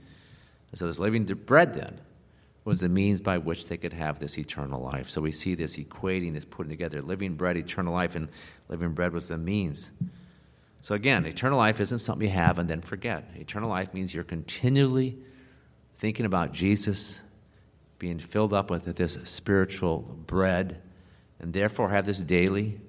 And 0.70 0.78
so 0.78 0.86
this 0.86 0.98
living 0.98 1.24
bread 1.24 1.72
then 1.72 1.98
was 2.66 2.80
the 2.80 2.88
means 2.90 3.22
by 3.22 3.38
which 3.38 3.68
they 3.68 3.78
could 3.78 3.94
have 3.94 4.18
this 4.18 4.36
eternal 4.36 4.82
life. 4.82 5.08
So 5.08 5.22
we 5.22 5.32
see 5.32 5.54
this 5.54 5.78
equating, 5.78 6.34
this 6.34 6.44
putting 6.44 6.70
together 6.70 7.00
living 7.00 7.36
bread, 7.36 7.56
eternal 7.56 7.94
life, 7.94 8.16
and 8.16 8.28
living 8.68 8.92
bread 8.92 9.14
was 9.14 9.28
the 9.28 9.38
means. 9.38 9.90
So 10.84 10.94
again, 10.94 11.24
eternal 11.24 11.56
life 11.56 11.80
isn't 11.80 12.00
something 12.00 12.28
you 12.28 12.34
have 12.34 12.58
and 12.58 12.68
then 12.68 12.82
forget. 12.82 13.30
Eternal 13.36 13.70
life 13.70 13.94
means 13.94 14.14
you're 14.14 14.22
continually 14.22 15.16
thinking 15.96 16.26
about 16.26 16.52
Jesus, 16.52 17.20
being 17.98 18.18
filled 18.18 18.52
up 18.52 18.70
with 18.70 18.84
this 18.84 19.16
spiritual 19.24 20.00
bread, 20.26 20.82
and 21.40 21.54
therefore 21.54 21.88
have 21.88 22.04
this 22.04 22.18
daily, 22.18 22.82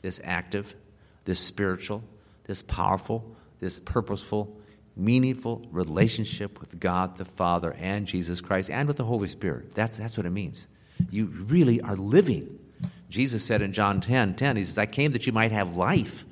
this 0.00 0.20
active, 0.22 0.76
this 1.24 1.40
spiritual, 1.40 2.04
this 2.44 2.62
powerful, 2.62 3.34
this 3.58 3.80
purposeful 3.80 4.56
meaningful 4.96 5.66
relationship 5.72 6.60
with 6.60 6.78
God 6.78 7.16
the 7.16 7.24
Father 7.24 7.74
and 7.80 8.06
Jesus 8.06 8.40
Christ 8.40 8.70
and 8.70 8.86
with 8.86 8.96
the 8.96 9.04
Holy 9.04 9.26
Spirit. 9.26 9.74
That's, 9.74 9.96
that's 9.96 10.16
what 10.16 10.24
it 10.24 10.30
means. 10.30 10.68
You 11.10 11.26
really 11.26 11.80
are 11.80 11.96
living. 11.96 12.60
Jesus 13.08 13.44
said 13.44 13.60
in 13.60 13.72
John 13.72 14.00
10 14.00 14.36
10, 14.36 14.56
He 14.56 14.64
says, 14.64 14.78
I 14.78 14.86
came 14.86 15.10
that 15.12 15.26
you 15.26 15.32
might 15.32 15.50
have 15.50 15.76
life 15.76 16.26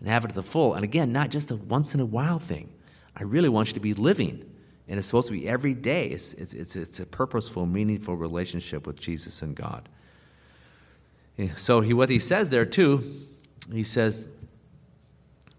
and 0.00 0.08
have 0.08 0.24
it 0.24 0.28
to 0.28 0.34
the 0.34 0.42
full. 0.42 0.74
And 0.74 0.84
again, 0.84 1.12
not 1.12 1.30
just 1.30 1.50
a 1.50 1.56
once 1.56 1.94
in 1.94 2.00
a 2.00 2.06
while 2.06 2.38
thing. 2.38 2.70
I 3.16 3.24
really 3.24 3.48
want 3.48 3.68
you 3.68 3.74
to 3.74 3.80
be 3.80 3.94
living. 3.94 4.44
And 4.88 4.98
it's 4.98 5.06
supposed 5.06 5.26
to 5.26 5.32
be 5.32 5.48
every 5.48 5.74
day. 5.74 6.08
It's, 6.08 6.34
it's, 6.34 6.54
it's, 6.54 6.76
it's 6.76 7.00
a 7.00 7.06
purposeful, 7.06 7.66
meaningful 7.66 8.16
relationship 8.16 8.86
with 8.86 9.00
Jesus 9.00 9.42
and 9.42 9.54
God. 9.54 9.88
So 11.56 11.80
he, 11.80 11.92
what 11.94 12.08
he 12.08 12.18
says 12.18 12.50
there 12.50 12.64
too, 12.64 13.26
he 13.72 13.84
says, 13.84 14.28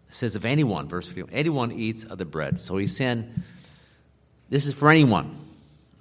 says, 0.10 0.36
if 0.36 0.44
anyone, 0.44 0.88
verse 0.88 1.08
51, 1.08 1.32
anyone 1.32 1.72
eats 1.72 2.04
of 2.04 2.18
the 2.18 2.26
bread. 2.26 2.60
So 2.60 2.78
he's 2.78 2.96
saying, 2.96 3.32
this 4.50 4.66
is 4.66 4.74
for 4.74 4.90
anyone. 4.90 5.38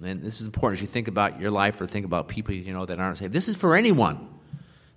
And 0.03 0.21
this 0.21 0.41
is 0.41 0.47
important 0.47 0.79
as 0.79 0.81
you 0.81 0.87
think 0.87 1.07
about 1.07 1.39
your 1.39 1.51
life 1.51 1.79
or 1.79 1.85
think 1.85 2.05
about 2.05 2.27
people 2.27 2.53
you 2.53 2.73
know 2.73 2.85
that 2.85 2.99
aren't 2.99 3.19
saved. 3.19 3.33
This 3.33 3.47
is 3.47 3.55
for 3.55 3.75
anyone. 3.75 4.27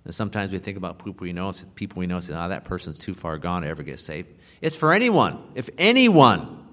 And 0.05 0.13
sometimes 0.13 0.51
we 0.51 0.59
think 0.59 0.77
about 0.77 1.03
people 1.03 1.23
we 1.23 1.33
know, 1.33 1.51
people 1.75 1.99
we 1.99 2.07
know, 2.07 2.19
say, 2.19 2.33
oh, 2.33 2.49
that 2.49 2.65
person's 2.65 2.99
too 2.99 3.13
far 3.13 3.37
gone 3.37 3.61
to 3.61 3.67
ever 3.67 3.83
get 3.83 3.99
saved. 3.99 4.29
It's 4.61 4.75
for 4.75 4.91
anyone. 4.91 5.43
If 5.55 5.69
anyone, 5.77 6.67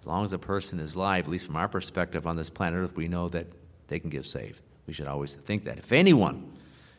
as 0.00 0.06
long 0.06 0.24
as 0.24 0.32
a 0.32 0.38
person 0.38 0.78
is 0.78 0.94
alive, 0.94 1.24
at 1.24 1.30
least 1.30 1.46
from 1.46 1.56
our 1.56 1.68
perspective 1.68 2.26
on 2.26 2.36
this 2.36 2.50
planet 2.50 2.78
Earth, 2.78 2.96
we 2.96 3.08
know 3.08 3.28
that 3.30 3.48
they 3.88 3.98
can 3.98 4.10
get 4.10 4.26
saved. 4.26 4.62
We 4.86 4.92
should 4.92 5.08
always 5.08 5.34
think 5.34 5.64
that. 5.64 5.78
If 5.78 5.92
anyone, 5.92 6.52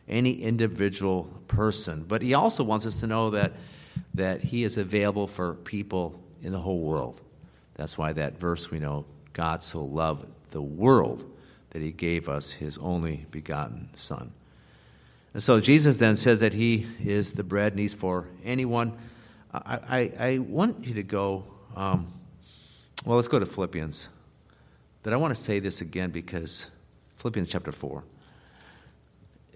any 0.08 0.32
individual 0.32 1.24
person. 1.48 2.04
But 2.06 2.22
he 2.22 2.34
also 2.34 2.62
wants 2.62 2.86
us 2.86 3.00
to 3.00 3.06
know 3.06 3.30
that, 3.30 3.52
that 4.14 4.42
he 4.42 4.64
is 4.64 4.76
available 4.76 5.26
for 5.26 5.54
people 5.54 6.20
in 6.42 6.52
the 6.52 6.60
whole 6.60 6.80
world. 6.80 7.20
That's 7.74 7.98
why 7.98 8.12
that 8.12 8.38
verse 8.38 8.70
we 8.70 8.78
know 8.78 9.04
God 9.32 9.62
so 9.62 9.84
loved 9.84 10.26
the 10.50 10.62
world 10.62 11.24
that 11.70 11.82
he 11.82 11.92
gave 11.92 12.28
us 12.28 12.52
his 12.52 12.78
only 12.78 13.26
begotten 13.30 13.90
Son. 13.94 14.32
And 15.36 15.42
so 15.42 15.60
Jesus 15.60 15.98
then 15.98 16.16
says 16.16 16.40
that 16.40 16.54
he 16.54 16.86
is 16.98 17.34
the 17.34 17.44
bread 17.44 17.74
and 17.74 17.78
he's 17.78 17.92
for 17.92 18.26
anyone. 18.42 18.96
I, 19.52 19.78
I, 19.86 20.12
I 20.18 20.38
want 20.38 20.86
you 20.86 20.94
to 20.94 21.02
go, 21.02 21.44
um, 21.76 22.10
well, 23.04 23.16
let's 23.16 23.28
go 23.28 23.38
to 23.38 23.44
Philippians. 23.44 24.08
But 25.02 25.12
I 25.12 25.16
want 25.16 25.34
to 25.34 25.38
say 25.38 25.58
this 25.58 25.82
again 25.82 26.08
because 26.08 26.70
Philippians 27.16 27.50
chapter 27.50 27.70
4. 27.70 28.02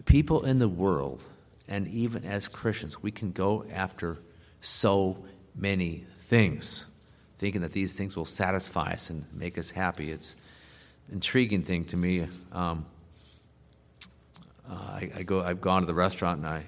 People 0.05 0.45
in 0.45 0.59
the 0.59 0.68
world, 0.68 1.24
and 1.66 1.89
even 1.89 2.26
as 2.26 2.47
Christians, 2.47 3.03
we 3.03 3.11
can 3.11 3.33
go 3.33 3.64
after 3.72 4.18
so 4.61 5.24
many 5.55 6.05
things, 6.18 6.85
thinking 7.39 7.62
that 7.62 7.72
these 7.72 7.95
things 7.95 8.18
will 8.18 8.26
satisfy 8.26 8.93
us 8.93 9.09
and 9.09 9.24
make 9.33 9.57
us 9.57 9.70
happy. 9.70 10.11
It's 10.11 10.37
an 11.09 11.14
intriguing 11.14 11.62
thing 11.62 11.87
to 11.87 11.97
me. 11.97 12.26
Um, 12.53 12.85
uh, 14.71 14.75
I, 14.75 15.11
I, 15.16 15.23
go, 15.23 15.43
I've 15.43 15.61
gone 15.61 15.83
to 15.83 15.87
the 15.87 15.95
restaurant 15.95 16.39
and 16.39 16.47
I, 16.47 16.66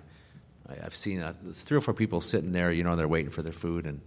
I, 0.69 0.83
have 0.83 0.95
seen 0.95 1.21
uh, 1.21 1.35
three 1.53 1.77
or 1.77 1.81
four 1.81 1.95
people 1.95 2.21
sitting 2.21 2.53
there, 2.53 2.73
you 2.73 2.83
know, 2.83 2.97
they're 2.97 3.09
waiting 3.09 3.31
for 3.31 3.43
their 3.43 3.53
food, 3.53 3.87
and 3.87 4.01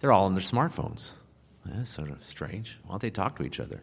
they're 0.00 0.12
all 0.12 0.24
on 0.24 0.34
their 0.34 0.42
smartphones. 0.42 1.12
That's 1.64 1.90
sort 1.90 2.10
of 2.10 2.22
strange. 2.22 2.78
Why 2.84 2.92
don't 2.92 3.02
they 3.02 3.10
talk 3.10 3.36
to 3.38 3.44
each 3.44 3.60
other? 3.60 3.82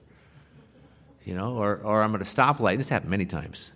You 1.24 1.36
know, 1.36 1.56
or, 1.56 1.78
or 1.78 2.02
I'm 2.02 2.14
at 2.16 2.22
a 2.22 2.26
stoplight. 2.26 2.78
This 2.78 2.90
happened 2.90 3.12
many 3.12 3.26
times. 3.26 3.72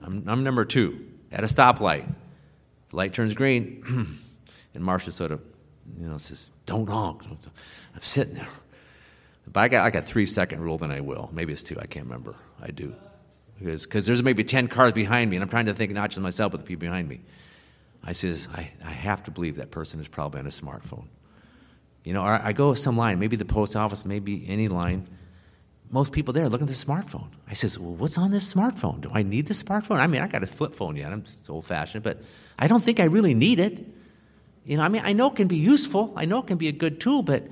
I'm, 0.00 0.28
I'm 0.28 0.44
number 0.44 0.64
two 0.64 1.06
at 1.30 1.42
a 1.44 1.46
stoplight. 1.46 2.06
The 2.90 2.96
light 2.96 3.14
turns 3.14 3.34
green, 3.34 4.18
and 4.74 4.84
Marcia 4.84 5.10
sort 5.10 5.32
of, 5.32 5.40
you 5.98 6.06
know, 6.06 6.18
says, 6.18 6.48
"Don't 6.66 6.88
honk." 6.88 7.22
I'm 7.24 8.02
sitting 8.02 8.34
there, 8.34 8.48
but 9.50 9.60
I 9.60 9.68
got 9.68 9.86
I 9.86 9.90
got 9.90 10.04
three 10.04 10.26
second 10.26 10.60
rule. 10.60 10.78
Then 10.78 10.90
I 10.90 11.00
will. 11.00 11.30
Maybe 11.32 11.52
it's 11.52 11.62
two. 11.62 11.78
I 11.80 11.86
can't 11.86 12.06
remember. 12.06 12.34
I 12.60 12.70
do 12.70 12.94
because 13.62 13.86
cause 13.86 14.06
there's 14.06 14.22
maybe 14.22 14.44
10 14.44 14.68
cars 14.68 14.92
behind 14.92 15.30
me, 15.30 15.36
and 15.36 15.42
I'm 15.42 15.48
trying 15.48 15.66
to 15.66 15.74
think 15.74 15.92
not 15.92 16.10
just 16.10 16.20
myself, 16.20 16.52
but 16.52 16.58
the 16.58 16.66
people 16.66 16.80
behind 16.80 17.08
me. 17.08 17.20
I 18.04 18.12
says, 18.12 18.48
I, 18.52 18.70
I 18.84 18.90
have 18.90 19.22
to 19.24 19.30
believe 19.30 19.56
that 19.56 19.70
person 19.70 20.00
is 20.00 20.08
probably 20.08 20.40
on 20.40 20.46
a 20.46 20.50
smartphone. 20.50 21.06
You 22.04 22.12
know, 22.12 22.22
I 22.22 22.52
go 22.52 22.74
some 22.74 22.96
line, 22.96 23.20
maybe 23.20 23.36
the 23.36 23.44
post 23.44 23.76
office, 23.76 24.04
maybe 24.04 24.44
any 24.48 24.66
line. 24.66 25.08
Most 25.90 26.10
people 26.10 26.34
there 26.34 26.48
looking 26.48 26.66
at 26.66 26.74
the 26.74 26.84
smartphone. 26.84 27.28
I 27.46 27.54
says, 27.54 27.78
Well, 27.78 27.94
what's 27.94 28.18
on 28.18 28.32
this 28.32 28.52
smartphone? 28.52 29.02
Do 29.02 29.10
I 29.12 29.22
need 29.22 29.46
the 29.46 29.54
smartphone? 29.54 29.98
I 29.98 30.08
mean, 30.08 30.20
I 30.20 30.26
got 30.26 30.42
a 30.42 30.48
flip 30.48 30.74
phone 30.74 30.96
yet. 30.96 31.12
I'm 31.12 31.22
old 31.48 31.64
fashioned, 31.64 32.02
but 32.02 32.22
I 32.58 32.66
don't 32.66 32.82
think 32.82 32.98
I 32.98 33.04
really 33.04 33.34
need 33.34 33.60
it. 33.60 33.86
You 34.64 34.78
know, 34.78 34.82
I 34.82 34.88
mean, 34.88 35.02
I 35.04 35.12
know 35.12 35.28
it 35.28 35.36
can 35.36 35.48
be 35.48 35.56
useful, 35.56 36.12
I 36.16 36.24
know 36.24 36.40
it 36.40 36.46
can 36.46 36.58
be 36.58 36.68
a 36.68 36.72
good 36.72 37.00
tool, 37.00 37.22
but 37.22 37.44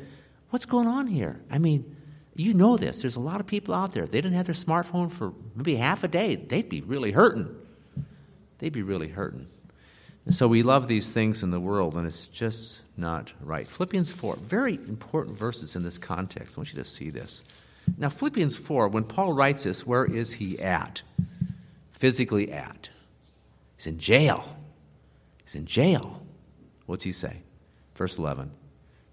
what's 0.50 0.66
going 0.66 0.86
on 0.86 1.06
here? 1.06 1.40
I 1.50 1.58
mean, 1.58 1.96
you 2.40 2.54
know 2.54 2.76
this. 2.76 3.02
There's 3.02 3.16
a 3.16 3.20
lot 3.20 3.40
of 3.40 3.46
people 3.46 3.74
out 3.74 3.92
there. 3.92 4.04
If 4.04 4.10
they 4.10 4.20
didn't 4.20 4.36
have 4.36 4.46
their 4.46 4.54
smartphone 4.54 5.10
for 5.10 5.32
maybe 5.54 5.76
half 5.76 6.04
a 6.04 6.08
day, 6.08 6.36
they'd 6.36 6.68
be 6.68 6.80
really 6.80 7.12
hurting. 7.12 7.54
They'd 8.58 8.72
be 8.72 8.82
really 8.82 9.08
hurting. 9.08 9.46
And 10.24 10.34
so 10.34 10.48
we 10.48 10.62
love 10.62 10.88
these 10.88 11.10
things 11.12 11.42
in 11.42 11.50
the 11.50 11.60
world, 11.60 11.94
and 11.94 12.06
it's 12.06 12.26
just 12.26 12.82
not 12.96 13.32
right. 13.40 13.68
Philippians 13.68 14.10
4, 14.10 14.36
very 14.36 14.74
important 14.74 15.36
verses 15.36 15.76
in 15.76 15.82
this 15.82 15.98
context. 15.98 16.56
I 16.56 16.60
want 16.60 16.72
you 16.72 16.78
to 16.78 16.84
see 16.84 17.10
this. 17.10 17.42
Now, 17.98 18.08
Philippians 18.08 18.56
4, 18.56 18.88
when 18.88 19.04
Paul 19.04 19.32
writes 19.32 19.64
this, 19.64 19.86
where 19.86 20.04
is 20.04 20.34
he 20.34 20.58
at? 20.60 21.02
Physically 21.92 22.52
at. 22.52 22.88
He's 23.76 23.86
in 23.86 23.98
jail. 23.98 24.56
He's 25.42 25.54
in 25.54 25.66
jail. 25.66 26.24
What's 26.86 27.04
he 27.04 27.12
say? 27.12 27.42
Verse 27.94 28.18
11 28.18 28.50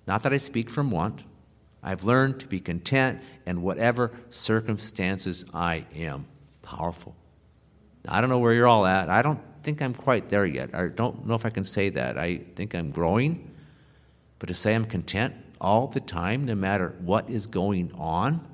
Not 0.05 0.23
that 0.23 0.34
I 0.34 0.38
speak 0.38 0.69
from 0.69 0.91
want 0.91 1.23
I've 1.84 2.03
learned 2.03 2.39
to 2.41 2.47
be 2.47 2.59
content 2.59 3.21
in 3.45 3.61
whatever 3.61 4.11
circumstances 4.30 5.45
I 5.53 5.86
am. 5.95 6.25
Powerful. 6.61 7.15
I 8.07 8.21
don't 8.21 8.30
know 8.30 8.39
where 8.39 8.53
you're 8.53 8.67
all 8.67 8.86
at. 8.86 9.09
I 9.09 9.21
don't 9.21 9.39
think 9.63 9.82
I'm 9.82 9.93
quite 9.93 10.30
there 10.30 10.45
yet. 10.45 10.73
I 10.73 10.88
don't 10.88 11.25
know 11.25 11.36
if 11.36 11.45
I 11.45 11.49
can 11.49 11.63
say 11.63 11.89
that. 11.89 12.17
I 12.17 12.38
think 12.55 12.73
I'm 12.73 12.89
growing. 12.89 13.51
But 14.39 14.47
to 14.47 14.53
say 14.53 14.75
I'm 14.75 14.86
content 14.86 15.36
all 15.59 15.88
the 15.88 15.99
time, 15.99 16.45
no 16.45 16.55
matter 16.55 16.95
what 16.99 17.30
is 17.30 17.47
going 17.47 17.91
on, 17.93 18.45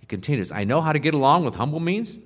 he 0.00 0.06
continues. 0.06 0.52
I 0.52 0.64
know 0.64 0.80
how 0.80 0.92
to 0.92 0.98
get 0.98 1.14
along 1.14 1.44
with 1.44 1.54
humble 1.54 1.80
means 1.80 2.18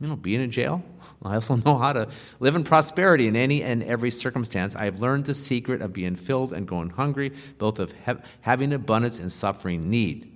you 0.00 0.06
know, 0.06 0.16
being 0.16 0.40
in 0.40 0.50
jail. 0.50 0.82
I 1.22 1.34
also 1.34 1.56
know 1.64 1.78
how 1.78 1.92
to 1.92 2.08
live 2.40 2.54
in 2.54 2.64
prosperity 2.64 3.26
in 3.26 3.36
any 3.36 3.62
and 3.62 3.82
every 3.82 4.10
circumstance. 4.10 4.76
I 4.76 4.84
have 4.84 5.00
learned 5.00 5.24
the 5.24 5.34
secret 5.34 5.82
of 5.82 5.92
being 5.92 6.16
filled 6.16 6.52
and 6.52 6.66
going 6.66 6.90
hungry, 6.90 7.32
both 7.58 7.78
of 7.78 7.92
he- 8.06 8.22
having 8.40 8.72
abundance 8.72 9.18
and 9.18 9.32
suffering 9.32 9.90
need. 9.90 10.32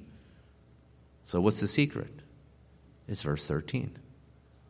So, 1.25 1.41
what's 1.41 1.61
the 1.61 1.69
secret? 1.69 2.13
It's 3.09 3.23
verse 3.23 3.47
13. 3.47 3.99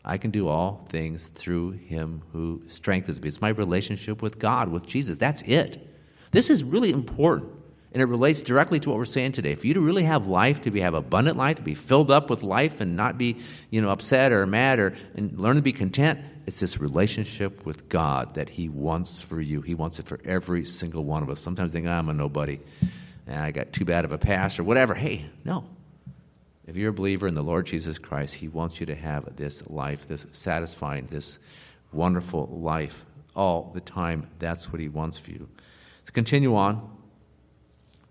I 0.05 0.19
can 0.19 0.31
do 0.31 0.49
all 0.49 0.85
things 0.89 1.27
through 1.27 1.71
him 1.73 2.23
who 2.33 2.63
strengthens 2.67 3.21
me. 3.21 3.29
It's 3.29 3.41
my 3.41 3.51
relationship 3.51 4.21
with 4.21 4.39
God, 4.39 4.69
with 4.69 4.85
Jesus. 4.85 5.17
That's 5.17 5.43
it. 5.43 5.89
This 6.33 6.51
is 6.51 6.65
really 6.65 6.91
important. 6.91 7.53
And 7.93 8.01
it 8.01 8.07
relates 8.07 8.41
directly 8.41 8.81
to 8.81 8.89
what 8.89 8.99
we're 8.99 9.05
saying 9.05 9.33
today. 9.33 9.55
For 9.55 9.67
you 9.67 9.75
to 9.75 9.81
really 9.81 10.05
have 10.05 10.27
life, 10.27 10.63
to 10.63 10.71
be 10.71 10.81
have 10.81 10.95
abundant 10.95 11.37
life, 11.37 11.57
to 11.57 11.63
be 11.63 11.75
filled 11.75 12.11
up 12.11 12.31
with 12.31 12.43
life 12.43 12.81
and 12.81 12.97
not 12.97 13.19
be, 13.19 13.37
you 13.71 13.83
know, 13.83 13.91
upset 13.91 14.33
or 14.33 14.47
mad 14.47 14.79
or 14.79 14.95
and 15.15 15.39
learn 15.39 15.57
to 15.57 15.63
be 15.63 15.73
content, 15.73 16.21
it's 16.47 16.59
this 16.59 16.81
relationship 16.81 17.67
with 17.67 17.89
God 17.89 18.35
that 18.35 18.49
He 18.49 18.69
wants 18.69 19.21
for 19.21 19.41
you. 19.41 19.61
He 19.61 19.75
wants 19.75 19.99
it 19.99 20.07
for 20.07 20.21
every 20.25 20.65
single 20.65 21.05
one 21.05 21.23
of 21.23 21.29
us. 21.29 21.41
Sometimes 21.41 21.73
think, 21.73 21.87
oh, 21.87 21.91
I'm 21.91 22.09
a 22.09 22.15
nobody 22.15 22.59
I 23.29 23.51
got 23.51 23.73
too 23.73 23.85
bad 23.85 24.05
of 24.05 24.13
a 24.13 24.19
past 24.19 24.59
or 24.59 24.65
whatever. 24.65 24.95
Hey, 24.95 25.27
no. 25.45 25.65
If 26.67 26.77
you're 26.77 26.91
a 26.91 26.95
believer 26.95 27.27
in 27.27 27.35
the 27.35 27.43
Lord 27.43 27.67
Jesus 27.67 27.99
Christ, 27.99 28.35
He 28.35 28.49
wants 28.49 28.81
you 28.81 28.87
to 28.87 28.95
have 28.95 29.37
this 29.37 29.69
life, 29.69 30.07
this 30.07 30.27
satisfying, 30.33 31.05
this 31.05 31.39
wonderful 31.93 32.47
life 32.47 33.05
all 33.35 33.71
the 33.75 33.81
time. 33.81 34.29
That's 34.39 34.73
what 34.73 34.81
He 34.81 34.89
wants 34.89 35.19
for 35.19 35.31
you. 35.31 35.49
To 36.07 36.13
continue 36.13 36.55
on, 36.57 36.89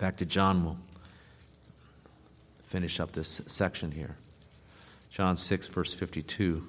Back 0.01 0.17
to 0.17 0.25
John, 0.25 0.65
we'll 0.65 0.79
finish 2.63 2.99
up 2.99 3.11
this 3.11 3.39
section 3.45 3.91
here. 3.91 4.17
John 5.11 5.37
6, 5.37 5.67
verse 5.67 5.93
52. 5.93 6.67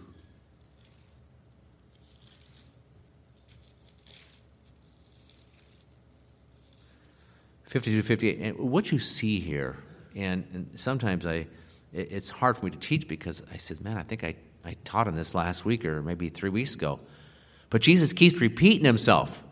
Fifty-two, 7.65 8.03
fifty-eight. 8.03 8.39
And 8.39 8.59
what 8.59 8.93
you 8.93 8.99
see 8.99 9.41
here, 9.41 9.79
and, 10.15 10.47
and 10.53 10.79
sometimes 10.79 11.25
I, 11.25 11.47
it, 11.95 12.13
it's 12.13 12.29
hard 12.29 12.59
for 12.59 12.67
me 12.67 12.73
to 12.73 12.79
teach 12.79 13.09
because 13.09 13.43
I 13.51 13.57
said, 13.57 13.81
man, 13.81 13.97
I 13.97 14.03
think 14.03 14.25
I, 14.25 14.35
I 14.63 14.77
taught 14.85 15.09
on 15.09 15.15
this 15.15 15.35
last 15.35 15.65
week 15.65 15.87
or 15.87 16.03
maybe 16.03 16.29
three 16.29 16.51
weeks 16.51 16.75
ago. 16.75 17.01
But 17.71 17.81
Jesus 17.81 18.13
keeps 18.13 18.39
repeating 18.43 18.85
himself. 18.85 19.43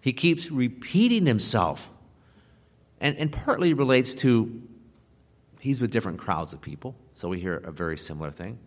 He 0.00 0.12
keeps 0.12 0.50
repeating 0.50 1.24
himself. 1.24 1.88
And, 3.00 3.16
and 3.18 3.30
partly 3.30 3.74
relates 3.74 4.14
to 4.16 4.62
he's 5.60 5.80
with 5.80 5.90
different 5.90 6.18
crowds 6.18 6.52
of 6.52 6.60
people, 6.60 6.94
so 7.14 7.28
we 7.28 7.40
hear 7.40 7.56
a 7.56 7.72
very 7.72 7.98
similar 7.98 8.30
thing. 8.30 8.58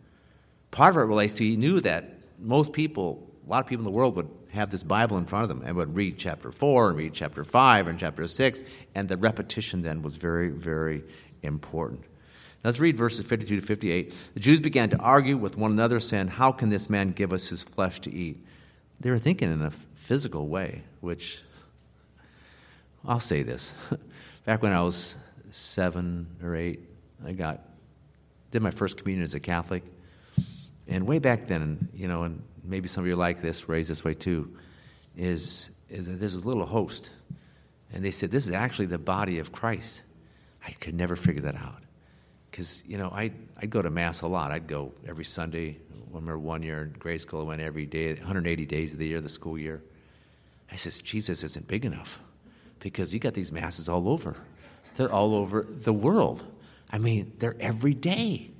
Part 0.72 0.96
of 0.96 1.02
it 1.02 1.06
relates 1.06 1.34
to 1.34 1.44
he 1.44 1.56
knew 1.56 1.80
that 1.82 2.20
most 2.38 2.74
people, 2.74 3.28
a 3.46 3.50
lot 3.50 3.64
of 3.64 3.68
people 3.68 3.86
in 3.86 3.92
the 3.92 3.98
world 3.98 4.16
would 4.16 4.30
have 4.52 4.70
this 4.70 4.84
Bible 4.84 5.18
in 5.18 5.26
front 5.26 5.44
of 5.44 5.50
them 5.50 5.64
and 5.66 5.76
would 5.76 5.96
read 5.96 6.18
chapter 6.18 6.52
4 6.52 6.90
and 6.90 6.98
read 6.98 7.14
chapter 7.14 7.44
5 7.44 7.88
and 7.88 8.00
chapter 8.00 8.28
6, 8.28 8.64
and 8.96 9.08
the 9.08 9.18
repetition 9.18 9.82
then 9.82 10.02
was 10.02 10.16
very, 10.16 10.50
very 10.50 11.04
important. 11.42 12.04
Let's 12.64 12.80
read 12.80 12.98
verses 12.98 13.26
52 13.26 13.62
to 13.62 13.66
58. 13.66 14.14
The 14.34 14.40
Jews 14.40 14.60
began 14.60 14.90
to 14.90 14.98
argue 14.98 15.38
with 15.38 15.58
one 15.58 15.72
another, 15.72 16.00
saying, 16.00 16.28
How 16.28 16.52
can 16.52 16.70
this 16.70 16.90
man 16.90 17.12
give 17.12 17.32
us 17.32 17.48
his 17.48 17.64
flesh 17.64 18.02
to 18.02 18.14
eat? 18.14 18.44
They 19.00 19.12
were 19.12 19.20
thinking 19.20 19.52
in 19.52 19.62
a 19.62 19.72
physical 19.72 20.50
way, 20.50 20.84
which 21.00 21.42
I'll 23.08 23.22
say 23.22 23.44
this. 23.44 23.72
Back 24.46 24.64
when 24.64 24.72
I 24.72 24.82
was 24.82 25.16
seven 25.52 26.28
or 26.42 26.56
eight, 26.56 26.80
I 27.26 27.34
got 27.34 27.60
did 28.52 28.62
my 28.62 28.72
first 28.72 28.98
communion 28.98 29.26
as 29.26 29.36
a 29.36 29.40
Catholic, 29.40 29.84
and 30.88 31.06
way 31.06 31.20
back 31.20 31.46
then, 31.46 31.90
you 31.94 32.08
know, 32.08 32.24
and 32.24 32.42
maybe 32.64 32.88
some 32.88 33.04
of 33.04 33.08
you 33.08 33.16
like 33.16 33.42
this, 33.42 33.70
raised 33.70 33.90
this 33.90 34.04
way 34.04 34.14
too, 34.14 34.52
is 35.16 35.72
is 35.90 36.08
that 36.08 36.20
there's 36.20 36.36
a 36.36 36.48
little 36.48 36.66
host, 36.66 37.12
and 37.94 38.04
they 38.04 38.12
said 38.12 38.32
this 38.32 38.48
is 38.48 38.54
actually 38.54 38.86
the 38.86 38.98
body 38.98 39.40
of 39.40 39.52
Christ. 39.52 40.04
I 40.66 40.72
could 40.72 40.96
never 40.96 41.16
figure 41.16 41.42
that 41.44 41.56
out. 41.56 41.84
because 42.50 42.82
you 42.88 42.98
know 42.98 43.10
I 43.10 43.32
I'd 43.58 43.70
go 43.70 43.82
to 43.82 43.90
mass 43.90 44.22
a 44.22 44.28
lot. 44.28 44.52
I'd 44.52 44.68
go 44.68 44.94
every 45.06 45.26
Sunday. 45.26 45.78
I 45.92 46.16
remember 46.16 46.40
one 46.40 46.64
year 46.64 46.84
in 46.84 46.92
grade 46.98 47.22
school, 47.22 47.42
I 47.42 47.44
went 47.44 47.62
every 47.62 47.86
day, 47.86 48.14
180 48.14 48.66
days 48.66 48.94
of 48.94 49.00
the 49.00 49.08
year, 49.08 49.22
the 49.22 49.30
school 49.30 49.58
year. 49.60 49.84
I 50.72 50.76
says 50.76 51.02
Jesus 51.02 51.44
isn't 51.44 51.68
big 51.68 51.84
enough 51.86 52.20
because 52.80 53.14
you 53.14 53.20
got 53.20 53.34
these 53.34 53.52
masses 53.52 53.90
all 53.90 54.08
over. 54.10 54.36
They're 54.96 55.12
all 55.12 55.36
over 55.36 55.64
the 55.64 55.94
world. 55.94 56.44
I 56.92 56.98
mean, 56.98 57.34
they're 57.40 57.56
every 57.60 57.94
day. 57.94 58.52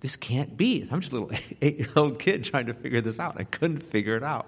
This 0.00 0.16
can't 0.16 0.56
be. 0.56 0.86
I'm 0.90 1.00
just 1.00 1.12
a 1.12 1.16
little 1.18 1.38
eight 1.62 1.78
year 1.78 1.90
old 1.96 2.18
kid 2.18 2.44
trying 2.44 2.66
to 2.66 2.74
figure 2.74 3.00
this 3.00 3.18
out. 3.18 3.38
I 3.38 3.44
couldn't 3.44 3.80
figure 3.80 4.16
it 4.16 4.22
out. 4.22 4.46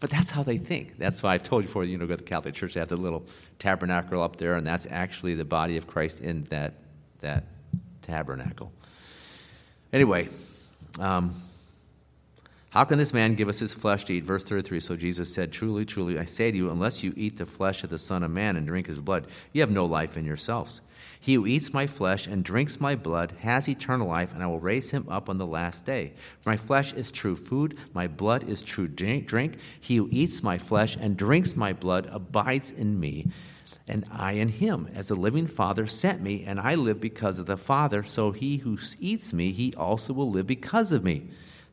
But 0.00 0.10
that's 0.10 0.30
how 0.30 0.42
they 0.42 0.56
think. 0.56 0.98
That's 0.98 1.22
why 1.22 1.34
I've 1.34 1.42
told 1.42 1.64
you 1.64 1.68
before, 1.68 1.84
you 1.84 1.98
know, 1.98 2.06
go 2.06 2.14
to 2.14 2.18
the 2.18 2.22
Catholic 2.22 2.54
Church, 2.54 2.74
they 2.74 2.80
have 2.80 2.88
the 2.88 2.96
little 2.96 3.24
tabernacle 3.58 4.22
up 4.22 4.36
there, 4.36 4.54
and 4.54 4.66
that's 4.66 4.86
actually 4.90 5.34
the 5.34 5.44
body 5.44 5.76
of 5.76 5.86
Christ 5.86 6.20
in 6.20 6.44
that, 6.44 6.74
that 7.20 7.44
tabernacle. 8.02 8.72
Anyway, 9.92 10.28
um, 11.00 11.42
how 12.70 12.84
can 12.84 12.98
this 12.98 13.14
man 13.14 13.34
give 13.34 13.48
us 13.48 13.58
his 13.58 13.72
flesh 13.72 14.04
to 14.04 14.14
eat? 14.14 14.24
Verse 14.24 14.44
33 14.44 14.80
So 14.80 14.94
Jesus 14.94 15.32
said, 15.32 15.52
Truly, 15.52 15.86
truly, 15.86 16.18
I 16.18 16.26
say 16.26 16.50
to 16.50 16.56
you, 16.56 16.70
unless 16.70 17.02
you 17.02 17.14
eat 17.16 17.36
the 17.36 17.46
flesh 17.46 17.82
of 17.82 17.90
the 17.90 17.98
Son 17.98 18.22
of 18.22 18.30
Man 18.30 18.56
and 18.56 18.66
drink 18.66 18.86
his 18.86 19.00
blood, 19.00 19.26
you 19.52 19.62
have 19.62 19.70
no 19.70 19.86
life 19.86 20.16
in 20.18 20.26
yourselves. 20.26 20.82
He 21.20 21.34
who 21.34 21.46
eats 21.46 21.72
my 21.72 21.86
flesh 21.86 22.26
and 22.26 22.44
drinks 22.44 22.80
my 22.80 22.94
blood 22.94 23.32
has 23.40 23.68
eternal 23.68 24.06
life, 24.06 24.34
and 24.34 24.42
I 24.42 24.46
will 24.46 24.60
raise 24.60 24.90
him 24.90 25.06
up 25.08 25.28
on 25.28 25.38
the 25.38 25.46
last 25.46 25.84
day. 25.84 26.12
For 26.40 26.50
my 26.50 26.56
flesh 26.56 26.92
is 26.92 27.10
true 27.10 27.36
food, 27.36 27.78
my 27.94 28.06
blood 28.06 28.48
is 28.48 28.62
true 28.62 28.86
drink. 28.86 29.58
He 29.80 29.96
who 29.96 30.08
eats 30.10 30.42
my 30.42 30.58
flesh 30.58 30.96
and 31.00 31.16
drinks 31.16 31.56
my 31.56 31.72
blood 31.72 32.08
abides 32.12 32.70
in 32.70 33.00
me, 33.00 33.28
and 33.88 34.04
I 34.12 34.32
in 34.32 34.48
him. 34.48 34.88
As 34.94 35.08
the 35.08 35.16
living 35.16 35.46
Father 35.46 35.86
sent 35.86 36.20
me, 36.20 36.44
and 36.44 36.60
I 36.60 36.74
live 36.74 37.00
because 37.00 37.38
of 37.38 37.46
the 37.46 37.56
Father, 37.56 38.02
so 38.02 38.32
he 38.32 38.58
who 38.58 38.78
eats 39.00 39.32
me, 39.32 39.52
he 39.52 39.72
also 39.74 40.12
will 40.12 40.30
live 40.30 40.46
because 40.46 40.92
of 40.92 41.02
me. 41.02 41.28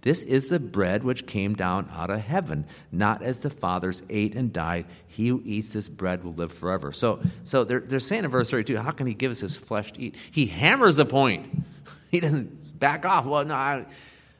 This 0.05 0.21
is 0.21 0.49
the 0.49 0.59
bread 0.59 1.03
which 1.03 1.25
came 1.25 1.55
down 1.55 1.89
out 1.91 2.11
of 2.11 2.19
heaven, 2.19 2.65
not 2.91 3.23
as 3.23 3.39
the 3.39 3.49
fathers 3.49 4.03
ate 4.07 4.35
and 4.35 4.53
died. 4.53 4.85
He 5.07 5.29
who 5.29 5.41
eats 5.43 5.73
this 5.73 5.89
bread 5.89 6.23
will 6.23 6.33
live 6.33 6.53
forever. 6.53 6.91
So, 6.91 7.21
so 7.43 7.63
they're, 7.63 7.79
they're 7.79 7.99
saying 7.99 8.23
in 8.23 8.29
verse 8.29 8.51
32, 8.51 8.77
how 8.77 8.91
can 8.91 9.07
he 9.07 9.15
give 9.15 9.31
us 9.31 9.39
his 9.39 9.57
flesh 9.57 9.91
to 9.93 10.01
eat? 10.03 10.15
He 10.29 10.45
hammers 10.45 10.95
the 10.95 11.05
point. 11.05 11.63
He 12.11 12.21
doesn't 12.21 12.79
back 12.79 13.05
off. 13.05 13.25
Well, 13.25 13.43
no, 13.43 13.55
I, 13.55 13.85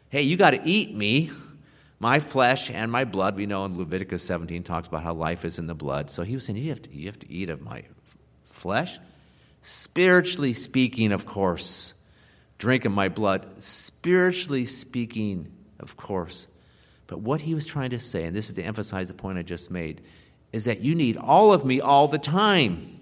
hey, 0.07 0.22
you 0.22 0.38
got 0.38 0.51
to 0.51 0.61
eat 0.63 0.95
me, 0.95 1.30
my 1.99 2.22
flesh 2.22 2.72
and 2.72 2.89
my 2.89 3.03
blood. 3.03 3.36
We 3.36 3.47
know 3.47 3.66
in 3.66 3.78
Leviticus 3.78 4.24
17 4.24 4.63
talks 4.63 4.88
about 4.88 5.03
how 5.03 5.13
life 5.13 5.43
is 5.43 5.59
in 5.59 5.68
the 5.68 5.74
blood. 5.74 6.09
So 6.09 6.24
he 6.24 6.36
was 6.36 6.45
saying, 6.45 6.57
you 6.57 6.70
have 6.70 6.82
to, 6.84 6.95
you 6.95 7.07
have 7.07 7.20
to 7.20 7.30
eat 7.30 7.49
of 7.49 7.61
my 7.61 7.84
flesh. 8.45 8.97
Spiritually 9.61 10.53
speaking, 10.53 11.11
of 11.11 11.26
course, 11.26 11.95
drink 12.59 12.86
of 12.86 12.93
my 12.93 13.09
blood. 13.09 13.61
Spiritually 13.61 14.66
speaking, 14.68 15.51
of 15.80 15.97
course. 15.97 16.47
But 17.07 17.19
what 17.21 17.41
he 17.41 17.53
was 17.53 17.65
trying 17.65 17.91
to 17.91 17.99
say, 17.99 18.23
and 18.26 18.36
this 18.36 18.49
is 18.49 18.55
to 18.55 18.63
emphasize 18.63 19.07
the 19.07 19.13
point 19.13 19.38
I 19.38 19.43
just 19.43 19.69
made, 19.69 20.01
is 20.51 20.65
that 20.65 20.82
you 20.82 20.95
need 20.95 21.17
all 21.17 21.53
of 21.53 21.65
me 21.65 21.82
all 21.82 22.07
the 22.07 22.17
time 22.17 22.99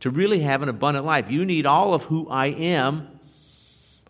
to 0.00 0.10
really 0.10 0.40
have 0.40 0.62
an 0.62 0.68
abundant 0.68 1.06
life. 1.06 1.30
You 1.30 1.44
need 1.44 1.66
all 1.66 1.94
of 1.94 2.04
who 2.04 2.28
I 2.28 2.46
am, 2.46 3.08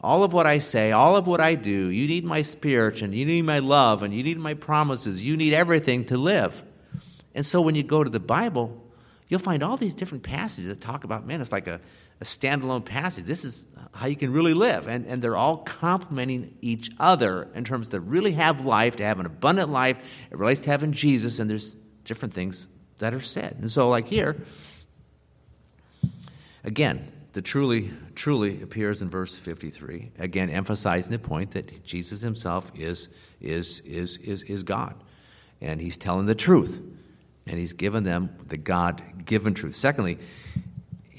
all 0.00 0.24
of 0.24 0.32
what 0.32 0.46
I 0.46 0.58
say, 0.58 0.90
all 0.92 1.16
of 1.16 1.26
what 1.26 1.40
I 1.40 1.54
do. 1.54 1.70
You 1.70 2.08
need 2.08 2.24
my 2.24 2.42
spirit, 2.42 3.02
and 3.02 3.14
you 3.14 3.24
need 3.24 3.42
my 3.42 3.60
love, 3.60 4.02
and 4.02 4.12
you 4.12 4.22
need 4.22 4.38
my 4.38 4.54
promises. 4.54 5.22
You 5.22 5.36
need 5.36 5.52
everything 5.52 6.06
to 6.06 6.18
live. 6.18 6.62
And 7.34 7.46
so 7.46 7.60
when 7.60 7.74
you 7.74 7.82
go 7.82 8.02
to 8.02 8.10
the 8.10 8.20
Bible, 8.20 8.81
you'll 9.32 9.40
find 9.40 9.62
all 9.62 9.78
these 9.78 9.94
different 9.94 10.22
passages 10.22 10.68
that 10.68 10.82
talk 10.82 11.04
about, 11.04 11.26
man, 11.26 11.40
it's 11.40 11.52
like 11.52 11.66
a, 11.66 11.80
a 12.20 12.24
standalone 12.24 12.84
passage. 12.84 13.24
This 13.24 13.46
is 13.46 13.64
how 13.94 14.06
you 14.06 14.14
can 14.14 14.30
really 14.30 14.52
live. 14.52 14.86
And, 14.88 15.06
and 15.06 15.22
they're 15.22 15.38
all 15.38 15.56
complementing 15.56 16.54
each 16.60 16.90
other 17.00 17.48
in 17.54 17.64
terms 17.64 17.88
to 17.88 18.00
really 18.00 18.32
have 18.32 18.66
life, 18.66 18.96
to 18.96 19.04
have 19.04 19.18
an 19.18 19.24
abundant 19.24 19.70
life. 19.70 19.96
It 20.30 20.36
relates 20.36 20.60
to 20.60 20.70
having 20.70 20.92
Jesus, 20.92 21.38
and 21.38 21.48
there's 21.48 21.74
different 22.04 22.34
things 22.34 22.68
that 22.98 23.14
are 23.14 23.20
said. 23.20 23.56
And 23.58 23.72
so, 23.72 23.88
like 23.88 24.06
here, 24.06 24.36
again, 26.62 27.10
the 27.32 27.40
truly, 27.40 27.90
truly 28.14 28.60
appears 28.60 29.00
in 29.00 29.08
verse 29.08 29.34
53, 29.34 30.10
again, 30.18 30.50
emphasizing 30.50 31.10
the 31.10 31.18
point 31.18 31.52
that 31.52 31.82
Jesus 31.86 32.20
himself 32.20 32.70
is, 32.74 33.08
is, 33.40 33.80
is, 33.80 34.18
is, 34.18 34.42
is 34.42 34.62
God. 34.62 34.94
And 35.62 35.80
he's 35.80 35.96
telling 35.96 36.26
the 36.26 36.34
truth. 36.34 36.82
And 37.46 37.58
he's 37.58 37.72
given 37.72 38.04
them 38.04 38.36
the 38.48 38.56
God 38.56 39.02
given 39.24 39.54
truth. 39.54 39.74
Secondly, 39.74 40.18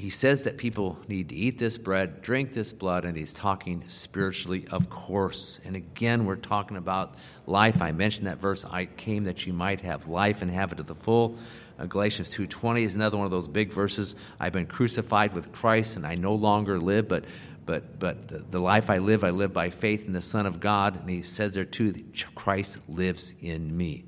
he 0.03 0.09
says 0.09 0.43
that 0.43 0.57
people 0.57 0.99
need 1.07 1.29
to 1.29 1.35
eat 1.35 1.57
this 1.57 1.77
bread, 1.77 2.21
drink 2.21 2.51
this 2.51 2.73
blood, 2.73 3.05
and 3.05 3.15
he's 3.15 3.31
talking 3.31 3.85
spiritually, 3.87 4.67
of 4.69 4.89
course. 4.89 5.61
And 5.63 5.77
again, 5.77 6.25
we're 6.25 6.35
talking 6.35 6.75
about 6.75 7.15
life. 7.45 7.81
I 7.81 7.93
mentioned 7.93 8.27
that 8.27 8.37
verse, 8.37 8.65
I 8.65 8.85
came 8.85 9.23
that 9.23 9.47
you 9.47 9.53
might 9.53 9.79
have 9.79 10.09
life 10.09 10.41
and 10.41 10.51
have 10.51 10.73
it 10.73 10.75
to 10.75 10.83
the 10.83 10.93
full. 10.93 11.37
Uh, 11.79 11.85
Galatians 11.85 12.29
2.20 12.29 12.81
is 12.81 12.95
another 12.95 13.15
one 13.15 13.23
of 13.23 13.31
those 13.31 13.47
big 13.47 13.71
verses. 13.71 14.15
I've 14.41 14.51
been 14.51 14.65
crucified 14.65 15.33
with 15.33 15.53
Christ, 15.53 15.95
and 15.95 16.05
I 16.05 16.15
no 16.15 16.35
longer 16.35 16.79
live, 16.79 17.07
but 17.07 17.23
but 17.65 17.97
but 17.97 18.27
the, 18.27 18.39
the 18.39 18.59
life 18.59 18.89
I 18.89 18.97
live, 18.97 19.23
I 19.23 19.29
live 19.29 19.53
by 19.53 19.69
faith 19.69 20.05
in 20.05 20.11
the 20.11 20.21
Son 20.21 20.45
of 20.45 20.59
God. 20.59 20.99
And 20.99 21.09
he 21.09 21.21
says 21.21 21.53
there 21.53 21.63
too 21.63 21.93
that 21.93 22.35
Christ 22.35 22.77
lives 22.89 23.35
in 23.41 23.75
me. 23.75 24.03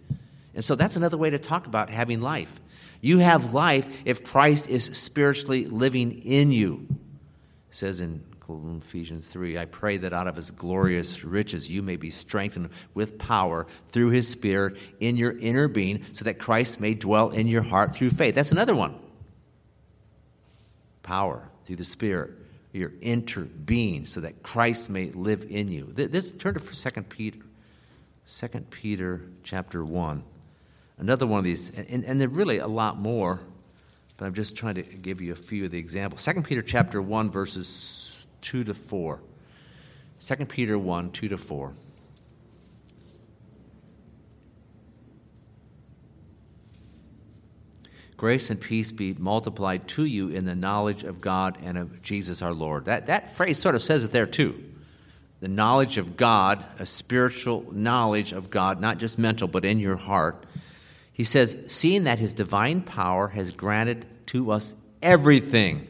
And 0.55 0.63
so 0.63 0.75
that's 0.75 0.95
another 0.95 1.17
way 1.17 1.29
to 1.29 1.37
talk 1.37 1.67
about 1.67 1.89
having 1.89 2.21
life. 2.21 2.59
You 3.01 3.19
have 3.19 3.53
life 3.53 3.87
if 4.05 4.23
Christ 4.23 4.69
is 4.69 4.85
spiritually 4.85 5.67
living 5.67 6.13
in 6.23 6.51
you. 6.51 6.87
It 6.89 7.75
says 7.75 7.99
in 8.01 8.23
Ephesians 8.47 9.27
3 9.31 9.57
I 9.57 9.65
pray 9.65 9.97
that 9.97 10.13
out 10.13 10.27
of 10.27 10.35
his 10.35 10.51
glorious 10.51 11.23
riches 11.23 11.69
you 11.69 11.81
may 11.81 11.97
be 11.97 12.09
strengthened 12.09 12.69
with 12.93 13.17
power 13.17 13.67
through 13.87 14.09
his 14.09 14.27
Spirit 14.27 14.77
in 14.99 15.17
your 15.17 15.37
inner 15.37 15.67
being, 15.67 16.03
so 16.13 16.23
that 16.25 16.39
Christ 16.39 16.79
may 16.79 16.93
dwell 16.93 17.31
in 17.31 17.47
your 17.47 17.63
heart 17.63 17.93
through 17.93 18.11
faith. 18.11 18.35
That's 18.35 18.51
another 18.51 18.75
one. 18.75 18.95
Power 21.03 21.49
through 21.65 21.75
the 21.77 21.85
Spirit, 21.85 22.31
your 22.71 22.93
inner 23.01 23.43
being, 23.43 24.05
so 24.05 24.21
that 24.21 24.41
Christ 24.41 24.89
may 24.89 25.11
live 25.11 25.45
in 25.49 25.69
you. 25.69 25.91
This 25.93 26.31
turn 26.31 26.53
to 26.53 26.59
2 26.59 27.01
Peter. 27.03 27.39
2 28.27 28.47
Peter 28.71 29.21
chapter 29.43 29.83
1 29.83 30.23
another 30.97 31.27
one 31.27 31.39
of 31.39 31.43
these, 31.43 31.69
and, 31.69 32.03
and 32.05 32.19
there 32.19 32.27
are 32.27 32.31
really 32.31 32.59
a 32.59 32.67
lot 32.67 32.97
more, 32.97 33.41
but 34.17 34.25
I'm 34.25 34.33
just 34.33 34.55
trying 34.55 34.75
to 34.75 34.83
give 34.83 35.21
you 35.21 35.33
a 35.33 35.35
few 35.35 35.65
of 35.65 35.71
the 35.71 35.77
examples. 35.77 36.23
2 36.23 36.41
Peter 36.41 36.61
chapter 36.61 37.01
1, 37.01 37.29
verses 37.31 38.25
2 38.41 38.63
to 38.65 38.73
4. 38.73 39.19
2 40.19 40.35
Peter 40.45 40.77
1, 40.77 41.11
2 41.11 41.29
to 41.29 41.37
4. 41.37 41.73
Grace 48.17 48.49
and 48.49 48.61
peace 48.61 48.93
be 48.93 49.13
multiplied 49.13 49.87
to 49.89 50.05
you 50.05 50.29
in 50.29 50.45
the 50.45 50.55
knowledge 50.55 51.03
of 51.03 51.19
God 51.19 51.57
and 51.61 51.77
of 51.77 52.01
Jesus 52.01 52.41
our 52.41 52.53
Lord. 52.53 52.85
That, 52.85 53.07
that 53.07 53.35
phrase 53.35 53.59
sort 53.59 53.75
of 53.75 53.83
says 53.83 54.05
it 54.05 54.11
there 54.11 54.25
too. 54.25 54.63
The 55.41 55.49
knowledge 55.49 55.97
of 55.97 56.15
God, 56.15 56.63
a 56.79 56.85
spiritual 56.85 57.65
knowledge 57.71 58.31
of 58.31 58.49
God, 58.49 58.79
not 58.79 58.99
just 58.99 59.19
mental, 59.19 59.49
but 59.49 59.65
in 59.65 59.79
your 59.79 59.97
heart 59.97 60.44
he 61.15 61.23
says, 61.23 61.55
Seeing 61.67 62.03
that 62.03 62.19
his 62.19 62.33
divine 62.33 62.81
power 62.81 63.29
has 63.29 63.55
granted 63.55 64.05
to 64.27 64.51
us 64.51 64.75
everything 65.01 65.87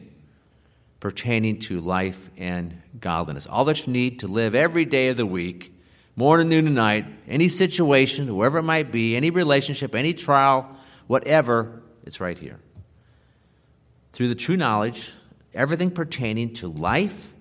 pertaining 1.00 1.58
to 1.58 1.80
life 1.80 2.30
and 2.36 2.80
godliness, 3.00 3.44
all 3.44 3.64
that 3.64 3.84
you 3.84 3.92
need 3.92 4.20
to 4.20 4.28
live 4.28 4.54
every 4.54 4.84
day 4.84 5.08
of 5.08 5.16
the 5.16 5.26
week, 5.26 5.74
morning, 6.14 6.48
noon, 6.48 6.66
and 6.66 6.76
night, 6.76 7.06
any 7.26 7.48
situation, 7.48 8.28
whoever 8.28 8.58
it 8.58 8.62
might 8.62 8.92
be, 8.92 9.16
any 9.16 9.30
relationship, 9.30 9.96
any 9.96 10.14
trial, 10.14 10.76
whatever, 11.08 11.82
it's 12.04 12.20
right 12.20 12.38
here. 12.38 12.60
Through 14.12 14.28
the 14.28 14.36
true 14.36 14.56
knowledge, 14.56 15.10
everything 15.52 15.90
pertaining 15.90 16.52
to 16.54 16.68
life 16.68 17.32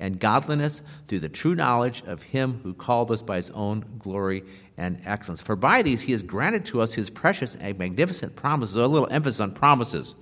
and 0.00 0.18
godliness, 0.18 0.80
through 1.06 1.20
the 1.20 1.28
true 1.28 1.54
knowledge 1.54 2.02
of 2.06 2.22
Him 2.22 2.60
who 2.62 2.72
called 2.72 3.10
us 3.10 3.20
by 3.20 3.36
His 3.36 3.50
own 3.50 3.84
glory 3.98 4.42
and 4.76 5.00
excellence. 5.04 5.40
For 5.40 5.56
by 5.56 5.82
these 5.82 6.02
he 6.02 6.12
has 6.12 6.22
granted 6.22 6.64
to 6.66 6.80
us 6.80 6.94
his 6.94 7.10
precious 7.10 7.56
and 7.56 7.78
magnificent 7.78 8.36
promises. 8.36 8.76
A 8.76 8.86
little 8.86 9.08
emphasis 9.10 9.40
on 9.40 9.52
promises. 9.52 10.14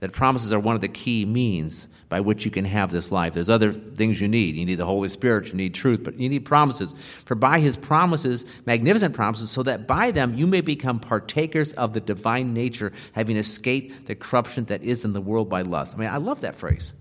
That 0.00 0.12
promises 0.12 0.52
are 0.52 0.60
one 0.60 0.74
of 0.74 0.82
the 0.82 0.88
key 0.88 1.24
means 1.24 1.88
by 2.08 2.20
which 2.20 2.44
you 2.44 2.50
can 2.50 2.66
have 2.66 2.92
this 2.92 3.10
life. 3.10 3.32
There's 3.32 3.48
other 3.48 3.72
things 3.72 4.20
you 4.20 4.28
need. 4.28 4.54
You 4.54 4.66
need 4.66 4.76
the 4.76 4.84
Holy 4.84 5.08
Spirit, 5.08 5.48
you 5.48 5.54
need 5.54 5.74
truth, 5.74 6.04
but 6.04 6.18
you 6.18 6.28
need 6.28 6.44
promises. 6.44 6.94
For 7.24 7.34
by 7.34 7.60
his 7.60 7.76
promises, 7.76 8.44
magnificent 8.66 9.14
promises, 9.14 9.50
so 9.50 9.62
that 9.62 9.86
by 9.86 10.10
them 10.10 10.34
you 10.34 10.46
may 10.46 10.60
become 10.60 11.00
partakers 11.00 11.72
of 11.72 11.94
the 11.94 12.00
divine 12.00 12.52
nature, 12.52 12.92
having 13.12 13.36
escaped 13.36 14.06
the 14.06 14.14
corruption 14.14 14.66
that 14.66 14.82
is 14.82 15.04
in 15.04 15.14
the 15.14 15.20
world 15.20 15.48
by 15.48 15.62
lust. 15.62 15.94
I 15.94 15.98
mean, 15.98 16.10
I 16.10 16.18
love 16.18 16.42
that 16.42 16.56
phrase. 16.56 16.92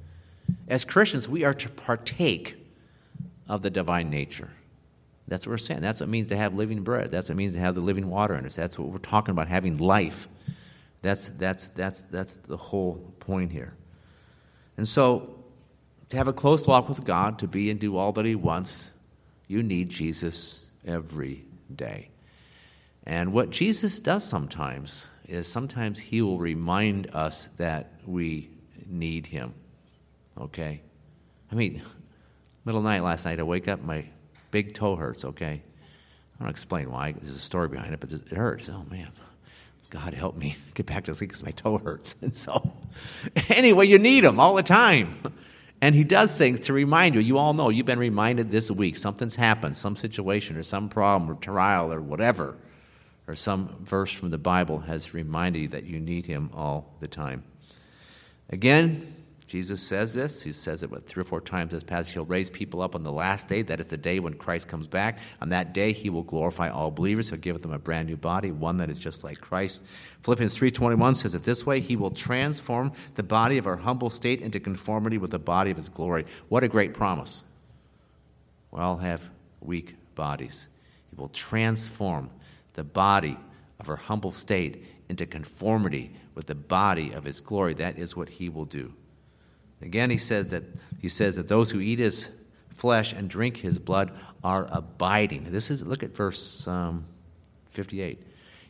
As 0.68 0.86
Christians, 0.86 1.28
we 1.28 1.44
are 1.44 1.54
to 1.54 1.70
partake 1.70 2.56
of 3.48 3.62
the 3.62 3.70
divine 3.70 4.10
nature. 4.10 4.50
That's 5.28 5.46
what 5.46 5.52
we're 5.52 5.58
saying. 5.58 5.82
That's 5.82 6.00
what 6.00 6.08
it 6.08 6.12
means 6.12 6.30
to 6.30 6.38
have 6.38 6.54
living 6.54 6.84
bread. 6.84 7.12
That's 7.12 7.30
what 7.30 7.34
it 7.34 7.38
means 7.38 7.54
to 7.54 7.60
have 7.60 7.76
the 7.76 7.82
living 7.82 8.10
water 8.10 8.36
in 8.36 8.46
us. 8.46 8.56
That's 8.56 8.78
what 8.78 8.90
we're 8.90 9.00
talking 9.00 9.32
about, 9.32 9.48
having 9.48 9.78
life. 9.78 10.28
That's, 11.02 11.30
that's, 11.30 11.68
that's, 11.68 12.04
that's 12.04 12.36
the 12.36 12.58
whole 12.58 13.14
point 13.20 13.52
here. 13.52 13.74
And 14.78 14.88
so, 14.88 15.44
to 16.10 16.18
have 16.18 16.28
a 16.28 16.34
close 16.34 16.68
walk 16.68 16.90
with 16.90 17.04
God, 17.04 17.40
to 17.40 17.48
be 17.48 17.72
and 17.72 17.80
do 17.80 17.98
all 17.98 18.12
that 18.14 18.26
He 18.26 18.36
wants, 18.36 18.92
you 19.48 19.64
need 19.64 19.90
Jesus 19.90 20.66
every 20.86 21.44
day. 21.76 22.10
And 23.06 23.34
what 23.34 23.50
Jesus 23.50 24.00
does 24.00 24.24
sometimes 24.24 25.08
is 25.28 25.48
sometimes 25.48 25.98
He 25.98 26.22
will 26.22 26.38
remind 26.38 27.10
us 27.14 27.48
that 27.58 27.94
we 28.06 28.50
need 28.88 29.26
Him. 29.26 29.54
Okay? 30.40 30.82
I 31.52 31.56
mean, 31.56 31.82
middle 32.66 32.82
night 32.82 33.04
last 33.04 33.26
night, 33.26 33.40
I 33.40 33.44
wake 33.44 33.68
up, 33.68 33.82
my 33.82 34.06
big 34.56 34.74
toe 34.74 34.96
hurts, 34.96 35.26
okay? 35.26 35.62
I 36.40 36.44
don't 36.44 36.50
explain 36.50 36.90
why. 36.90 37.12
There's 37.12 37.36
a 37.36 37.38
story 37.38 37.68
behind 37.68 37.94
it, 37.94 38.00
but 38.00 38.10
it 38.14 38.30
hurts. 38.30 38.70
Oh, 38.70 38.86
man. 38.90 39.10
God 39.90 40.14
help 40.14 40.38
me 40.38 40.56
get 40.76 40.86
back 40.86 41.04
to 41.04 41.14
sleep 41.14 41.32
because 41.32 41.44
my 41.44 41.52
toe 41.52 41.78
hurts. 41.78 42.16
And 42.22 42.34
so, 42.46 42.72
anyway, 43.50 43.88
you 43.88 44.00
need 44.00 44.24
Him 44.24 44.40
all 44.40 44.56
the 44.56 44.64
time. 44.64 45.18
And 45.82 45.94
he 45.94 46.06
does 46.06 46.38
things 46.38 46.62
to 46.62 46.74
remind 46.74 47.16
you. 47.16 47.22
You 47.22 47.38
all 47.38 47.54
know 47.54 47.68
you've 47.68 47.86
been 47.86 48.00
reminded 48.00 48.50
this 48.50 48.72
week. 48.72 48.96
Something's 48.96 49.36
happened, 49.36 49.76
some 49.76 49.98
situation 49.98 50.56
or 50.56 50.64
some 50.64 50.88
problem 50.88 51.30
or 51.30 51.36
trial 51.36 51.92
or 51.92 52.00
whatever, 52.00 52.56
or 53.28 53.36
some 53.36 53.76
verse 53.82 54.10
from 54.10 54.30
the 54.30 54.38
Bible 54.38 54.80
has 54.80 55.14
reminded 55.14 55.60
you 55.60 55.68
that 55.68 55.84
you 55.84 56.00
need 56.00 56.28
him 56.28 56.50
all 56.54 56.96
the 57.02 57.10
time. 57.10 57.44
Again, 58.50 59.14
Jesus 59.56 59.82
says 59.82 60.14
this. 60.14 60.42
He 60.42 60.52
says 60.52 60.84
it 60.84 60.92
what, 60.92 61.08
three 61.08 61.22
or 61.22 61.24
four 61.24 61.40
times 61.40 61.72
this 61.72 61.82
passage. 61.82 62.12
He'll 62.12 62.26
raise 62.26 62.50
people 62.50 62.82
up 62.82 62.94
on 62.94 63.04
the 63.04 63.12
last 63.12 63.48
day. 63.48 63.62
That 63.62 63.80
is 63.80 63.88
the 63.88 63.96
day 63.96 64.20
when 64.20 64.34
Christ 64.34 64.68
comes 64.68 64.86
back. 64.86 65.20
On 65.42 65.48
that 65.48 65.74
day, 65.74 65.94
he 65.94 66.10
will 66.10 66.24
glorify 66.24 66.68
all 66.68 66.92
believers. 66.92 67.30
He'll 67.30 67.40
give 67.40 67.62
them 67.62 67.72
a 67.72 67.80
brand 67.80 68.10
new 68.10 68.18
body, 68.18 68.52
one 68.52 68.76
that 68.76 68.90
is 68.90 69.00
just 69.00 69.24
like 69.24 69.40
Christ. 69.40 69.82
Philippians 70.24 70.58
3.21 70.58 71.16
says 71.16 71.36
it 71.36 71.46
this 71.46 71.66
way. 71.66 71.80
He 71.80 71.96
will 71.96 72.12
transform 72.12 72.92
the 73.14 73.24
body 73.24 73.58
of 73.58 73.66
our 73.66 73.78
humble 73.78 74.10
state 74.10 74.42
into 74.42 74.60
conformity 74.60 75.18
with 75.18 75.32
the 75.32 75.40
body 75.40 75.72
of 75.72 75.78
his 75.78 75.88
glory. 75.88 76.26
What 76.50 76.66
a 76.66 76.68
great 76.68 76.94
promise. 76.94 77.46
We 78.72 78.82
all 78.82 78.98
have 78.98 79.30
weak 79.62 79.96
bodies. 80.16 80.68
He 81.10 81.16
will 81.16 81.30
transform 81.30 82.30
the 82.74 82.84
body 82.84 83.38
of 83.80 83.88
our 83.88 83.96
humble 83.96 84.32
state 84.32 84.84
into 85.08 85.26
conformity 85.26 86.12
with 86.34 86.48
the 86.48 86.56
body 86.56 87.14
of 87.14 87.24
his 87.24 87.40
glory. 87.40 87.74
That 87.76 87.98
is 87.98 88.18
what 88.18 88.28
he 88.28 88.50
will 88.50 88.66
do. 88.66 88.92
Again, 89.82 90.10
he 90.10 90.18
says 90.18 90.50
that 90.50 90.64
he 91.00 91.10
says 91.10 91.36
that 91.36 91.48
those 91.48 91.72
who 91.72 91.80
eat 91.80 92.00
his 92.00 92.30
flesh 92.74 93.14
and 93.14 93.30
drink 93.30 93.58
his 93.58 93.80
blood 93.80 94.12
are 94.44 94.68
abiding. 94.72 95.52
This 95.52 95.70
is 95.70 95.84
look 95.84 96.04
at 96.04 96.16
verse 96.16 96.68
um, 96.68 97.06
58. 97.72 98.22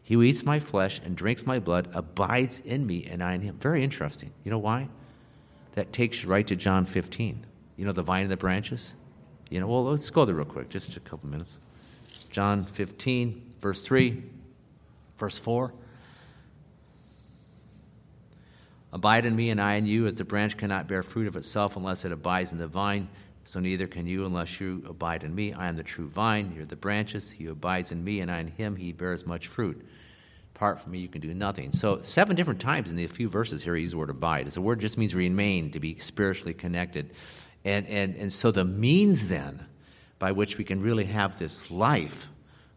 He 0.03 0.13
who 0.13 0.21
eats 0.21 0.43
my 0.43 0.59
flesh 0.59 1.01
and 1.03 1.15
drinks 1.15 1.45
my 1.45 1.59
blood 1.59 1.89
abides 1.93 2.59
in 2.59 2.85
me, 2.85 3.05
and 3.05 3.23
I 3.23 3.33
in 3.33 3.41
him. 3.41 3.57
Very 3.59 3.83
interesting. 3.83 4.31
You 4.43 4.51
know 4.51 4.59
why? 4.59 4.87
That 5.73 5.91
takes 5.91 6.23
you 6.23 6.29
right 6.29 6.45
to 6.47 6.55
John 6.55 6.85
15. 6.85 7.45
You 7.77 7.85
know 7.85 7.91
the 7.91 8.03
vine 8.03 8.23
and 8.23 8.31
the 8.31 8.37
branches. 8.37 8.95
You 9.49 9.59
know. 9.59 9.67
Well, 9.67 9.83
let's 9.83 10.09
go 10.09 10.25
there 10.25 10.35
real 10.35 10.45
quick, 10.45 10.69
just 10.69 10.95
a 10.95 10.99
couple 10.99 11.29
minutes. 11.29 11.59
John 12.29 12.63
15, 12.63 13.53
verse 13.59 13.81
3, 13.81 14.21
verse 15.17 15.37
4. 15.37 15.73
Abide 18.95 19.25
in 19.25 19.35
me, 19.35 19.49
and 19.49 19.59
I 19.59 19.73
in 19.73 19.85
you, 19.85 20.07
as 20.07 20.15
the 20.15 20.23
branch 20.23 20.55
cannot 20.55 20.87
bear 20.87 21.03
fruit 21.03 21.27
of 21.27 21.35
itself 21.35 21.75
unless 21.75 22.05
it 22.05 22.13
abides 22.13 22.53
in 22.53 22.57
the 22.57 22.65
vine. 22.65 23.09
So 23.43 23.59
neither 23.59 23.87
can 23.87 24.07
you 24.07 24.25
unless 24.25 24.61
you 24.61 24.85
abide 24.87 25.25
in 25.25 25.35
me. 25.35 25.51
I 25.51 25.67
am 25.67 25.75
the 25.75 25.83
true 25.83 26.07
vine, 26.07 26.53
you're 26.55 26.65
the 26.65 26.77
branches. 26.77 27.29
He 27.29 27.47
abides 27.47 27.91
in 27.91 28.01
me, 28.05 28.21
and 28.21 28.31
I 28.31 28.39
in 28.39 28.47
him, 28.47 28.77
he 28.77 28.93
bears 28.93 29.25
much 29.25 29.47
fruit. 29.47 29.85
Apart 30.55 30.79
from 30.79 30.93
me, 30.93 30.99
you 30.99 31.09
can 31.09 31.19
do 31.19 31.33
nothing. 31.33 31.73
So, 31.73 32.03
seven 32.03 32.37
different 32.37 32.61
times 32.61 32.89
in 32.89 32.95
the 32.95 33.05
few 33.07 33.27
verses 33.27 33.61
here, 33.61 33.75
he 33.75 33.81
uses 33.81 33.91
the 33.91 33.97
word 33.97 34.09
abide. 34.09 34.47
The 34.47 34.61
word 34.61 34.79
just 34.79 34.97
means 34.97 35.13
remain, 35.13 35.71
to 35.71 35.81
be 35.81 35.99
spiritually 35.99 36.53
connected. 36.53 37.11
And, 37.65 37.85
and, 37.87 38.15
and 38.15 38.31
so, 38.31 38.49
the 38.49 38.63
means 38.63 39.27
then 39.27 39.65
by 40.19 40.31
which 40.31 40.57
we 40.57 40.63
can 40.63 40.79
really 40.79 41.05
have 41.05 41.37
this 41.37 41.69
life, 41.69 42.29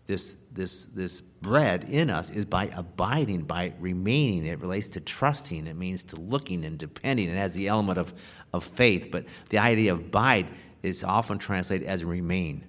this, 0.08 0.38
this, 0.50 0.86
this 0.86 1.20
bread 1.20 1.84
in 1.84 2.08
us 2.08 2.30
is 2.30 2.46
by 2.46 2.70
abiding, 2.74 3.42
by 3.42 3.74
remaining. 3.78 4.46
It 4.46 4.58
relates 4.58 4.88
to 4.88 5.00
trusting. 5.00 5.66
It 5.66 5.76
means 5.76 6.02
to 6.04 6.16
looking 6.16 6.64
and 6.64 6.78
depending. 6.78 7.28
It 7.28 7.36
has 7.36 7.52
the 7.52 7.68
element 7.68 7.98
of, 7.98 8.14
of 8.54 8.64
faith. 8.64 9.10
But 9.12 9.26
the 9.50 9.58
idea 9.58 9.92
of 9.92 10.00
abide 10.00 10.48
is 10.82 11.04
often 11.04 11.36
translated 11.38 11.86
as 11.86 12.06
remain. 12.06 12.64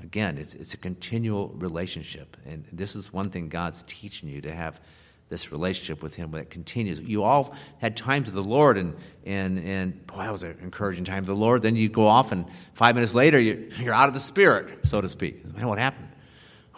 Again, 0.00 0.38
it's, 0.38 0.54
it's 0.54 0.72
a 0.72 0.76
continual 0.76 1.48
relationship. 1.56 2.36
And 2.46 2.64
this 2.72 2.94
is 2.94 3.12
one 3.12 3.30
thing 3.30 3.48
God's 3.48 3.82
teaching 3.88 4.28
you 4.28 4.40
to 4.42 4.54
have 4.54 4.80
this 5.28 5.50
relationship 5.50 6.04
with 6.04 6.14
Him 6.14 6.30
that 6.32 6.50
continues. 6.50 7.00
You 7.00 7.24
all 7.24 7.52
had 7.78 7.96
times 7.96 8.26
with 8.26 8.36
the 8.36 8.48
Lord, 8.48 8.78
and, 8.78 8.94
and, 9.26 9.58
and 9.58 10.06
boy, 10.06 10.18
that 10.18 10.30
was 10.30 10.44
an 10.44 10.56
encouraging 10.62 11.04
time 11.04 11.18
with 11.18 11.26
the 11.26 11.34
Lord. 11.34 11.62
Then 11.62 11.74
you 11.74 11.88
go 11.88 12.06
off, 12.06 12.30
and 12.30 12.46
five 12.74 12.94
minutes 12.94 13.14
later, 13.14 13.40
you're, 13.40 13.58
you're 13.80 13.94
out 13.94 14.06
of 14.06 14.14
the 14.14 14.20
Spirit, 14.20 14.86
so 14.86 15.00
to 15.00 15.08
speak. 15.08 15.44
Man, 15.56 15.66
what 15.66 15.78
happened? 15.78 16.09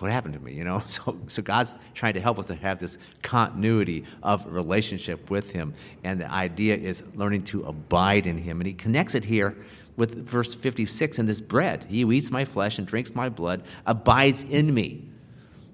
What 0.03 0.11
happened 0.11 0.35
to 0.35 0.41
me, 0.41 0.53
you 0.53 0.65
know? 0.65 0.83
So, 0.87 1.19
so 1.29 1.43
God's 1.43 1.79
trying 1.95 2.15
to 2.15 2.21
help 2.21 2.39
us 2.39 2.47
to 2.47 2.55
have 2.57 2.79
this 2.79 2.99
continuity 3.23 4.05
of 4.23 4.45
relationship 4.53 5.31
with 5.31 5.53
Him. 5.53 5.75
And 6.05 6.21
the 6.21 6.31
idea 6.31 6.77
is 6.77 7.03
learning 7.15 7.45
to 7.45 7.63
abide 7.63 8.27
in 8.27 8.37
Him. 8.37 8.61
And 8.61 8.67
He 8.67 8.75
connects 8.75 9.15
it 9.15 9.25
here 9.25 9.57
with 9.97 10.27
verse 10.27 10.55
56 10.55 11.19
in 11.19 11.27
this 11.27 11.41
bread. 11.41 11.87
He 11.89 12.03
who 12.03 12.13
eats 12.13 12.31
my 12.31 12.45
flesh 12.45 12.79
and 12.79 12.87
drinks 12.87 13.15
my 13.15 13.29
blood 13.29 13.63
abides 13.87 14.43
in 14.43 14.75
me. 14.75 15.09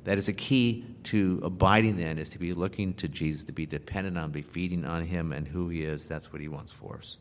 That 0.05 0.19
is 0.19 0.29
a 0.29 0.33
key 0.33 0.85
to 1.05 1.41
abiding 1.43 1.97
then, 1.97 2.19
is 2.19 2.31
to 2.31 2.39
be 2.39 2.53
looking 2.53 2.95
to 2.95 3.09
Jesus, 3.09 3.45
to 3.45 3.53
be 3.53 3.67
dependent 3.67 4.19
on, 4.19 4.31
be 4.31 4.43
feeding 4.43 4.85
on 4.85 5.05
Him 5.05 5.33
and 5.33 5.49
who 5.49 5.69
He 5.69 5.83
is. 5.83 6.07
That's 6.07 6.33
what 6.33 6.41
He 6.41 6.49
wants 6.49 6.71
for 6.71 6.99
us. 6.99 7.19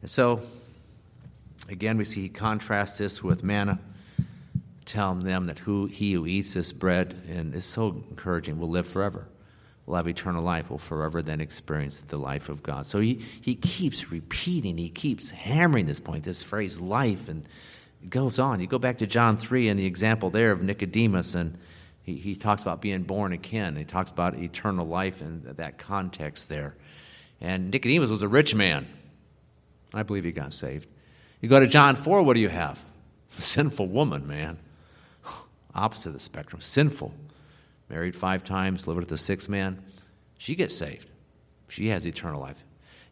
And 0.00 0.10
so, 0.10 0.40
again, 1.68 1.98
we 1.98 2.04
see 2.04 2.22
He 2.22 2.28
contrasts 2.28 2.98
this 2.98 3.22
with 3.22 3.44
manna 3.44 3.78
tell 4.84 5.14
them 5.14 5.46
that 5.46 5.58
who 5.60 5.86
he 5.86 6.12
who 6.12 6.26
eats 6.26 6.54
this 6.54 6.72
bread 6.72 7.20
and 7.28 7.54
is 7.54 7.64
so 7.64 7.88
encouraging 8.10 8.58
will 8.58 8.68
live 8.68 8.86
forever. 8.86 9.26
Will 9.86 9.96
have 9.96 10.08
eternal 10.08 10.42
life 10.42 10.70
will 10.70 10.78
forever 10.78 11.20
then 11.20 11.40
experience 11.40 12.00
the 12.08 12.16
life 12.16 12.48
of 12.48 12.62
god. 12.62 12.86
So 12.86 13.00
he, 13.00 13.22
he 13.40 13.54
keeps 13.54 14.10
repeating 14.10 14.78
he 14.78 14.88
keeps 14.88 15.30
hammering 15.30 15.86
this 15.86 16.00
point 16.00 16.24
this 16.24 16.42
phrase 16.42 16.80
life 16.80 17.28
and 17.28 17.46
it 18.02 18.10
goes 18.10 18.38
on. 18.38 18.60
You 18.60 18.66
go 18.66 18.78
back 18.78 18.98
to 18.98 19.06
john 19.06 19.36
3 19.36 19.68
and 19.68 19.78
the 19.78 19.86
example 19.86 20.30
there 20.30 20.52
of 20.52 20.62
nicodemus 20.62 21.34
and 21.34 21.58
he, 22.02 22.16
he 22.16 22.36
talks 22.36 22.60
about 22.60 22.82
being 22.82 23.02
born 23.02 23.32
again. 23.32 23.76
He 23.76 23.84
talks 23.84 24.10
about 24.10 24.36
eternal 24.36 24.86
life 24.86 25.22
in 25.22 25.42
that 25.56 25.78
context 25.78 26.50
there. 26.50 26.74
And 27.40 27.70
nicodemus 27.70 28.10
was 28.10 28.20
a 28.20 28.28
rich 28.28 28.54
man. 28.54 28.86
I 29.94 30.02
believe 30.02 30.24
he 30.24 30.32
got 30.32 30.52
saved. 30.52 30.88
You 31.40 31.48
go 31.48 31.60
to 31.60 31.66
john 31.66 31.96
4 31.96 32.22
what 32.22 32.34
do 32.34 32.40
you 32.40 32.50
have? 32.50 32.82
A 33.38 33.42
sinful 33.42 33.88
woman 33.88 34.26
man 34.28 34.58
opposite 35.74 36.08
of 36.08 36.12
the 36.14 36.20
spectrum, 36.20 36.60
sinful, 36.60 37.12
married 37.88 38.16
five 38.16 38.44
times, 38.44 38.86
living 38.86 39.00
with 39.00 39.08
the 39.08 39.18
sixth 39.18 39.48
man, 39.48 39.82
she 40.38 40.54
gets 40.54 40.74
saved. 40.74 41.08
She 41.68 41.88
has 41.88 42.06
eternal 42.06 42.40
life. 42.40 42.62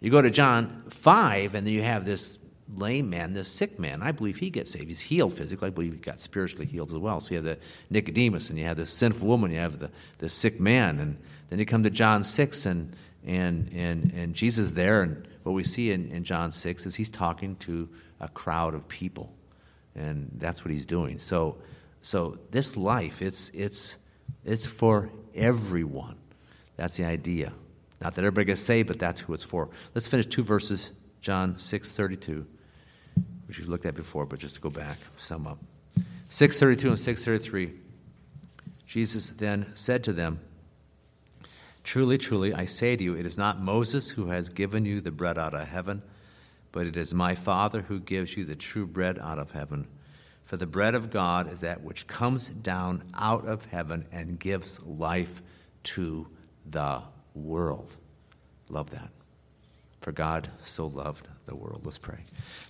You 0.01 0.11
go 0.11 0.21
to 0.21 0.31
John 0.31 0.85
5, 0.91 1.55
and 1.55 1.67
then 1.67 1.73
you 1.73 1.83
have 1.83 2.05
this 2.05 2.39
lame 2.75 3.11
man, 3.11 3.33
this 3.33 3.49
sick 3.49 3.79
man. 3.79 4.03
I 4.03 4.13
believe 4.13 4.37
he 4.37 4.51
gets 4.51 4.73
saved. 4.73 4.89
He's 4.89 5.01
healed 5.01 5.35
physically. 5.35 5.69
I 5.69 5.71
believe 5.71 5.93
he 5.93 5.99
got 5.99 6.21
spiritually 6.21 6.67
healed 6.67 6.91
as 6.91 6.99
well. 6.99 7.21
So 7.21 7.31
you 7.31 7.37
have 7.37 7.45
the 7.45 7.59
Nicodemus, 7.91 8.51
and 8.51 8.59
you 8.59 8.65
have 8.65 8.77
the 8.77 8.87
sinful 8.87 9.27
woman, 9.27 9.51
you 9.51 9.59
have 9.59 9.79
the, 9.79 9.91
the 10.19 10.29
sick 10.29 10.61
man. 10.61 10.99
And 10.99 11.17
then 11.51 11.59
you 11.59 11.67
come 11.67 11.83
to 11.85 11.91
John 11.91 12.25
6, 12.25 12.67
and, 12.67 12.97
and, 13.25 13.71
and, 13.73 14.13
and 14.13 14.35
Jesus 14.35 14.73
there. 14.73 15.03
And 15.03 15.27
what 15.45 15.53
we 15.53 15.65
see 15.65 15.93
in, 15.93 16.11
in 16.11 16.25
John 16.25 16.51
6 16.51 16.87
is 16.87 16.95
he's 16.95 17.11
talking 17.11 17.57
to 17.57 17.89
a 18.21 18.29
crowd 18.29 18.75
of 18.75 18.89
people. 18.89 19.33
And 19.95 20.31
that's 20.39 20.65
what 20.65 20.73
he's 20.73 20.87
doing. 20.87 21.19
So 21.19 21.59
so 22.03 22.39
this 22.51 22.77
life, 22.77 23.23
it's, 23.23 23.49
it's, 23.51 23.97
it's 24.45 24.67
for 24.67 25.11
everyone. 25.35 26.17
That's 26.77 26.97
the 26.97 27.05
idea. 27.05 27.53
Not 28.01 28.17
that 28.17 28.25
everybody 28.25 28.47
gets 28.47 28.61
saved, 28.61 28.89
but 28.89 28.99
that's 28.99 29.21
who 29.21 29.33
it's 29.33 29.45
for. 29.45 29.71
Let's 29.95 30.09
finish 30.09 30.27
two 30.27 30.43
verses, 30.43 30.91
John 31.21 31.57
6 31.57 31.93
32, 31.93 32.45
which 33.47 33.59
we've 33.59 33.69
looked 33.69 33.87
at 33.87 33.95
before, 33.95 34.27
but 34.27 34.41
just 34.41 34.57
to 34.57 34.61
go 34.61 34.71
back, 34.71 34.99
sum 35.17 35.47
up. 35.47 35.59
632 36.29 36.89
and 36.89 36.99
633. 36.99 37.79
Jesus 38.87 39.31
then 39.31 39.71
said 39.75 40.03
to 40.05 40.13
them, 40.13 40.41
Truly, 41.85 42.19
truly, 42.19 42.53
I 42.53 42.65
say 42.65 42.97
to 42.97 43.05
you, 43.05 43.15
it 43.15 43.27
is 43.27 43.39
not 43.39 43.61
Moses 43.61 44.11
who 44.11 44.27
has 44.27 44.49
given 44.49 44.85
you 44.85 45.01
the 45.01 45.11
bread 45.11 45.39
out 45.39 45.55
of 45.55 45.69
heaven, 45.69 46.03
but 46.73 46.87
it 46.87 46.97
is 46.97 47.13
my 47.15 47.35
Father 47.35 47.83
who 47.83 48.01
gives 48.01 48.37
you 48.37 48.45
the 48.45 48.57
true 48.57 48.87
bread 48.87 49.19
out 49.19 49.39
of 49.39 49.53
heaven. 49.53 49.87
For 50.45 50.57
the 50.57 50.67
bread 50.67 50.95
of 50.95 51.11
God 51.11 51.51
is 51.51 51.61
that 51.61 51.83
which 51.83 52.07
comes 52.07 52.49
down 52.51 53.05
out 53.15 53.47
of 53.47 53.65
heaven 53.67 54.07
and 54.13 54.39
gives 54.39 54.83
life 54.83 55.43
to 55.85 56.29
the 56.67 57.03
world. 57.35 57.97
Love 58.69 58.91
that. 58.91 59.11
For 60.01 60.13
God 60.13 60.49
so 60.65 60.87
loved 60.87 61.29
the 61.47 61.55
world. 61.55 61.83
Let's 61.85 61.99
pray. 61.99 62.19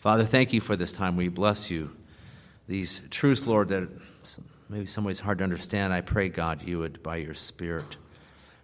Father, 0.01 0.25
thank 0.25 0.53
you 0.53 0.61
for 0.61 0.77
this 0.77 0.93
time. 0.93 1.17
We 1.17 1.29
bless 1.29 1.71
you. 1.71 1.97
These 2.69 3.03
truths, 3.11 3.47
Lord, 3.47 3.69
that 3.69 3.89
maybe 4.69 4.87
some 4.87 5.05
ways 5.05 5.21
hard 5.21 5.39
to 5.39 5.45
understand, 5.45 5.93
I 5.93 6.01
pray, 6.01 6.29
God, 6.29 6.63
you 6.63 6.79
would, 6.79 7.03
by 7.03 7.17
your 7.17 7.35
Spirit, 7.35 7.97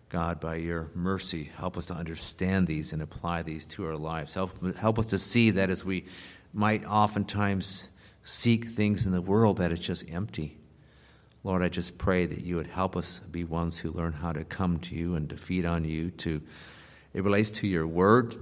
God, 0.09 0.41
by 0.41 0.57
your 0.57 0.91
mercy, 0.95 1.51
help 1.57 1.77
us 1.77 1.87
to 1.87 1.95
understand 1.95 2.67
these 2.67 2.93
and 2.93 3.03
apply 3.03 3.43
these 3.43 3.67
to 3.67 3.87
our 3.87 3.97
lives. 3.97 4.35
Help, 4.35 4.77
help 4.77 4.99
us 4.99 5.07
to 5.07 5.19
see 5.19 5.51
that 5.51 5.71
as 5.71 5.85
we 5.85 6.07
might 6.53 6.85
oftentimes 6.87 7.91
seek 8.29 8.67
things 8.67 9.07
in 9.07 9.13
the 9.13 9.23
world 9.23 9.57
that 9.57 9.73
is 9.73 9.81
just 9.81 10.05
empty. 10.11 10.59
Lord, 11.45 11.63
I 11.63 11.69
just 11.71 11.97
pray 11.97 12.27
that 12.27 12.45
you 12.45 12.57
would 12.57 12.67
help 12.67 12.95
us 12.95 13.21
be 13.21 13.43
ones 13.43 13.79
who 13.79 13.91
learn 13.91 14.13
how 14.13 14.33
to 14.33 14.45
come 14.45 14.81
to 14.81 14.95
you 14.95 15.15
and 15.15 15.31
to 15.31 15.37
feed 15.39 15.65
on 15.65 15.85
you. 15.85 16.11
To 16.11 16.43
it 17.15 17.25
relates 17.25 17.49
to 17.51 17.67
your 17.67 17.87
word, 17.87 18.37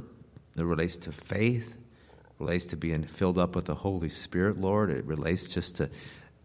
it 0.57 0.64
relates 0.64 0.97
to 0.97 1.12
faith, 1.12 1.68
it 1.70 2.32
relates 2.41 2.64
to 2.66 2.76
being 2.76 3.05
filled 3.05 3.39
up 3.39 3.55
with 3.55 3.66
the 3.66 3.76
Holy 3.76 4.09
Spirit, 4.09 4.59
Lord. 4.59 4.91
It 4.91 5.05
relates 5.05 5.47
just 5.47 5.76
to 5.76 5.89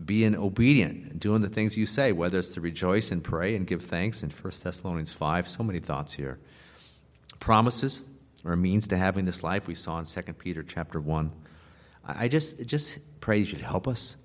being 0.06 0.36
obedient, 0.36 1.20
doing 1.20 1.42
the 1.42 1.50
things 1.50 1.76
you 1.76 1.88
say, 1.88 2.12
whether 2.12 2.38
it's 2.38 2.54
to 2.54 2.62
rejoice 2.62 3.12
and 3.12 3.24
pray 3.24 3.56
and 3.56 3.66
give 3.66 3.82
thanks 3.82 4.22
in 4.22 4.30
1 4.30 4.54
Thessalonians 4.62 5.12
5. 5.12 5.48
So 5.48 5.64
many 5.64 5.80
thoughts 5.80 6.14
here. 6.14 6.38
Promises 7.40 8.04
or 8.46 8.56
means 8.56 8.88
to 8.90 8.98
having 8.98 9.26
this 9.26 9.42
life 9.42 9.68
we 9.68 9.74
saw 9.74 9.98
in 9.98 10.06
2 10.06 10.22
Peter 10.34 10.62
chapter 10.62 11.02
1. 11.02 11.32
I 12.06 12.28
just, 12.28 12.66
just 12.66 13.00
pray 13.20 13.38
you 13.38 13.46
should 13.46 13.62
help 13.62 13.88
us. 13.88 14.16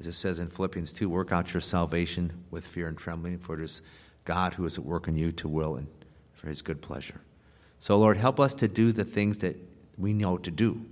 As 0.00 0.06
it 0.06 0.14
says 0.14 0.40
in 0.40 0.48
Philippians 0.48 0.92
2, 0.92 1.08
work 1.08 1.30
out 1.30 1.54
your 1.54 1.60
salvation 1.60 2.32
with 2.50 2.66
fear 2.66 2.88
and 2.88 2.98
trembling, 2.98 3.38
for 3.38 3.58
it 3.58 3.64
is 3.64 3.82
God 4.24 4.54
who 4.54 4.64
is 4.66 4.78
at 4.78 4.84
work 4.84 5.06
in 5.06 5.16
you 5.16 5.30
to 5.32 5.48
will 5.48 5.76
and 5.76 5.86
for 6.32 6.48
his 6.48 6.62
good 6.62 6.80
pleasure. 6.80 7.20
So, 7.78 7.98
Lord, 7.98 8.16
help 8.16 8.40
us 8.40 8.54
to 8.54 8.68
do 8.68 8.92
the 8.92 9.04
things 9.04 9.38
that 9.38 9.56
we 9.98 10.12
know 10.12 10.38
to 10.38 10.50
do, 10.50 10.84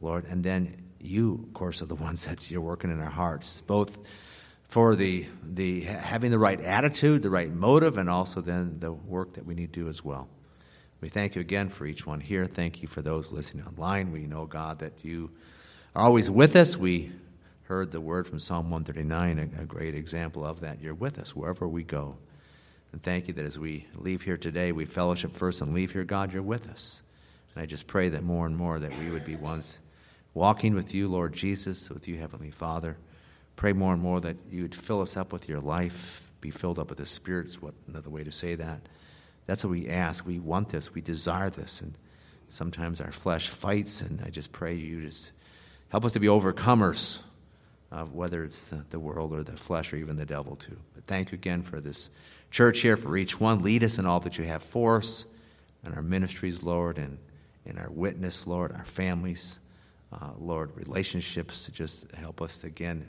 Lord, 0.00 0.26
and 0.26 0.44
then 0.44 0.76
you, 1.00 1.44
of 1.46 1.54
course, 1.54 1.80
are 1.80 1.86
the 1.86 1.94
ones 2.08 2.26
that 2.26 2.50
you're 2.50 2.60
working 2.60 2.90
in 2.90 3.00
our 3.00 3.10
hearts, 3.10 3.62
both 3.62 3.98
for 4.68 4.94
the, 4.94 5.26
the 5.42 5.80
having 5.82 6.30
the 6.30 6.38
right 6.38 6.60
attitude, 6.60 7.22
the 7.22 7.30
right 7.30 7.52
motive, 7.52 7.96
and 7.96 8.08
also 8.08 8.40
then 8.40 8.78
the 8.78 8.92
work 8.92 9.32
that 9.34 9.44
we 9.44 9.54
need 9.54 9.72
to 9.72 9.80
do 9.80 9.88
as 9.88 10.04
well. 10.04 10.28
We 11.00 11.08
thank 11.08 11.34
you 11.34 11.40
again 11.40 11.70
for 11.70 11.86
each 11.86 12.06
one 12.06 12.20
here. 12.20 12.46
Thank 12.46 12.82
you 12.82 12.88
for 12.88 13.00
those 13.00 13.32
listening 13.32 13.64
online. 13.64 14.12
We 14.12 14.26
know, 14.26 14.44
God, 14.44 14.80
that 14.80 14.92
you 15.02 15.30
are 15.94 16.04
always 16.04 16.30
with 16.30 16.56
us. 16.56 16.76
We 16.76 17.10
heard 17.64 17.90
the 17.90 18.00
word 18.00 18.26
from 18.26 18.38
Psalm 18.38 18.70
139, 18.70 19.38
a, 19.58 19.64
great 19.64 19.94
example 19.94 20.44
of 20.44 20.60
that. 20.60 20.82
You're 20.82 20.92
with 20.92 21.18
us 21.18 21.34
wherever 21.34 21.66
we 21.66 21.84
go. 21.84 22.16
And 22.92 23.02
thank 23.02 23.28
you 23.28 23.34
that 23.34 23.44
as 23.46 23.58
we 23.58 23.86
leave 23.94 24.22
here 24.22 24.36
today, 24.36 24.72
we 24.72 24.84
fellowship 24.84 25.32
first 25.32 25.62
and 25.62 25.72
leave 25.72 25.92
here, 25.92 26.04
God, 26.04 26.34
you're 26.34 26.42
with 26.42 26.68
us. 26.68 27.00
And 27.54 27.62
I 27.62 27.66
just 27.66 27.86
pray 27.86 28.10
that 28.10 28.22
more 28.22 28.44
and 28.44 28.56
more 28.56 28.78
that 28.78 28.96
we 28.98 29.10
would 29.10 29.24
be 29.24 29.36
ones 29.36 29.78
walking 30.34 30.74
with 30.74 30.92
you, 30.92 31.08
Lord 31.08 31.32
Jesus, 31.32 31.88
with 31.88 32.08
you, 32.08 32.18
Heavenly 32.18 32.50
Father. 32.50 32.98
Pray 33.56 33.72
more 33.72 33.94
and 33.94 34.02
more 34.02 34.20
that 34.20 34.36
you 34.50 34.62
would 34.62 34.74
fill 34.74 35.00
us 35.00 35.16
up 35.16 35.32
with 35.32 35.48
your 35.48 35.60
life, 35.60 36.30
be 36.40 36.50
filled 36.50 36.78
up 36.78 36.90
with 36.90 36.98
the 36.98 37.06
Spirit's 37.06 37.62
what 37.62 37.74
another 37.88 38.10
way 38.10 38.22
to 38.22 38.32
say 38.32 38.54
that. 38.54 38.80
That's 39.50 39.64
what 39.64 39.72
we 39.72 39.88
ask. 39.88 40.24
We 40.24 40.38
want 40.38 40.68
this, 40.68 40.94
we 40.94 41.00
desire 41.00 41.50
this, 41.50 41.80
and 41.80 41.92
sometimes 42.50 43.00
our 43.00 43.10
flesh 43.10 43.48
fights, 43.48 44.00
and 44.00 44.22
I 44.24 44.30
just 44.30 44.52
pray 44.52 44.74
you 44.74 45.02
just 45.02 45.32
help 45.88 46.04
us 46.04 46.12
to 46.12 46.20
be 46.20 46.28
overcomers 46.28 47.18
of 47.90 48.14
whether 48.14 48.44
it's 48.44 48.72
the 48.90 49.00
world 49.00 49.32
or 49.32 49.42
the 49.42 49.56
flesh 49.56 49.92
or 49.92 49.96
even 49.96 50.14
the 50.14 50.24
devil 50.24 50.54
too. 50.54 50.76
But 50.94 51.06
thank 51.08 51.32
you 51.32 51.34
again 51.34 51.62
for 51.62 51.80
this 51.80 52.10
church 52.52 52.78
here, 52.78 52.96
for 52.96 53.16
each 53.16 53.40
one. 53.40 53.64
Lead 53.64 53.82
us 53.82 53.98
in 53.98 54.06
all 54.06 54.20
that 54.20 54.38
you 54.38 54.44
have 54.44 54.62
for 54.62 54.98
us, 54.98 55.24
and 55.82 55.96
our 55.96 56.02
ministries, 56.02 56.62
Lord, 56.62 56.96
and 56.96 57.18
in 57.66 57.76
our 57.76 57.90
witness, 57.90 58.46
Lord, 58.46 58.70
our 58.70 58.84
families 58.84 59.58
uh, 60.12 60.30
Lord, 60.38 60.70
relationships 60.76 61.64
to 61.64 61.72
just 61.72 62.08
help 62.12 62.40
us 62.40 62.58
to, 62.58 62.68
again 62.68 63.08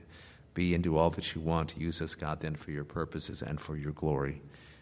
be 0.53 0.73
and 0.73 0.83
do 0.83 0.97
all 0.97 1.09
that 1.11 1.33
you 1.33 1.41
want 1.41 1.77
use 1.77 2.01
us, 2.01 2.15
God, 2.15 2.41
then 2.41 2.55
for 2.55 2.71
your 2.71 2.83
purposes 2.83 3.41
and 3.41 3.59
for 3.59 3.77
your 3.77 3.91
glory. 3.93 4.41